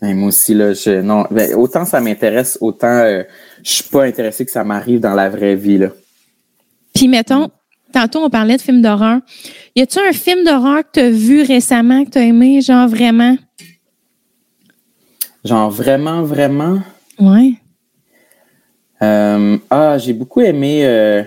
[0.01, 3.25] Ben, moi aussi, là, je, non, ben, autant ça m'intéresse, autant euh,
[3.65, 5.89] je suis pas intéressé que ça m'arrive dans la vraie vie, là.
[6.95, 7.49] Puis, mettons,
[7.93, 9.21] Tantôt, on parlait de films d'horreur.
[9.75, 12.87] Y a-tu un film d'horreur que tu as vu récemment, que tu as aimé, genre
[12.87, 13.37] vraiment?
[15.45, 16.81] Genre vraiment, vraiment?
[17.19, 17.55] Ouais.
[19.01, 20.85] Euh, ah, j'ai beaucoup aimé.
[20.85, 21.23] Euh,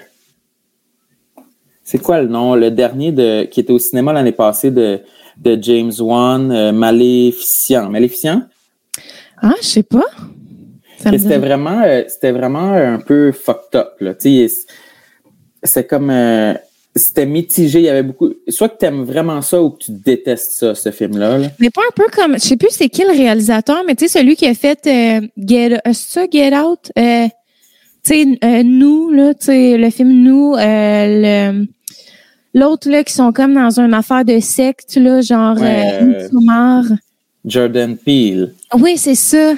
[1.84, 2.56] c'est quoi le nom?
[2.56, 5.00] Le dernier de qui était au cinéma l'année passée de,
[5.38, 7.90] de James Wan, euh, Maléficient.
[7.90, 8.44] Maléficient?
[9.42, 10.06] Ah, je sais pas.
[10.98, 13.94] C'était vraiment, c'était vraiment un peu fucked up.
[14.00, 14.14] Là.
[14.14, 14.68] Tu sais,
[15.64, 16.54] c'est comme euh,
[16.96, 17.80] c'était mitigé.
[17.80, 18.34] Il y avait beaucoup.
[18.48, 21.40] Soit que tu aimes vraiment ça ou que tu détestes ça, ce film-là.
[21.60, 22.34] Mais pas un peu comme.
[22.36, 25.28] Je sais plus c'est qui le réalisateur, mais tu sais, celui qui a fait euh,
[25.38, 26.92] Get, euh, ça, Get Out?
[26.98, 27.28] Euh,
[28.04, 31.66] tu sais, nous, là, tu sais, le film Nous, le.
[32.54, 36.02] L'autre, là, qui sont comme dans une affaire de secte, là, genre ouais,
[37.46, 38.54] Jordan Peele.
[38.78, 39.54] Oui, c'est ça.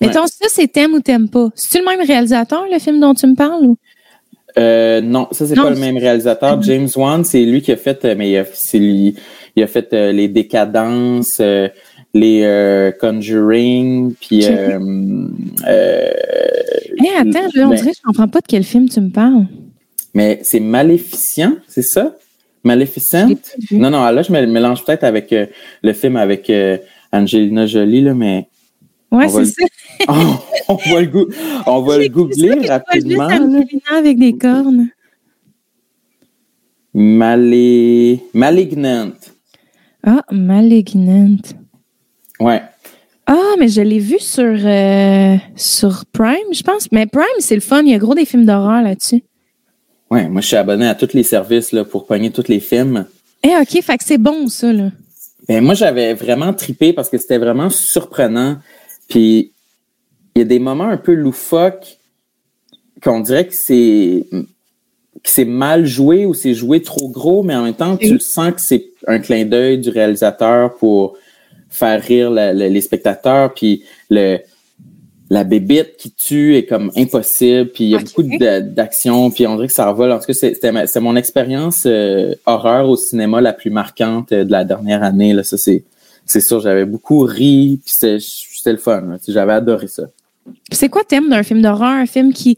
[0.00, 1.48] Mettons, ça, c'est t'aimes ou t'aimes pas.
[1.56, 3.64] C'est-tu le même réalisateur, le film dont tu me parles?
[3.64, 3.76] Ou?
[4.58, 6.60] Euh, non, ça c'est pas le même réalisateur.
[6.62, 8.44] James Wan, c'est lui qui a fait, euh, mais il a,
[8.74, 9.14] il
[9.62, 11.40] a fait euh, les décadences,
[12.14, 14.74] les Conjuring, puis Eh,
[17.16, 19.46] attends, là, on dirait que je comprends pas de quel film tu me parles.
[20.14, 22.16] Mais c'est Maléficient, c'est ça?
[22.64, 23.28] Maléficent?
[23.70, 25.46] Non, non, là, je me mélange peut-être avec euh,
[25.82, 26.78] le film avec euh,
[27.12, 28.48] Angelina Jolie, là, mais.
[29.10, 29.64] Ouais, c'est ça.
[30.68, 31.28] on va le,
[31.66, 33.28] on va le googler rapidement.
[33.90, 34.88] Avec des cornes.
[36.94, 38.20] Malé...
[38.34, 39.12] Malignant.
[40.04, 41.36] Ah, Malignant.
[42.40, 42.62] Ouais.
[43.26, 46.90] Ah, mais je l'ai vu sur, euh, sur Prime, je pense.
[46.92, 47.82] Mais Prime, c'est le fun.
[47.82, 49.22] Il y a gros des films d'horreur là-dessus.
[50.10, 53.06] Ouais, moi, je suis abonné à tous les services là, pour pogner tous les films.
[53.44, 54.90] Eh, OK, fait que c'est bon, ça, là.
[55.46, 58.56] Ben, moi, j'avais vraiment tripé parce que c'était vraiment surprenant.
[59.08, 59.52] Puis,
[60.38, 61.98] il y a des moments un peu loufoques
[63.02, 67.64] qu'on dirait que c'est que c'est mal joué ou c'est joué trop gros, mais en
[67.64, 71.16] même temps, tu sens que c'est un clin d'œil du réalisateur pour
[71.68, 74.38] faire rire les spectateurs, puis le
[75.30, 79.56] la bébite qui tue est comme impossible, puis il y a beaucoup d'action, puis on
[79.56, 80.12] dirait que ça revole.
[80.12, 84.50] En tout cas, c'est mon expérience euh, horreur au cinéma la plus marquante euh, de
[84.52, 85.34] la dernière année.
[85.34, 85.42] Là.
[85.42, 89.18] Ça, c'est sûr, j'avais beaucoup ri, puis c'était le fun.
[89.28, 90.04] J'avais adoré ça.
[90.70, 91.88] C'est quoi thème d'un film d'horreur?
[91.88, 92.56] Un film qui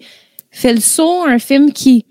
[0.51, 2.07] fait le saut, un film qui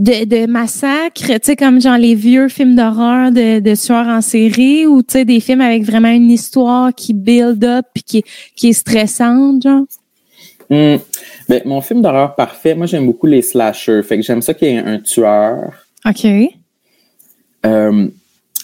[0.00, 4.22] de, de massacre, tu sais, comme genre les vieux films d'horreur de, de tueurs en
[4.22, 8.24] série ou tu sais, des films avec vraiment une histoire qui build up puis qui,
[8.56, 9.84] qui est stressante, genre?
[10.70, 10.96] Hmm.
[11.48, 14.02] Ben, mon film d'horreur parfait, moi j'aime beaucoup les slashers.
[14.02, 15.72] Fait que j'aime ça qu'il y ait un tueur.
[16.06, 16.24] OK.
[17.66, 18.08] Euh,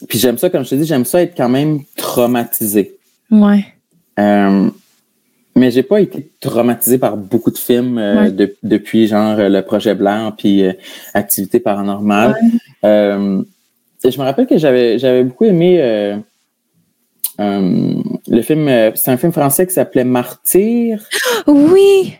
[0.09, 2.97] puis j'aime ça, comme je te dis, j'aime ça être quand même traumatisé.
[3.31, 3.67] Ouais.
[4.19, 4.71] Euh,
[5.57, 8.31] mais j'ai pas été traumatisé par beaucoup de films euh,
[8.63, 10.73] depuis genre Le Projet Blanc puis euh,
[11.15, 12.37] Activité paranormale.
[12.85, 13.43] Euh,
[14.05, 15.79] je me rappelle que j'avais j'avais beaucoup aimé
[17.39, 18.69] le film.
[18.95, 21.03] c'est un film français qui s'appelait Martyr.
[21.47, 22.15] Oui.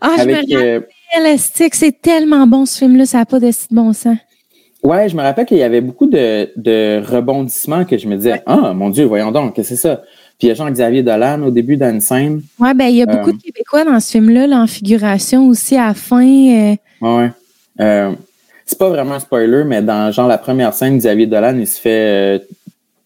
[0.00, 1.38] Ah, je me rappelle.
[1.38, 4.18] C'est tellement bon ce film-là, ça n'a pas de bon sens.
[4.84, 8.42] Ouais, je me rappelle qu'il y avait beaucoup de, de rebondissements que je me disais,
[8.46, 10.02] ah mon Dieu, voyons donc, qu'est-ce que c'est ça?
[10.38, 12.42] Puis il y a Jean-Xavier Dolan au début d'une scène.
[12.58, 15.76] Ouais, ben il y a beaucoup de euh, Québécois dans ce film-là, en figuration aussi
[15.76, 16.26] à la fin.
[16.26, 16.76] Euh.
[17.00, 17.30] Ouais.
[17.80, 18.12] Euh,
[18.66, 21.80] c'est pas vraiment un spoiler, mais dans genre la première scène, Xavier Dolan, il se
[21.80, 22.46] fait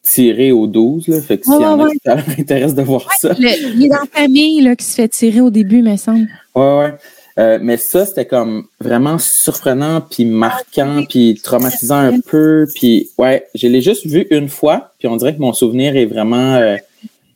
[0.02, 1.06] tirer au 12.
[1.06, 3.32] Là, fait que si en a ça m'intéresse de voir ça.
[3.38, 6.26] il est dans la famille là, qui se fait tirer au début, me semble.
[6.56, 6.94] Ouais,
[7.36, 7.58] ouais.
[7.60, 12.66] mais ça, c'était comme vraiment surprenant, puis marquant, puis traumatisant un peu.
[12.74, 16.06] Puis ouais, je l'ai juste vu une fois, puis on dirait que mon souvenir est
[16.06, 16.58] vraiment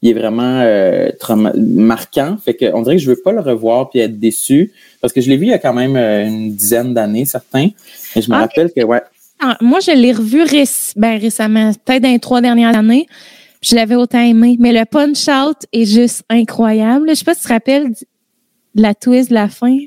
[0.05, 1.09] il est vraiment euh,
[1.57, 2.37] marquant.
[2.45, 5.23] Fait que on dirait que je veux pas le revoir puis être déçu parce que
[5.23, 7.71] je l'ai vu il y a quand même euh, une dizaine d'années certains.
[8.15, 9.01] Et je me ah, rappelle que ouais.
[9.41, 10.45] Ah, moi, je l'ai revu
[10.97, 13.07] ben, récemment, peut-être dans les trois dernières années.
[13.63, 14.59] Je l'avais autant aimé.
[14.61, 17.09] Mais le punch out est juste incroyable.
[17.09, 17.93] Je sais pas si tu te rappelles
[18.75, 19.79] de la twist de la fin.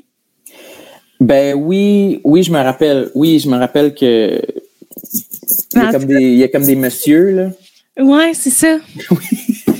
[1.20, 3.10] Ben oui, oui, je me rappelle.
[3.14, 4.40] Oui, je me rappelle que
[5.74, 7.50] il y a, comme des, il y a comme des messieurs, là.
[8.04, 8.78] Ouais, c'est ça.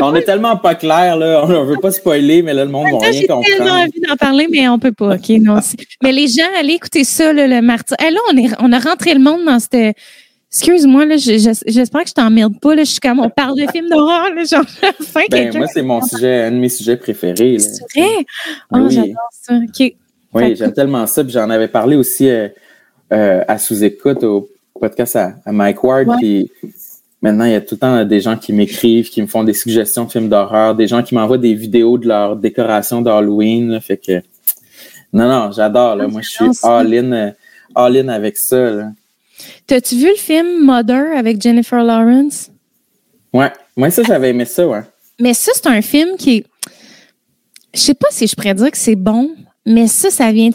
[0.00, 1.44] on est tellement pas clair, là.
[1.44, 3.44] On ne veut pas spoiler, mais là, le monde va rien comprendre.
[3.46, 5.14] J'ai tellement envie d'en parler, mais on peut pas.
[5.14, 5.58] OK, non.
[6.02, 7.96] mais les gens, allez écouter ça, le martyr.
[8.00, 9.96] Eh, là, on, est, on a rentré le monde dans cette.
[10.54, 12.74] Excuse-moi, là, j'espère que je t'emmerde pas.
[12.74, 14.66] Là, je suis comme, on parle de films d'horreur, là, genre,
[15.00, 17.58] fin ben, moi, c'est mon sujet, un de mes sujets préférés.
[17.58, 18.26] C'est vrai?
[18.70, 19.54] Ben oh, j'adore ça.
[20.34, 21.24] Oui, j'aime tellement ça.
[21.24, 22.48] Puis j'en avais parlé aussi euh,
[23.12, 24.48] euh, à sous-écoute au
[24.78, 26.08] podcast à, Mike Ward.
[26.18, 26.50] Puis
[27.22, 29.54] Maintenant, il y a tout le temps des gens qui m'écrivent, qui me font des
[29.54, 33.80] suggestions de films d'horreur, des gens qui m'envoient des vidéos de leur décoration d'Halloween.
[33.80, 34.22] Fait que
[35.12, 35.96] non, non, j'adore.
[35.96, 36.08] Là.
[36.08, 37.30] Moi, je suis all-in euh,
[37.74, 38.90] all in avec ça.
[39.66, 42.50] T'as-tu vu le film Mother avec Jennifer Lawrence?
[43.32, 44.82] Ouais, moi ça, j'avais aimé ça, ouais.
[45.20, 46.44] Mais ça, c'est un film qui
[47.74, 49.30] Je sais pas si je pourrais dire que c'est bon,
[49.64, 50.50] mais ça, ça vient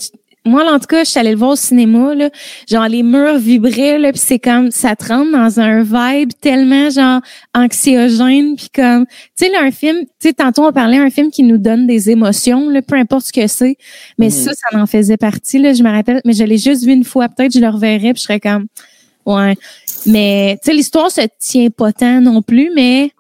[0.47, 2.29] moi, en tout cas, je suis allée le voir au cinéma, là,
[2.69, 6.89] genre les murs vibraient, là, puis c'est comme, ça te rentre dans un vibe tellement,
[6.89, 7.21] genre,
[7.53, 11.31] anxiogène, puis comme, tu sais, là, un film, tu sais, tantôt on parlait un film
[11.31, 13.77] qui nous donne des émotions, là, peu importe ce que c'est,
[14.17, 14.55] mais ça, mhm.
[14.55, 17.29] ça en faisait partie, là, je me rappelle, mais je l'ai juste vu une fois,
[17.29, 18.67] peut-être je le reverrai, puis je serais comme,
[19.25, 19.55] ouais,
[20.05, 23.11] mais, tu sais, l'histoire se tient pas tant non plus, mais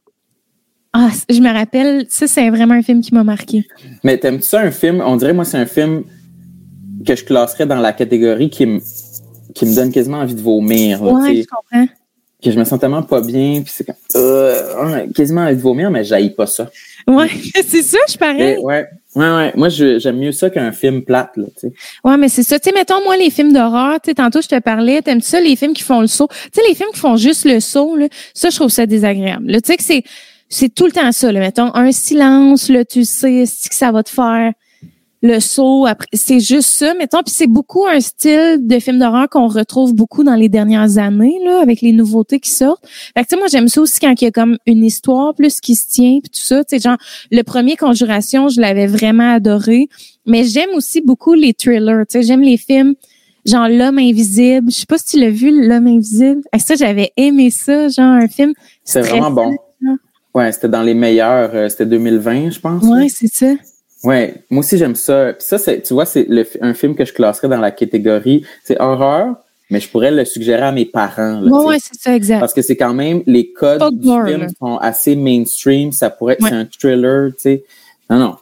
[0.93, 3.67] ah, je me rappelle, ça, c'est vraiment un film qui m'a marqué.
[4.03, 6.03] Mais t'aimes-tu ça, un film, on dirait, moi, c'est un film
[7.05, 8.79] que je classerais dans la catégorie qui me,
[9.53, 11.01] qui me donne quasiment envie de vomir.
[11.01, 11.87] Oui, je comprends.
[12.43, 15.89] Que je me sens tellement pas bien, puis c'est comme euh, quasiment envie de vomir,
[15.89, 16.69] mais j'aille pas ça.
[17.07, 17.29] Ouais,
[17.67, 18.57] c'est ça, je parais.
[18.57, 19.53] Ouais, ouais, ouais.
[19.55, 21.73] Moi, j'aime mieux ça qu'un film plate, là, tu sais.
[22.03, 22.59] Ouais, mais c'est ça.
[22.59, 25.39] Tu sais, mettons, moi, les films d'horreur, tu sais, tantôt, je te parlais, t'aimes ça,
[25.39, 26.27] les films qui font le saut?
[26.27, 29.51] Tu sais, les films qui font juste le saut, là, ça, je trouve ça désagréable.
[29.53, 30.03] Tu sais que c'est,
[30.47, 33.91] c'est tout le temps ça, là, mettons, un silence, là, tu sais, ce que ça
[33.91, 34.51] va te faire?
[35.27, 35.85] Le saut.
[35.85, 37.21] Après, c'est juste ça, mettons.
[37.23, 41.37] Puis c'est beaucoup un style de film d'horreur qu'on retrouve beaucoup dans les dernières années,
[41.45, 42.85] là, avec les nouveautés qui sortent.
[42.87, 45.35] Fait que, tu sais, moi, j'aime ça aussi quand il y a comme une histoire
[45.35, 46.63] plus qui se tient, puis tout ça.
[46.63, 46.97] Tu sais, genre,
[47.31, 49.87] le premier Conjuration, je l'avais vraiment adoré.
[50.25, 52.05] Mais j'aime aussi beaucoup les thrillers.
[52.09, 52.95] Tu sais, j'aime les films
[53.45, 54.69] genre L'homme invisible.
[54.69, 56.41] Je sais pas si tu l'as vu, L'homme invisible.
[56.51, 58.53] Ah, ça, j'avais aimé ça, genre un film.
[58.83, 59.55] C'est vraiment bon.
[60.33, 61.49] Ouais, c'était dans les meilleurs.
[61.55, 62.83] Euh, c'était 2020, je pense.
[62.83, 63.53] Ouais, c'est ça.
[64.07, 65.33] Ouais, moi aussi j'aime ça.
[65.33, 66.25] Puis ça, c'est, tu vois, c'est
[66.61, 69.35] un film que je classerais dans la catégorie, c'est horreur,
[69.69, 71.41] mais je pourrais le suggérer à mes parents.
[71.41, 72.39] Là, ouais, c'est ça, exact.
[72.39, 75.91] Parce que c'est quand même les codes du film sont assez mainstream.
[75.91, 77.63] Ça pourrait être un thriller, tu sais.
[78.09, 78.35] Non, non.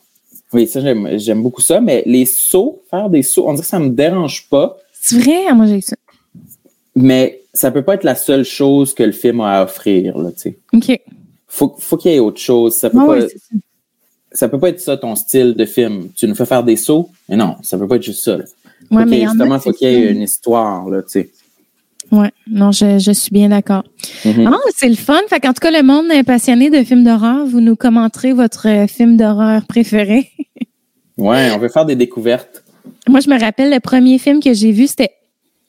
[0.54, 1.82] Oui, ça j'aime, j'aime beaucoup ça.
[1.82, 4.78] Mais les sauts, faire des sauts, on dirait que ça me dérange pas.
[4.94, 5.96] C'est vrai, moi j'ai ça.
[6.96, 10.32] Mais ça peut pas être la seule chose que le film a à offrir, là,
[10.32, 10.58] tu sais.
[10.74, 11.02] OK.
[11.48, 12.76] Faut, faut qu'il y ait autre chose.
[12.76, 13.26] Ça peut pas,
[14.38, 14.50] ça.
[14.50, 16.10] peut pas être ça ton style de film.
[16.16, 18.38] Tu nous fais faire des sauts, mais non, ça peut pas être juste ça.
[18.38, 18.44] Là.
[18.92, 21.32] Ouais, mais justement, faut qu'il y ait une histoire, là, tu sais.
[22.12, 23.84] Ouais, non, je, je suis bien d'accord.
[24.24, 24.48] Mm-hmm.
[24.54, 25.20] Ah, c'est le fun.
[25.28, 27.48] Fait qu'en tout cas, le monde est passionné de films d'horreur.
[27.48, 30.30] Vous nous commenterez votre film d'horreur préféré.
[31.18, 32.64] ouais, on veut faire des découvertes.
[33.08, 35.12] Moi, je me rappelle, le premier film que j'ai vu, c'était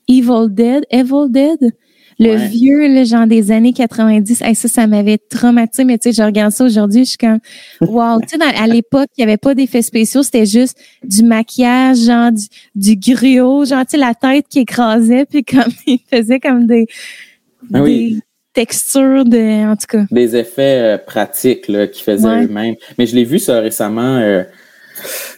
[0.08, 0.84] Evil Dead.
[0.90, 1.72] Evil Dead?
[2.18, 4.42] Le vieux, le genre des années 90.
[4.54, 5.84] ça, ça m'avait traumatisé.
[5.84, 7.40] Mais tu sais, je regarde ça aujourd'hui, je suis comme,
[7.80, 8.20] wow.
[8.26, 10.22] tu sais, à l'époque, il n'y avait pas d'effets spéciaux.
[10.22, 15.26] C'était juste du maquillage, genre du, du griot, genre, tu sais, la tête qui écrasait,
[15.26, 16.86] puis comme, il faisait comme des,
[17.74, 18.16] ah des
[18.54, 20.04] textures de, en tout cas.
[20.10, 22.76] Des effets euh, pratiques, là, qui faisaient eux-mêmes.
[22.98, 24.42] Mais je l'ai vu ça récemment, euh,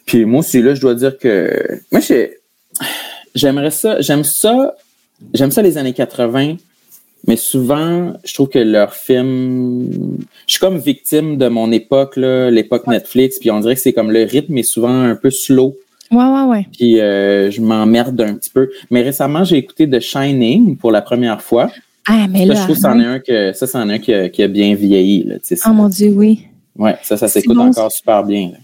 [0.07, 2.01] puis moi aussi, là, je dois dire que moi,
[3.35, 4.77] j'aimerais ça, j'aime ça,
[5.35, 6.57] j'aime ça les années 80,
[7.27, 12.87] mais souvent, je trouve que leurs films, je suis comme victime de mon époque, l'époque
[12.87, 15.77] Netflix, puis on dirait que c'est comme le rythme est souvent un peu slow.
[16.11, 16.67] Ouais, ouais, ouais.
[16.73, 18.71] Puis euh, je m'emmerde un petit peu.
[18.91, 21.71] Mais récemment, j'ai écouté The Shining pour la première fois.
[22.07, 22.55] Ah, mais là.
[22.55, 24.49] je trouve que c'en est un que ça, c'en est un qui a, qui a
[24.49, 25.25] bien vieilli.
[25.25, 25.35] Là,
[25.67, 26.47] oh mon Dieu, oui.
[26.77, 28.53] Ouais, ça, ça s'écoute encore super bien.
[28.53, 28.59] Là.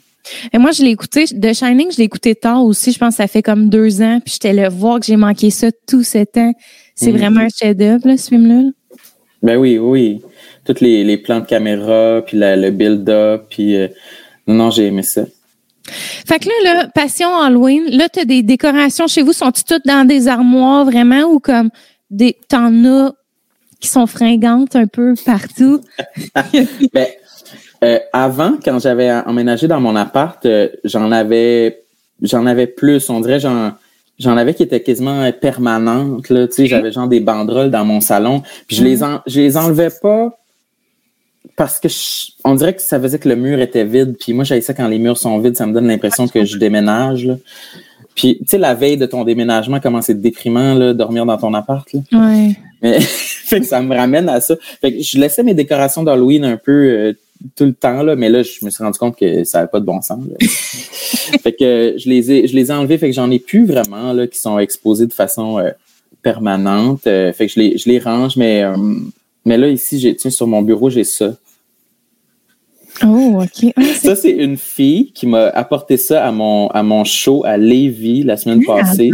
[0.52, 2.92] Et moi, je l'ai écouté, The Shining, je l'ai écouté tard aussi.
[2.92, 4.20] Je pense que ça fait comme deux ans.
[4.24, 6.52] Puis j'étais là voir que j'ai manqué ça tout ce temps.
[6.94, 7.18] C'est mhm.
[7.18, 8.70] vraiment un chef-d'œuvre, ce film-là.
[9.42, 10.22] Ben oui, oui.
[10.64, 13.88] Toutes les, les plans de caméra, puis le build-up, puis euh,
[14.46, 15.24] non, non, j'ai aimé ça.
[15.86, 19.84] Fait que là, là, Passion Halloween, là, tu as des décorations chez vous, sont-ils toutes
[19.84, 21.68] dans des armoires vraiment ou comme
[22.10, 23.12] des t'en as
[23.80, 25.82] qui sont fringantes un peu partout?
[26.92, 27.06] ben,
[27.82, 31.84] euh, avant, quand j'avais emménagé dans mon appart, euh, j'en avais
[32.22, 33.10] j'en avais plus.
[33.10, 33.72] On dirait j'en
[34.18, 36.28] j'en avais qui étaient quasiment permanentes.
[36.28, 38.42] Là, tu sais, j'avais genre des banderoles dans mon salon.
[38.66, 39.02] Puis je les mhm.
[39.02, 40.38] en, je les enlevais pas
[41.56, 41.88] parce que
[42.44, 44.16] on dirait que ça faisait que le mur était vide.
[44.18, 46.58] Puis moi, j'avais ça quand les murs sont vides, ça me donne l'impression que je
[46.58, 47.26] déménage.
[47.26, 47.36] Là.
[48.14, 51.52] Puis, tu sais, la veille de ton déménagement, comment c'est déprimant, là, dormir dans ton
[51.54, 52.00] appart, là.
[52.12, 52.56] Ouais.
[52.82, 54.54] Mais, fait que ça me ramène à ça.
[54.80, 57.12] Fait que je laissais mes décorations d'Halloween un peu euh,
[57.56, 59.80] tout le temps, là, mais là, je me suis rendu compte que ça n'avait pas
[59.80, 60.22] de bon sens.
[60.40, 64.12] fait que je les ai, je les ai enlevés, fait que j'en ai plus vraiment
[64.12, 65.70] là, qui sont exposés de façon euh,
[66.22, 67.06] permanente.
[67.06, 68.76] Euh, fait que je les, je les range, mais, euh,
[69.44, 71.34] mais là, ici, j'ai, tiens, sur mon bureau, j'ai ça.
[73.02, 73.72] Oh, OK.
[73.76, 77.56] Ah, ça, c'est une fille qui m'a apporté ça à mon, à mon show à
[77.56, 79.10] Lévis la semaine passée.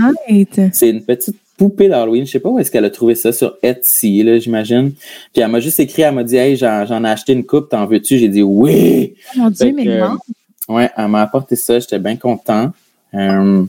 [0.72, 2.26] C'est une petite poupée d'Halloween.
[2.26, 4.92] Je sais pas où est-ce qu'elle a trouvé ça sur Etsy, là, j'imagine.
[5.32, 7.86] Puis elle m'a juste écrit, elle m'a dit, hey, j'en ai acheté une coupe, t'en
[7.86, 8.18] veux-tu?
[8.18, 9.14] J'ai dit oui.
[9.36, 10.16] Oh mon Dieu, mais non.
[10.68, 12.70] Ouais, elle m'a apporté ça, j'étais bien content.
[13.14, 13.64] Euh,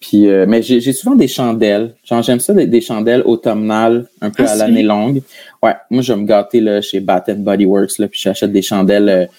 [0.00, 1.94] puis, euh, mais j'ai souvent des chandelles.
[2.04, 5.22] J'aime ça, des, chandelles automnales, un peu ah, à l'année longue.
[5.62, 8.62] Ouais, moi, je vais me gâter là, chez Bath Body Works, là, puis j'achète des
[8.62, 9.30] chandelles,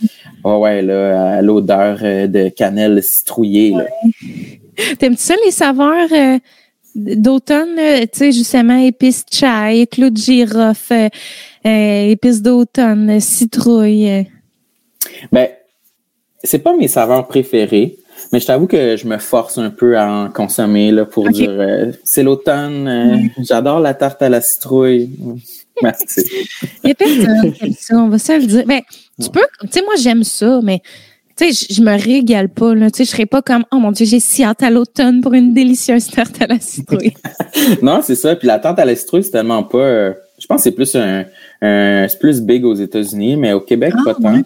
[0.43, 3.75] euh, ouais, là, à l'odeur de cannelle citrouillée.
[4.99, 6.09] T'aimes-tu ça, les saveurs
[6.97, 11.09] d'automne, tu sais, justement, épices chai, clou de girofle,
[11.65, 14.27] euh, épices d'automne, citrouille.
[15.31, 15.47] Ben,
[16.43, 17.97] c'est pas mes saveurs préférées,
[18.31, 21.51] mais je t'avoue que je me force un peu à en consommer là, pour dire
[21.51, 25.09] euh, c'est l'automne, euh, j'adore la tarte à la citrouille.
[25.83, 26.21] Merci.
[26.83, 28.63] Il y a personne qui aime ça, on va se le dire.
[28.65, 28.81] Ben,
[29.21, 30.81] tu peux, tu sais, moi j'aime ça, mais
[31.37, 32.89] tu sais, je me régale pas, là.
[32.89, 35.33] Tu sais, je serais pas comme, oh mon Dieu, j'ai si hâte à l'automne pour
[35.33, 37.13] une délicieuse tarte à la citrouille.
[37.83, 38.35] non, c'est ça.
[38.35, 40.95] Puis la tarte à la citrouille, c'est tellement pas, euh, je pense que c'est plus
[40.95, 41.25] un,
[41.61, 44.41] c'est plus big aux États-Unis, mais au Québec, ah, pas tant.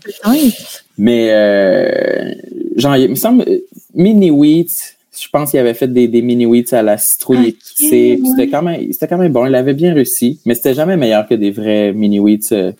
[0.97, 2.33] mais, euh,
[2.75, 3.45] genre, il me semble,
[3.93, 8.19] Mini Wheat, je pense qu'il avait fait des, des mini wheats à la citrouille épicée.
[8.25, 9.45] C'était quand même, c'était quand même bon.
[9.45, 12.71] Il avait bien réussi, mais c'était jamais meilleur que des vrais mini wheats euh,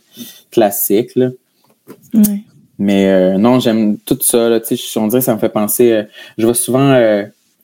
[0.49, 1.29] classiques, là.
[2.13, 2.41] Ouais.
[2.79, 4.49] Mais non, j'aime tout ça.
[4.49, 4.59] Là,
[4.95, 6.03] on dirait que ça me fait penser.
[6.37, 6.95] je vois souvent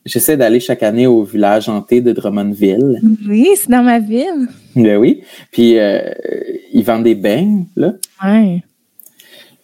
[0.08, 3.02] J'essaie d'aller chaque année au village hanté de Drummondville.
[3.28, 4.48] Oui, c'est dans ma ville.
[4.74, 5.22] Ben oui.
[5.52, 6.00] Puis euh,
[6.72, 7.94] ils vendent des beignes, là.
[8.24, 8.64] Ouais.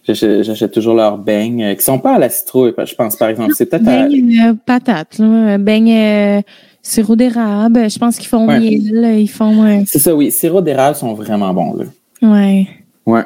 [0.07, 3.53] J'achète toujours leurs beignes, euh, qui sont pas à la citrouille, je pense, par exemple.
[3.55, 4.07] C'est peut-être à...
[4.07, 5.57] Beignes patates, là.
[5.57, 6.41] Beignes euh,
[6.81, 7.89] sirop d'érable.
[7.89, 9.19] Je pense qu'ils font miel.
[9.19, 9.83] Ils font...
[9.85, 10.31] C'est ça, oui.
[10.31, 11.85] Sirop d'érable sont vraiment bons, là.
[12.21, 12.67] Ouais.
[13.05, 13.23] Ouais.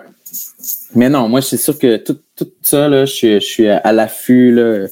[0.96, 4.52] Mais non, moi, c'est sûr que tout, tout ça, là, je, je suis à l'affût,
[4.52, 4.88] là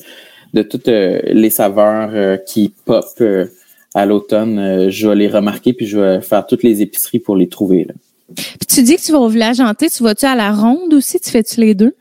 [0.55, 3.45] de toutes euh, les saveurs euh, qui pop euh,
[3.93, 4.89] à l'automne.
[4.89, 7.87] je vais les remarquer puis je vais faire toutes les épiceries pour les trouver.
[8.33, 11.19] Puis tu dis que tu vas au village hanté, tu vas-tu à la ronde aussi?
[11.19, 11.95] Tu fais-tu les deux?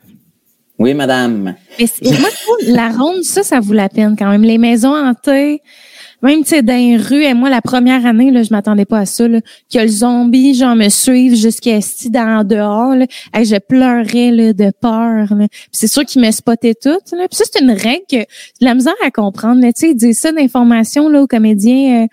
[0.77, 1.55] Oui, madame.
[1.79, 2.29] Mais moi,
[2.67, 4.43] la ronde, ça, ça vaut la peine quand même.
[4.43, 5.61] Les maisons hantées,
[6.21, 8.99] même, tu sais, dans les rues, et moi, la première année, là, je m'attendais pas
[8.99, 9.39] à ça, là,
[9.71, 13.05] que le zombie, genre, me suive jusqu'à ici, dans dehors, là,
[13.37, 15.29] et je pleurais, là, de peur,
[15.71, 17.27] c'est sûr qu'il me spottait tout, là.
[17.29, 18.25] Puis ça, c'est une règle que j'ai
[18.61, 22.07] la misère à comprendre, Tu sais, ils disent ça d'information, là, aux comédiens, euh,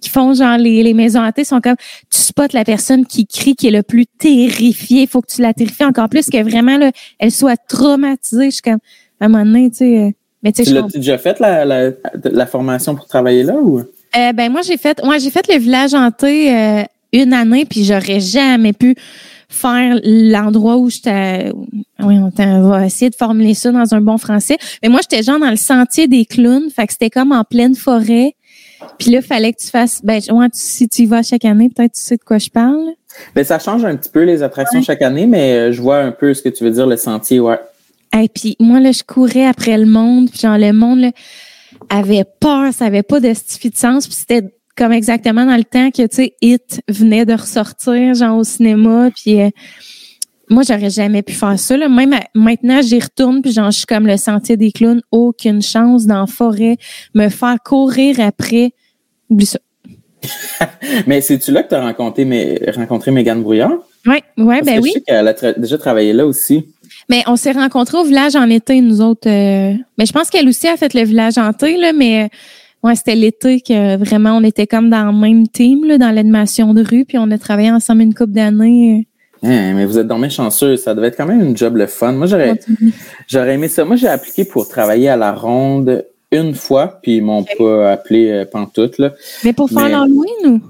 [0.00, 1.76] qui font genre les, les maisons hantées sont comme
[2.10, 5.06] tu spots la personne qui crie qui est le plus terrifiée.
[5.06, 8.46] Faut que tu la terrifies encore plus que vraiment là elle soit traumatisée.
[8.46, 8.78] Je suis comme
[9.20, 10.10] à un moment donné tu sais euh,
[10.42, 11.90] mais tu l'as déjà fait la, la,
[12.24, 13.80] la, formation pour travailler là ou?
[13.80, 16.82] Euh, ben moi j'ai fait moi j'ai fait le village hanté euh,
[17.12, 18.96] une année puis j'aurais jamais pu
[19.48, 21.52] faire l'endroit où j'étais
[21.98, 22.30] oui on,
[22.68, 24.56] va essayer de formuler ça dans un bon français.
[24.82, 27.74] Mais moi j'étais genre dans le sentier des clowns fait que c'était comme en pleine
[27.74, 28.34] forêt
[28.98, 31.94] puis là fallait que tu fasses ben ouais, si tu y vas chaque année peut-être
[31.94, 32.90] tu sais de quoi je parle.
[33.34, 36.12] Ben ça change un petit peu les attractions chaque année mais euh, je vois un
[36.12, 37.58] peu ce que tu veux dire le sentier ouais.
[38.18, 41.10] Et puis moi là, je courais après le monde, puis genre le monde là,
[41.88, 43.32] avait peur, ça avait pas de
[43.74, 44.42] sens, puis c'était
[44.76, 49.10] comme exactement dans le temps que tu sais It venait de ressortir genre au cinéma,
[49.14, 49.50] puis euh,
[50.50, 51.88] moi j'aurais jamais pu faire ça là.
[51.88, 56.06] Même maintenant j'y retourne puis genre je suis comme le sentier des clowns, aucune chance
[56.06, 56.76] dans la forêt
[57.14, 58.72] me faire courir après.
[59.30, 59.58] Oublie ça.
[61.06, 63.72] Mais c'est-tu là que tu as rencontré, rencontré Megan Brouillard?
[64.06, 64.90] Oui, ouais, ben oui.
[64.90, 66.66] Je sais qu'elle a déjà travaillé là aussi.
[67.08, 69.28] Mais on s'est rencontrés au village en été, nous autres.
[69.28, 72.28] Euh, mais je pense qu'elle aussi a fait le village en été, là, mais euh,
[72.88, 76.72] ouais, c'était l'été que vraiment on était comme dans le même team, là, dans l'animation
[76.74, 79.06] de rue, puis on a travaillé ensemble une couple d'années.
[79.42, 82.12] Hein, mais vous êtes dans chanceux, ça devait être quand même une job le fun.
[82.12, 82.60] Moi, j'aurais,
[83.26, 83.84] j'aurais aimé ça.
[83.84, 88.30] Moi, j'ai appliqué pour travailler à la ronde une fois, puis ils m'ont pas appelé
[88.30, 89.12] euh, pantoute, là.
[89.42, 90.60] Mais pour faire l'Halloween ou?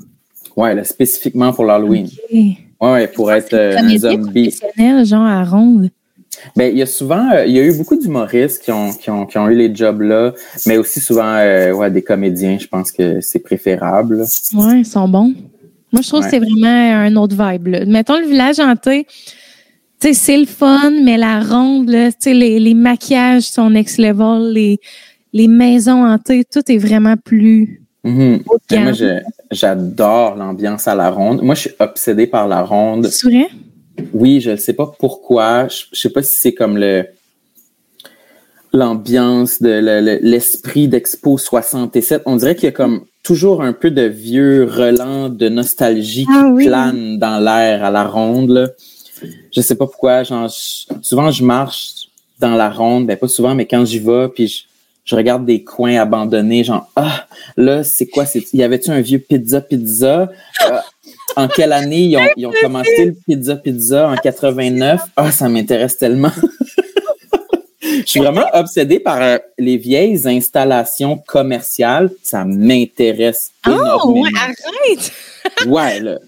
[0.56, 2.08] Ouais, là, spécifiquement pour l'Halloween.
[2.32, 4.56] Ouais, ouais, pour être un zombie.
[5.04, 5.90] genre à ronde.
[6.56, 9.10] Ben, il y a souvent, euh, il y a eu beaucoup d'humoristes qui ont, qui
[9.10, 10.32] ont, qui ont eu les jobs là,
[10.66, 12.56] mais aussi souvent, euh, ouais, des comédiens.
[12.58, 14.24] Je pense que c'est préférable.
[14.54, 15.34] Ouais, ils sont bons.
[15.92, 17.66] Moi, je trouve que c'est vraiment un autre vibe.
[17.68, 17.84] Là.
[17.84, 19.06] Mettons le village hanté.
[20.00, 24.80] C'est le fun, mais la ronde, là, les, les maquillages sont next level, les,
[25.32, 27.82] les maisons hantées, tout est vraiment plus.
[28.02, 28.92] Moi,
[29.50, 31.42] j'adore l'ambiance à la ronde.
[31.42, 33.06] Moi, je suis obsédé par la ronde.
[33.08, 33.48] C'est vrai?
[34.14, 35.68] Oui, je ne sais pas pourquoi.
[35.68, 37.06] Je, ne sais pas si c'est comme le
[38.72, 42.22] l'ambiance de l'esprit d'Expo 67.
[42.26, 46.50] On dirait qu'il y a comme toujours un peu de vieux relents de nostalgie ah
[46.58, 48.50] qui planent dans l'air à la ronde.
[48.50, 48.68] Là.
[49.54, 50.22] Je sais pas pourquoi.
[50.22, 50.50] Genre,
[51.02, 54.66] souvent je marche dans la ronde, ben pas souvent, mais quand j'y vais, puis
[55.04, 57.26] je, regarde des coins abandonnés, genre ah
[57.56, 58.24] là c'est quoi?
[58.24, 60.30] C'est y avait-tu un vieux pizza pizza?
[60.66, 60.78] Euh,
[61.36, 65.00] en quelle année ils ont, ils ont commencé le Pizza Pizza en 89.
[65.16, 66.32] Ah, ça m'intéresse tellement.
[68.10, 72.10] Je suis vraiment obsédée par euh, les vieilles installations commerciales.
[72.24, 74.26] Ça m'intéresse oh, énormément.
[74.32, 75.12] Oh, arrête!
[75.68, 76.18] ouais, là.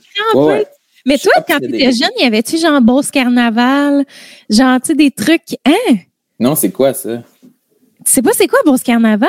[1.04, 4.04] Mais toi, quand tu étais jeune, y avait-tu genre Beauce Carnaval?
[4.48, 5.56] Genre, tu des trucs.
[5.66, 5.96] Hein?
[6.38, 7.24] Non, c'est quoi ça?
[7.42, 9.28] Tu sais pas c'est quoi Beauce Carnaval?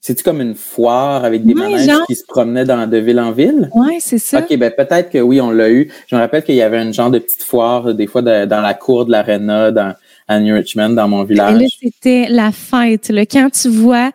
[0.00, 3.70] C'est-tu comme une foire avec des manèges qui se promenaient dans, de ville en ville?
[3.76, 4.40] Oui, c'est ça.
[4.40, 5.92] OK, ben peut-être que oui, on l'a eu.
[6.08, 8.60] Je me rappelle qu'il y avait un genre de petite foire, euh, des fois, dans
[8.60, 9.94] la cour de l'aréna, dans,
[10.28, 11.60] à New Richmond, dans mon village.
[11.60, 13.08] là, c'était la fête.
[13.08, 13.26] Là.
[13.26, 14.10] Quand tu vois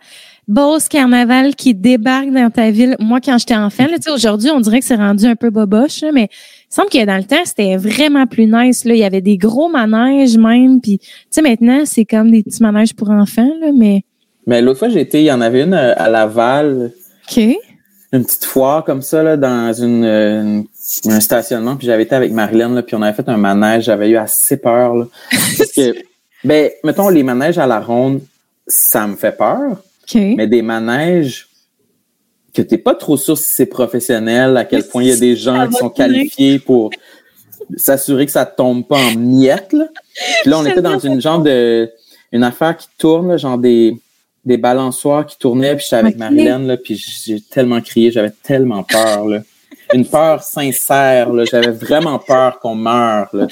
[0.48, 2.96] Beauce Carnaval qui débarque dans ta ville.
[3.00, 6.30] Moi, quand j'étais enfant, là, aujourd'hui, on dirait que c'est rendu un peu boboche, mais
[6.32, 8.86] il semble que dans le temps, c'était vraiment plus nice.
[8.86, 8.94] Là.
[8.94, 10.80] Il y avait des gros manèges même.
[10.80, 14.04] Puis, tu sais, maintenant, c'est comme des petits manèges pour enfants, là, mais
[14.48, 16.94] mais l'autre fois, été, il y en avait une euh, à Laval.
[17.30, 17.38] OK.
[18.14, 20.64] Une petite foire comme ça, là, dans une,
[21.06, 21.76] un stationnement.
[21.76, 23.86] Puis j'avais été avec Marilyn, là, puis on avait fait un manège.
[23.86, 24.96] J'avais eu assez peur.
[24.96, 25.08] Là,
[25.58, 25.96] parce que,
[26.44, 28.22] ben, mettons, les manèges à la ronde,
[28.68, 29.82] ça me fait peur.
[30.16, 31.48] Mais des manèges
[32.54, 35.36] que t'es pas trop sûr si c'est professionnel, à quel point il y a des
[35.36, 36.90] gens qui sont qualifiés pour
[37.76, 39.74] s'assurer que ça tombe pas en miettes.
[39.74, 39.88] Là.
[40.42, 41.92] Puis là, on était dans une genre de
[42.32, 43.96] une affaire qui tourne, genre des,
[44.44, 48.84] des balançoires qui tournaient, puis j'étais avec Marilyn, là, puis j'ai tellement crié, j'avais tellement
[48.84, 49.28] peur.
[49.28, 49.42] Là.
[49.94, 53.30] Une peur sincère, là, j'avais vraiment peur qu'on meure.
[53.34, 53.48] Là,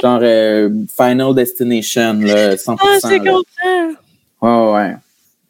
[0.00, 2.76] genre euh, Final Destination, là, 100%.
[2.80, 4.72] Ah, c'est comprends.
[4.72, 4.96] Ouais, ouais.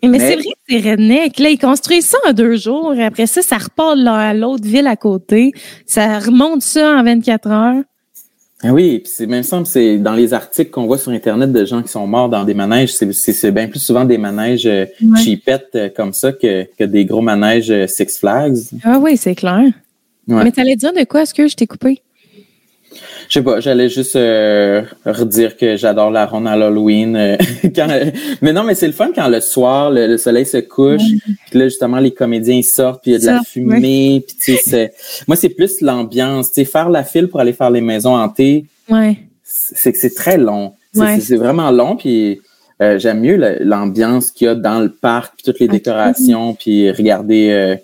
[0.03, 1.39] Mais, c'est vrai que c'est redneck.
[1.39, 2.95] Là, ils construisent ça en deux jours.
[2.99, 5.53] Après ça, ça repart à l'autre ville à côté.
[5.85, 7.83] Ça remonte ça en 24 heures.
[8.63, 11.65] Ah oui, puis c'est même simple, c'est dans les articles qu'on voit sur Internet de
[11.65, 15.89] gens qui sont morts dans des manèges, c'est bien plus souvent des manèges euh, euh,
[15.97, 18.59] comme ça que, que des gros manèges euh, Six Flags.
[18.85, 19.65] Ah oui, c'est clair.
[20.31, 21.23] Mais tu allais dire de quoi?
[21.23, 22.03] Est-ce que je t'ai coupé?
[23.29, 27.15] Je sais pas, j'allais juste euh, redire que j'adore la ronde à l'Halloween.
[27.17, 27.37] Euh,
[28.43, 31.03] mais non, mais c'est le fun quand le soir, le, soleil se couche,
[31.49, 34.57] puis là, justement, les comédiens sortent, puis il y a de la fumée, puis tu
[34.57, 34.93] sais,
[35.29, 36.51] moi, c'est plus l'ambiance.
[36.51, 39.19] Tu faire la file pour aller faire les maisons hantées, ouais.
[39.45, 40.75] c'est que c'est très long.
[40.93, 42.41] C'est vraiment long, puis
[42.83, 46.91] euh, j'aime mieux l'ambiance qu'il y a dans le parc, puis toutes les décorations, puis
[46.91, 47.77] regarder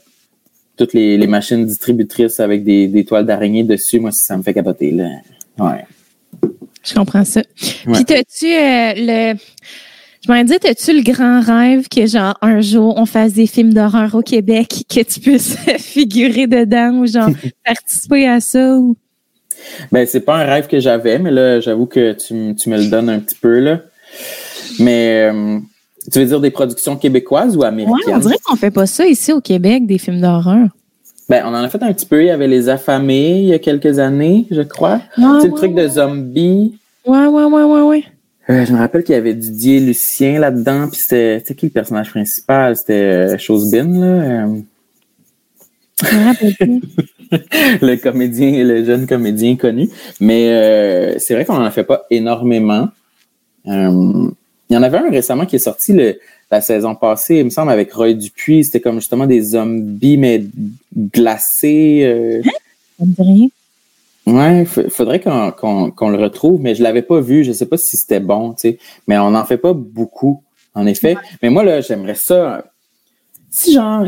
[0.77, 4.91] toutes les, machines distributrices avec des, des toiles d'araignée dessus, moi, ça me fait capoter.
[4.91, 5.09] Là.
[5.59, 5.85] Ouais.
[6.85, 7.43] Je comprends ça.
[7.57, 9.39] Puis, t'as-tu euh, le.
[10.25, 13.73] Je m'en dit, t'as-tu le grand rêve que, genre, un jour, on fasse des films
[13.73, 17.31] d'horreur au Québec, que tu puisses figurer dedans ou, genre,
[17.65, 18.77] participer à ça?
[18.77, 18.97] Ou...
[19.93, 22.89] Ben, c'est pas un rêve que j'avais, mais là, j'avoue que tu, tu, me le
[22.89, 23.83] donnes un petit peu, là.
[24.79, 25.31] Mais.
[25.33, 25.59] Euh,
[26.11, 27.97] tu veux dire des productions québécoises ou américaines?
[28.07, 30.69] Oui, on dirait qu'on fait pas ça ici au Québec, des films d'horreur.
[31.29, 32.23] Ben, on en a fait un petit peu.
[32.23, 35.01] Il y avait Les Affamés il y a quelques années, je crois.
[35.17, 36.79] c'est le truc de zombies.
[37.05, 38.05] Ouais, ouais, ouais, ouais, ouais.
[38.49, 42.11] Euh, je me rappelle qu'il y avait Didier Lucien là-dedans, puis c'était, qui le personnage
[42.11, 42.77] principal?
[42.77, 44.07] C'était euh, Chosebin, là.
[44.07, 44.61] Euh...
[47.83, 49.89] le comédien, le jeune comédien connu.
[50.21, 52.89] Mais euh, c'est vrai qu'on n'en fait pas énormément.
[54.69, 56.19] Il y en avait un récemment qui est sorti le,
[56.51, 58.65] la saison passée, il me semble, avec Roy Dupuis.
[58.65, 60.45] C'était comme justement des zombies, mais
[60.97, 62.03] glacés.
[62.05, 62.43] Euh...
[63.01, 63.07] Hein?
[63.17, 63.49] Ça rien.
[64.27, 67.45] Ouais, faudrait qu'on le retrouve, mais je l'avais pas vu.
[67.45, 68.79] Je sais pas si c'était bon, tu sais.
[69.07, 70.43] Mais on n'en fait pas beaucoup,
[70.75, 71.17] en effet.
[71.43, 72.65] Mais moi, là, j'aimerais ça.
[73.51, 74.05] Si genre,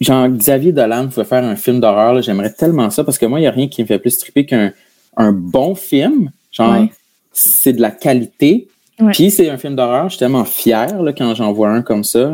[0.00, 3.42] genre Xavier Dolan pouvait faire un film d'horreur, j'aimerais tellement ça parce que moi, il
[3.42, 4.72] n'y a rien qui me fait plus triper qu'un
[5.16, 6.32] un bon film.
[6.50, 6.86] Genre,
[7.32, 8.66] c'est de la qualité,
[9.12, 12.04] puis c'est un film d'horreur, je suis tellement fier là, quand j'en vois un comme
[12.04, 12.32] ça.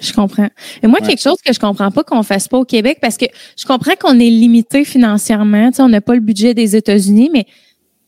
[0.00, 0.48] Je comprends.
[0.82, 3.26] Et moi, quelque chose que je comprends pas qu'on fasse pas au Québec, parce que
[3.56, 5.70] je comprends qu'on est limité financièrement.
[5.70, 7.46] Tu sais, on n'a pas le budget des États-Unis, mais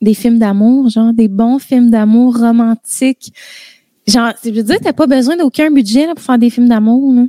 [0.01, 3.33] des films d'amour, genre des bons films d'amour romantiques.
[4.07, 7.27] Genre, je veux dire, t'as pas besoin d'aucun budget là, pour faire des films d'amour.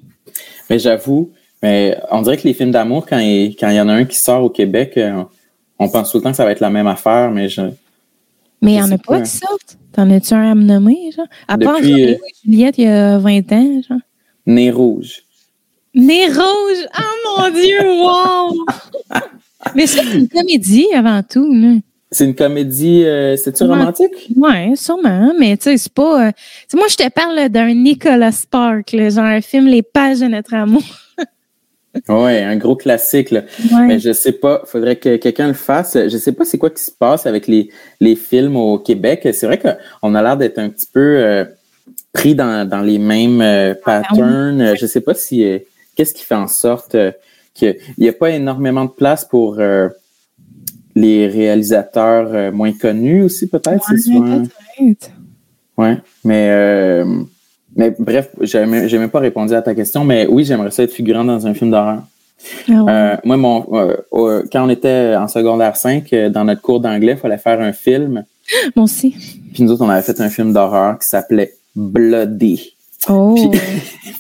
[0.70, 1.32] Mais j'avoue,
[1.62, 4.06] mais on dirait que les films d'amour, quand il, quand il y en a un
[4.06, 5.24] qui sort au Québec, euh,
[5.78, 7.62] on pense tout le temps que ça va être la même affaire, mais je,
[8.64, 9.78] mais il n'y en a pas de sorte.
[9.92, 11.28] T'en as-tu un à me nommer, genre?
[11.48, 14.00] À part euh, Juliette, il y a 20 ans, genre.
[14.48, 15.24] Nez rouge.
[15.94, 16.88] Nez rouge!
[16.98, 18.66] Oh mon Dieu, wow!
[19.76, 21.76] Mais c'est une comédie avant tout, là.
[22.10, 24.32] C'est une comédie, euh, c'est-tu romantique?
[24.36, 26.28] Oui, sûrement, mais tu sais, c'est pas.
[26.28, 26.32] Euh,
[26.74, 30.84] moi, je te parle d'un Nicolas Spark, genre un film Les pages de notre amour.
[32.10, 33.32] Oui, un gros classique.
[33.32, 33.44] Là.
[33.88, 35.96] Mais je sais pas, faudrait que quelqu'un le fasse.
[35.96, 39.28] Je sais pas c'est quoi qui se passe avec les, les films au Québec.
[39.34, 41.46] C'est vrai qu'on a l'air d'être un petit peu euh,
[42.12, 44.76] pris dans, dans les mêmes euh, ah, ben patterns.
[44.76, 45.60] Je sais pas si euh,
[45.96, 46.98] qu'est-ce qui fait en sorte
[47.54, 49.62] qu'il n'y a pas énormément de place pour
[50.96, 53.88] les réalisateurs moins connus aussi, peut-être.
[53.90, 54.44] Ouais, c'est souvent...
[55.78, 57.04] Ouais, mais
[57.76, 61.24] mais bref, j'ai même pas répondu à ta question, mais oui, j'aimerais ça être figurant
[61.24, 62.04] dans un film d'horreur.
[62.70, 66.80] Ah euh, moi, mon, euh, quand on était en secondaire 5, euh, dans notre cours
[66.80, 68.26] d'anglais, il fallait faire un film.
[68.76, 69.16] Moi aussi.
[69.54, 72.76] Puis nous autres, on avait fait un film d'horreur qui s'appelait Bloody.
[73.10, 73.36] Oh.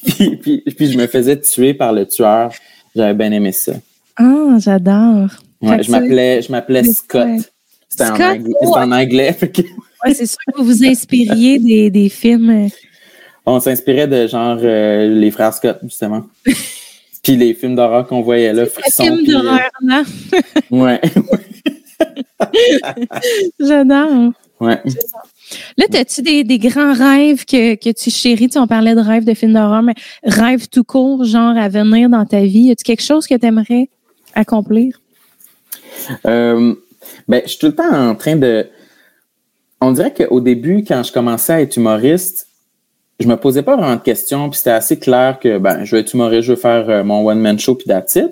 [0.05, 2.51] Puis, puis, puis, je me faisais tuer par le tueur.
[2.95, 3.73] J'avais bien aimé ça.
[4.15, 5.30] Ah, j'adore.
[5.61, 7.51] Ouais, je m'appelais, je m'appelais Scott.
[7.89, 8.53] C'était en anglais.
[8.61, 9.38] en anglais
[10.03, 12.69] ouais, c'est sûr que vous vous inspiriez des, des films
[13.45, 16.23] on s'inspirait de genre euh, les frères Scott, justement.
[17.23, 19.03] puis les films d'horreur qu'on voyait là, frissons.
[19.03, 20.03] Les films d'horreur, là.
[20.71, 21.01] ouais.
[23.59, 24.33] J'adore.
[24.59, 24.81] Ouais.
[25.77, 28.49] Là, as-tu des, des, grands rêves que, que tu chéris?
[28.49, 32.09] Tu, on parlait de rêves de films d'horreur, mais rêves tout court, genre à venir
[32.09, 32.71] dans ta vie.
[32.71, 33.89] As-tu quelque chose que tu aimerais
[34.33, 35.01] accomplir?
[36.25, 36.73] Euh,
[37.27, 38.67] ben, je suis tout le temps en train de.
[39.81, 42.47] On dirait qu'au début, quand je commençais à être humoriste,
[43.23, 46.01] je me posais pas vraiment de questions, puis c'était assez clair que ben, je vais
[46.01, 48.23] être humoriste, je veux faire euh, mon one-man show, puis that's Puis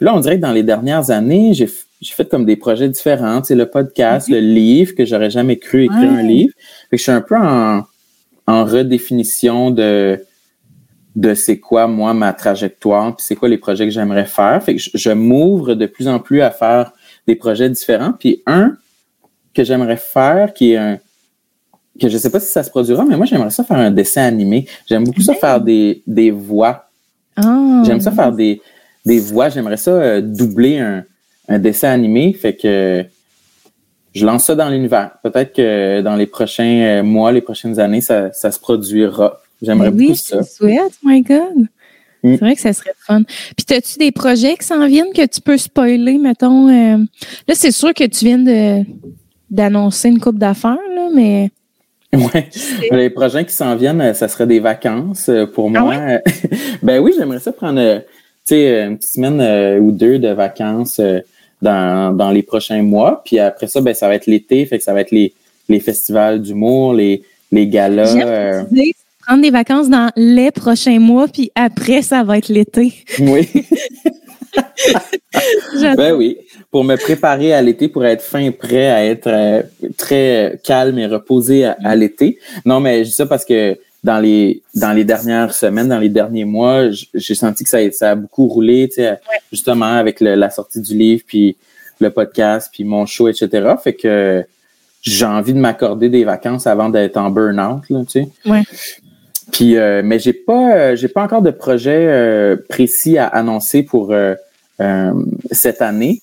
[0.00, 1.68] là, on dirait que dans les dernières années, j'ai
[2.00, 5.56] j'ai fait comme des projets différents, tu sais, le podcast, le livre, que j'aurais jamais
[5.56, 6.52] cru écrire un livre.
[6.90, 7.82] Fait que je suis un peu en,
[8.46, 10.20] en redéfinition de
[11.16, 14.62] de c'est quoi moi ma trajectoire, puis c'est quoi les projets que j'aimerais faire.
[14.62, 16.92] Fait que je, m'ouvre de plus en plus à faire
[17.26, 18.12] des projets différents.
[18.12, 18.76] Puis un
[19.52, 20.98] que j'aimerais faire, qui est un
[22.00, 24.22] que je sais pas si ça se produira, mais moi j'aimerais ça faire un dessin
[24.22, 24.66] animé.
[24.86, 26.88] J'aime beaucoup ça faire des, des voix.
[27.36, 27.82] Ah.
[27.86, 28.60] J'aime ça faire des,
[29.04, 29.48] des voix.
[29.48, 31.04] J'aimerais ça euh, doubler un,
[31.48, 32.32] un dessin animé.
[32.32, 33.04] Fait que
[34.14, 35.12] je lance ça dans l'univers.
[35.22, 39.40] Peut-être que dans les prochains euh, mois, les prochaines années, ça, ça se produira.
[39.62, 40.40] J'aimerais ben beaucoup ça.
[40.60, 41.68] Oui, my God.
[42.22, 42.32] Mm.
[42.32, 43.22] C'est vrai que ça serait fun.
[43.56, 46.68] Puis, as-tu des projets qui s'en viennent que tu peux spoiler, mettons?
[46.68, 46.98] Euh,
[47.46, 48.84] là, c'est sûr que tu viens de
[49.50, 51.50] d'annoncer une coupe d'affaires, là, mais.
[52.12, 52.42] Oui,
[52.90, 55.94] les projets qui s'en viennent, euh, ça serait des vacances pour ah moi.
[56.82, 58.02] ben oui, j'aimerais ça prendre, tu
[58.44, 61.00] sais, une petite semaine ou deux de vacances
[61.60, 63.22] dans, dans les prochains mois.
[63.24, 65.32] Puis après ça, ben, ça va être l'été, fait que ça va être les,
[65.68, 67.22] les festivals d'humour, les,
[67.52, 68.14] les galas.
[68.16, 68.62] Euh...
[69.26, 72.94] Prendre des vacances dans les prochains mois, puis après, ça va être l'été.
[73.20, 73.48] Oui.
[75.96, 76.38] ben oui,
[76.70, 79.62] pour me préparer à l'été, pour être fin prêt à être euh,
[79.96, 82.38] très calme et reposé à, l'été.
[82.64, 86.08] Non, mais je dis ça parce que dans les dans les dernières semaines, dans les
[86.08, 86.84] derniers mois,
[87.14, 89.18] j'ai senti que ça, ça a beaucoup roulé, tu sais,
[89.52, 91.56] justement avec la sortie du livre, puis
[92.00, 93.74] le podcast, puis mon show, etc.
[93.82, 94.44] Fait que
[95.02, 98.28] j'ai envie de m'accorder des vacances avant d'être en burn-out, tu sais.
[98.46, 98.62] Ouais.
[99.52, 103.82] Puis, euh, mais j'ai pas, euh, j'ai pas encore de projet euh, précis à annoncer
[103.82, 104.14] pour
[105.50, 106.22] cette année.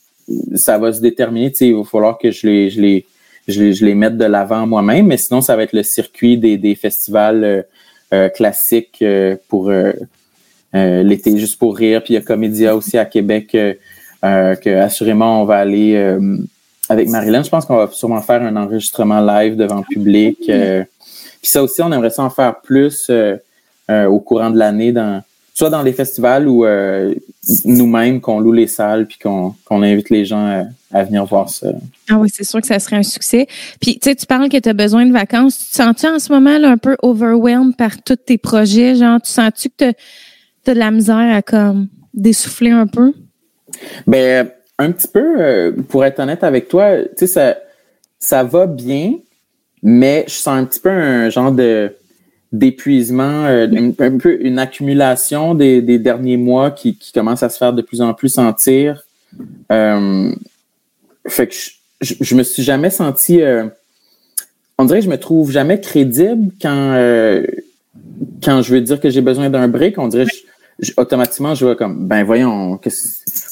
[0.56, 3.06] Ça va se déterminer, il va falloir que je les, je les,
[3.48, 6.38] je les, je les mette de l'avant moi-même, mais sinon, ça va être le circuit
[6.38, 7.66] des, des festivals
[8.34, 9.04] classiques
[9.50, 9.72] pour
[10.74, 12.02] l'été, juste pour rire.
[12.02, 16.18] Puis il y a Comédia aussi à Québec, que assurément on va aller
[16.88, 17.44] avec Marilyn.
[17.44, 20.50] Je pense qu'on va sûrement faire un enregistrement live devant le public.
[21.46, 23.36] Puis ça aussi, on aimerait ça en faire plus euh,
[23.92, 25.22] euh, au courant de l'année, dans
[25.54, 27.14] soit dans les festivals ou euh,
[27.66, 31.68] nous-mêmes qu'on loue les salles puis qu'on invite les gens à, venir voir ça.
[32.10, 33.46] Ah oui, c'est sûr que ça serait un succès.
[33.80, 35.60] Puis tu sais, tu parles que tu as besoin de vacances.
[35.60, 38.96] Tu te sens-tu en ce moment un peu overwhelmed par tous tes projets?
[38.96, 43.14] Genre, tu sens-tu que tu as, de la misère à comme dessouffler un peu?
[44.08, 44.50] Ben,
[44.80, 47.56] un petit peu, pour être honnête avec toi, tu sais, ça,
[48.18, 49.20] ça va bien,
[49.84, 51.96] mais je sens un petit peu un genre de
[52.52, 53.68] d'épuisement, euh,
[54.00, 57.82] un, peu une accumulation des, des derniers mois qui, qui, commence à se faire de
[57.82, 59.04] plus en plus sentir.
[59.72, 60.32] Euh,
[61.28, 61.56] fait que
[62.02, 63.66] je, je, me suis jamais senti, euh,
[64.78, 66.96] on dirait que je me trouve jamais crédible quand
[68.44, 69.98] quand je veux dire que j'ai besoin d'un break.
[69.98, 70.28] On dirait
[70.80, 72.80] je, automatiquement je vois comme ben voyons,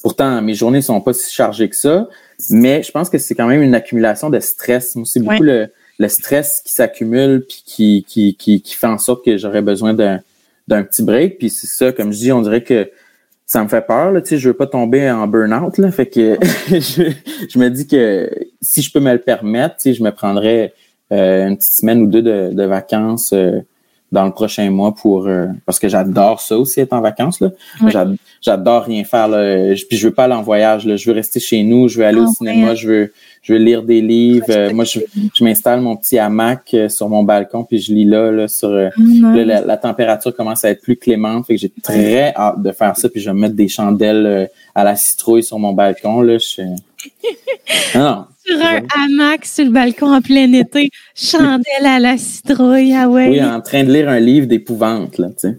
[0.01, 2.07] pourtant mes journées sont pas si chargées que ça,
[2.49, 4.97] mais je pense que c'est quand même une accumulation de stress.
[5.05, 5.69] C'est beaucoup le
[5.99, 9.93] le stress qui s'accumule puis qui, qui, qui, qui, fait en sorte que j'aurais besoin
[9.93, 10.19] d'un,
[10.67, 11.37] d'un petit break.
[11.37, 12.89] Puis c'est ça, comme je dis, on dirait que
[13.45, 14.11] ça me fait peur.
[14.11, 15.77] Là, tu sais, je veux pas tomber en burn-out.
[15.77, 16.37] Là, fait que
[16.69, 17.11] je,
[17.49, 18.29] je, me dis que
[18.61, 20.73] si je peux me le permettre, tu sais, je me prendrais
[21.11, 23.59] euh, une petite semaine ou deux de, de vacances euh,
[24.11, 27.49] dans le prochain mois pour euh, parce que j'adore ça aussi être en vacances là.
[28.41, 29.73] J'adore rien faire là.
[29.89, 30.95] Puis je veux pas aller en voyage là.
[30.95, 31.87] Je veux rester chez nous.
[31.87, 32.75] Je veux aller au ah cinéma.
[32.75, 33.13] Je veux
[33.43, 34.71] je veux lire des livres.
[34.73, 34.99] moi je,
[35.33, 38.69] je m'installe mon petit hamac euh, sur mon balcon puis je lis là là sur
[38.69, 41.45] euh, ah la, température commence à être plus clémente.
[41.45, 44.83] Fait que j'ai très hâte de faire ça puis je vais mettre des chandelles à
[44.83, 46.37] la citrouille sur mon balcon là.
[46.39, 46.61] Je...
[47.97, 53.07] non, sur un hamac sur le balcon en plein été, chandelle à la citrouille, ah
[53.07, 53.29] ouais.
[53.29, 55.57] Oui, en train de lire un livre d'épouvante, là, tu sais.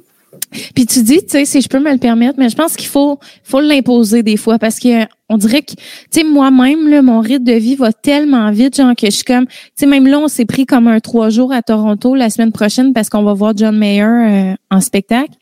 [0.75, 2.89] Puis tu dis, tu sais, si je peux me le permettre, mais je pense qu'il
[2.89, 5.77] faut, faut l'imposer des fois parce que on dirait que, tu
[6.11, 9.55] sais, moi-même, mon rythme de vie va tellement vite, genre que je suis comme, tu
[9.77, 12.93] sais, même là, on s'est pris comme un trois jours à Toronto la semaine prochaine
[12.93, 15.33] parce qu'on va voir John Mayer euh, en spectacle.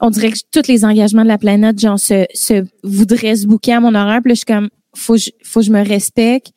[0.00, 3.72] On dirait que tous les engagements de la planète, genre, se, se voudraient se bouquer
[3.72, 4.20] à mon horaire.
[4.22, 6.52] Puis là, je suis comme, faut faut que je me respecte,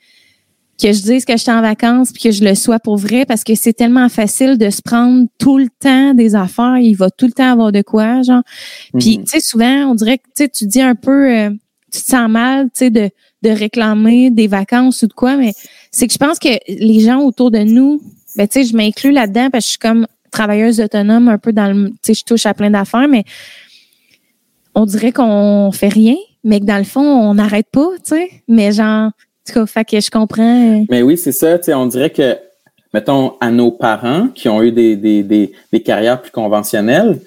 [0.81, 3.25] que je dise que je suis en vacances puis que je le sois pour vrai
[3.25, 7.09] parce que c'est tellement facile de se prendre tout le temps des affaires, il va
[7.09, 8.43] tout le temps avoir de quoi genre.
[8.97, 9.23] Puis mhm.
[9.25, 11.49] tu sais souvent on dirait que tu tu dis un peu euh,
[11.91, 13.09] tu te sens mal, tu sais de
[13.43, 15.53] de réclamer des vacances ou de quoi mais
[15.91, 18.01] c'est que je pense que les gens autour de nous
[18.35, 21.51] ben tu sais je m'inclus là-dedans parce que je suis comme travailleuse autonome un peu
[21.53, 23.23] dans le tu sais je touche à plein d'affaires mais
[24.75, 28.29] on dirait qu'on fait rien mais que dans le fond, on n'arrête pas, tu sais.
[28.47, 29.11] Mais genre, en
[29.51, 30.79] tout cas, fait que je comprends.
[30.81, 30.85] Euh.
[30.89, 32.37] Mais oui, c'est ça, on dirait que,
[32.93, 37.19] mettons, à nos parents qui ont eu des, des, des, des carrières plus conventionnelles,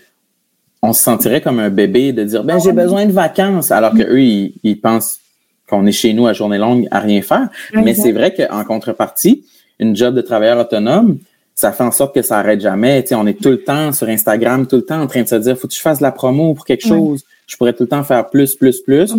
[0.83, 4.03] on se sentirait comme un bébé de dire, ben, j'ai besoin de vacances, alors que
[4.03, 5.21] eux, ils, ils pensent
[5.69, 7.49] qu'on est chez nous à journée longue à rien faire.
[7.73, 9.45] Mais c'est vrai qu'en contrepartie,
[9.79, 11.19] une job de travailleur autonome,
[11.55, 13.05] ça fait en sorte que ça arrête jamais.
[13.13, 15.57] On est tout le temps sur Instagram, tout le temps en train de se dire,
[15.57, 17.25] faut que je fasse de la promo pour quelque chose.
[17.47, 19.15] Je pourrais tout le temps faire plus, plus, plus.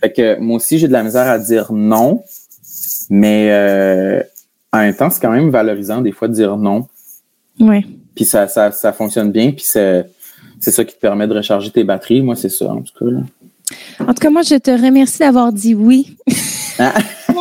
[0.00, 2.22] Fait que moi aussi, j'ai de la misère à dire non.
[3.08, 4.22] Mais euh,
[4.72, 6.86] en même temps, c'est quand même valorisant des fois de dire non.
[7.60, 7.84] Ouais.
[8.14, 9.52] Puis ça, ça, ça fonctionne bien.
[9.52, 10.06] Puis c'est,
[10.60, 12.22] c'est ça qui te permet de recharger tes batteries.
[12.22, 13.10] Moi, c'est ça, en tout cas.
[13.10, 13.20] Là.
[14.00, 16.16] En tout cas, moi, je te remercie d'avoir dit oui.
[16.78, 16.94] Ah.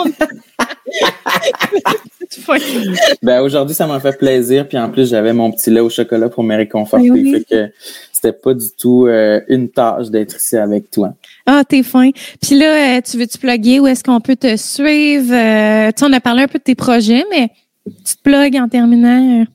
[3.21, 4.67] ben aujourd'hui, ça m'a fait plaisir.
[4.67, 7.09] Puis en plus, j'avais mon petit lait au chocolat pour me réconforter.
[7.09, 7.71] Ben fait que
[8.11, 11.13] c'était pas du tout euh, une tâche d'être ici avec toi.
[11.45, 12.11] Ah, t'es fin.
[12.41, 13.79] Puis là, euh, tu veux-tu plugger?
[13.79, 15.33] Où est-ce qu'on peut te suivre?
[15.33, 17.49] Euh, tu on a parlé un peu de tes projets, mais
[17.85, 19.45] tu te plugues en terminant.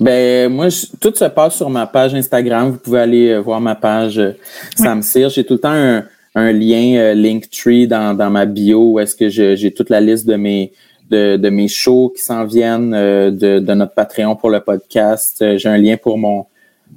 [0.00, 0.68] Ben moi,
[1.00, 2.70] tout se passe sur ma page Instagram.
[2.70, 4.20] Vous pouvez aller voir ma page
[4.76, 5.28] Sam Cyr.
[5.28, 9.28] J'ai tout le temps un, un lien Linktree dans, dans ma bio où est-ce que
[9.28, 10.72] j'ai toute la liste de mes
[11.10, 15.44] de, de mes shows qui s'en viennent, de, de notre Patreon pour le podcast.
[15.56, 16.46] J'ai un lien pour mon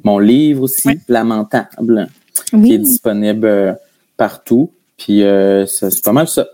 [0.04, 2.10] mon livre aussi, Lamentable,
[2.52, 3.74] qui est disponible euh,
[4.16, 4.72] partout.
[4.98, 6.48] Puis euh, c'est pas mal ça.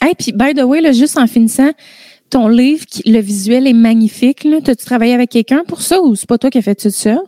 [0.00, 1.72] Hey, puis by the way, là, juste en finissant,
[2.30, 4.46] ton livre, le visuel est magnifique.
[4.64, 7.18] T'as-tu travaillé avec quelqu'un pour ça ou c'est pas toi qui as fait tout ça?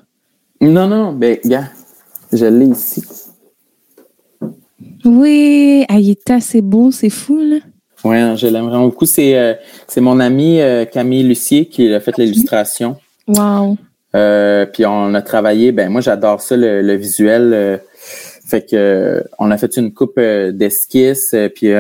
[0.61, 1.71] Non, non, ben, gars,
[2.33, 3.03] je l'ai ici.
[5.05, 7.59] Oui, ah, il est assez beau, c'est fou, là.
[8.05, 9.07] Oui, je l'aime vraiment beaucoup.
[9.07, 9.55] C'est euh,
[9.97, 10.61] mon ami
[10.93, 12.97] Camille Lucier qui a fait l'illustration.
[13.27, 13.77] Wow.
[14.15, 17.53] Euh, puis on a travaillé, ben moi j'adore ça le, visuel.
[17.53, 17.79] Euh,
[18.47, 21.35] fait que on a fait une coupe euh, d'esquisses.
[21.55, 21.73] puis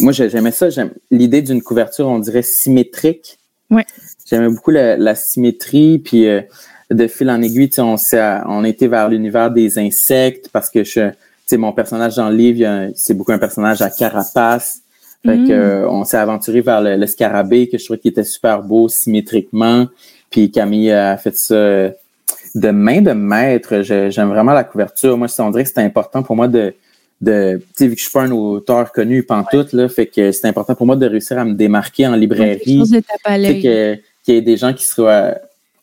[0.00, 0.70] moi j'aimais ça.
[0.70, 3.38] J'aime l'idée d'une couverture, on dirait symétrique.
[3.70, 3.86] Ouais.
[4.28, 5.98] J'aimais beaucoup la, symétrie.
[5.98, 6.26] Puis
[6.90, 11.10] de fil en aiguille, on s'est on était vers l'univers des insectes parce que je,
[11.52, 14.81] mon personnage dans le livre, c'est beaucoup un personnage à carapace.
[15.24, 15.88] Fait que, mm.
[15.88, 19.86] on s'est aventuré vers le, le, scarabée que je trouvais qu'il était super beau symétriquement.
[20.30, 21.92] Puis Camille a fait ça
[22.54, 23.82] de main de maître.
[23.82, 25.16] J'aime vraiment la couverture.
[25.16, 26.74] Moi, on dirait que c'est important pour moi de,
[27.20, 30.32] de tu sais, vu que je suis pas un auteur connu pantoute, là, fait que
[30.32, 32.82] c'est important pour moi de réussir à me démarquer en librairie.
[34.24, 35.34] Qu'il y ait des gens qui soient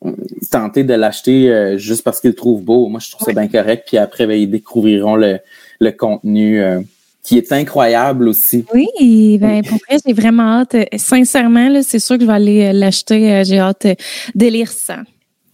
[0.06, 0.12] euh,
[0.50, 2.88] tentés de l'acheter euh, juste parce qu'ils le trouvent beau.
[2.88, 3.84] Moi, je trouve ça bien correct.
[3.88, 5.40] Puis après, ben, ils découvriront le,
[5.80, 6.62] le contenu.
[6.62, 6.80] Euh,
[7.30, 8.66] qui est incroyable aussi.
[8.74, 10.76] Oui, ben pour vrai, j'ai vraiment hâte.
[10.98, 13.32] Sincèrement, là, c'est sûr que je vais aller euh, l'acheter.
[13.32, 13.86] Euh, j'ai hâte
[14.34, 15.04] de lire ça.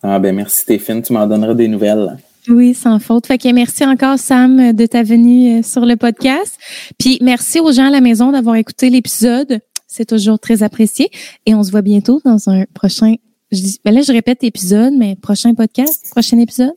[0.01, 2.17] Ah ben merci Stéphane, tu m'en donneras des nouvelles.
[2.47, 3.27] Oui, sans faute.
[3.27, 6.57] Fait que merci encore Sam de ta venue euh, sur le podcast.
[6.97, 9.59] Puis merci aux gens à la maison d'avoir écouté l'épisode.
[9.85, 11.09] C'est toujours très apprécié.
[11.45, 13.15] Et on se voit bientôt dans un prochain.
[13.51, 16.71] Je dis, ben là, je répète épisode, mais prochain podcast, prochain épisode.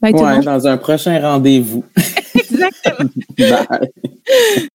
[0.00, 1.84] Bye, ouais, dans un prochain rendez-vous.
[2.34, 3.10] Exactement.
[3.38, 4.68] Bye.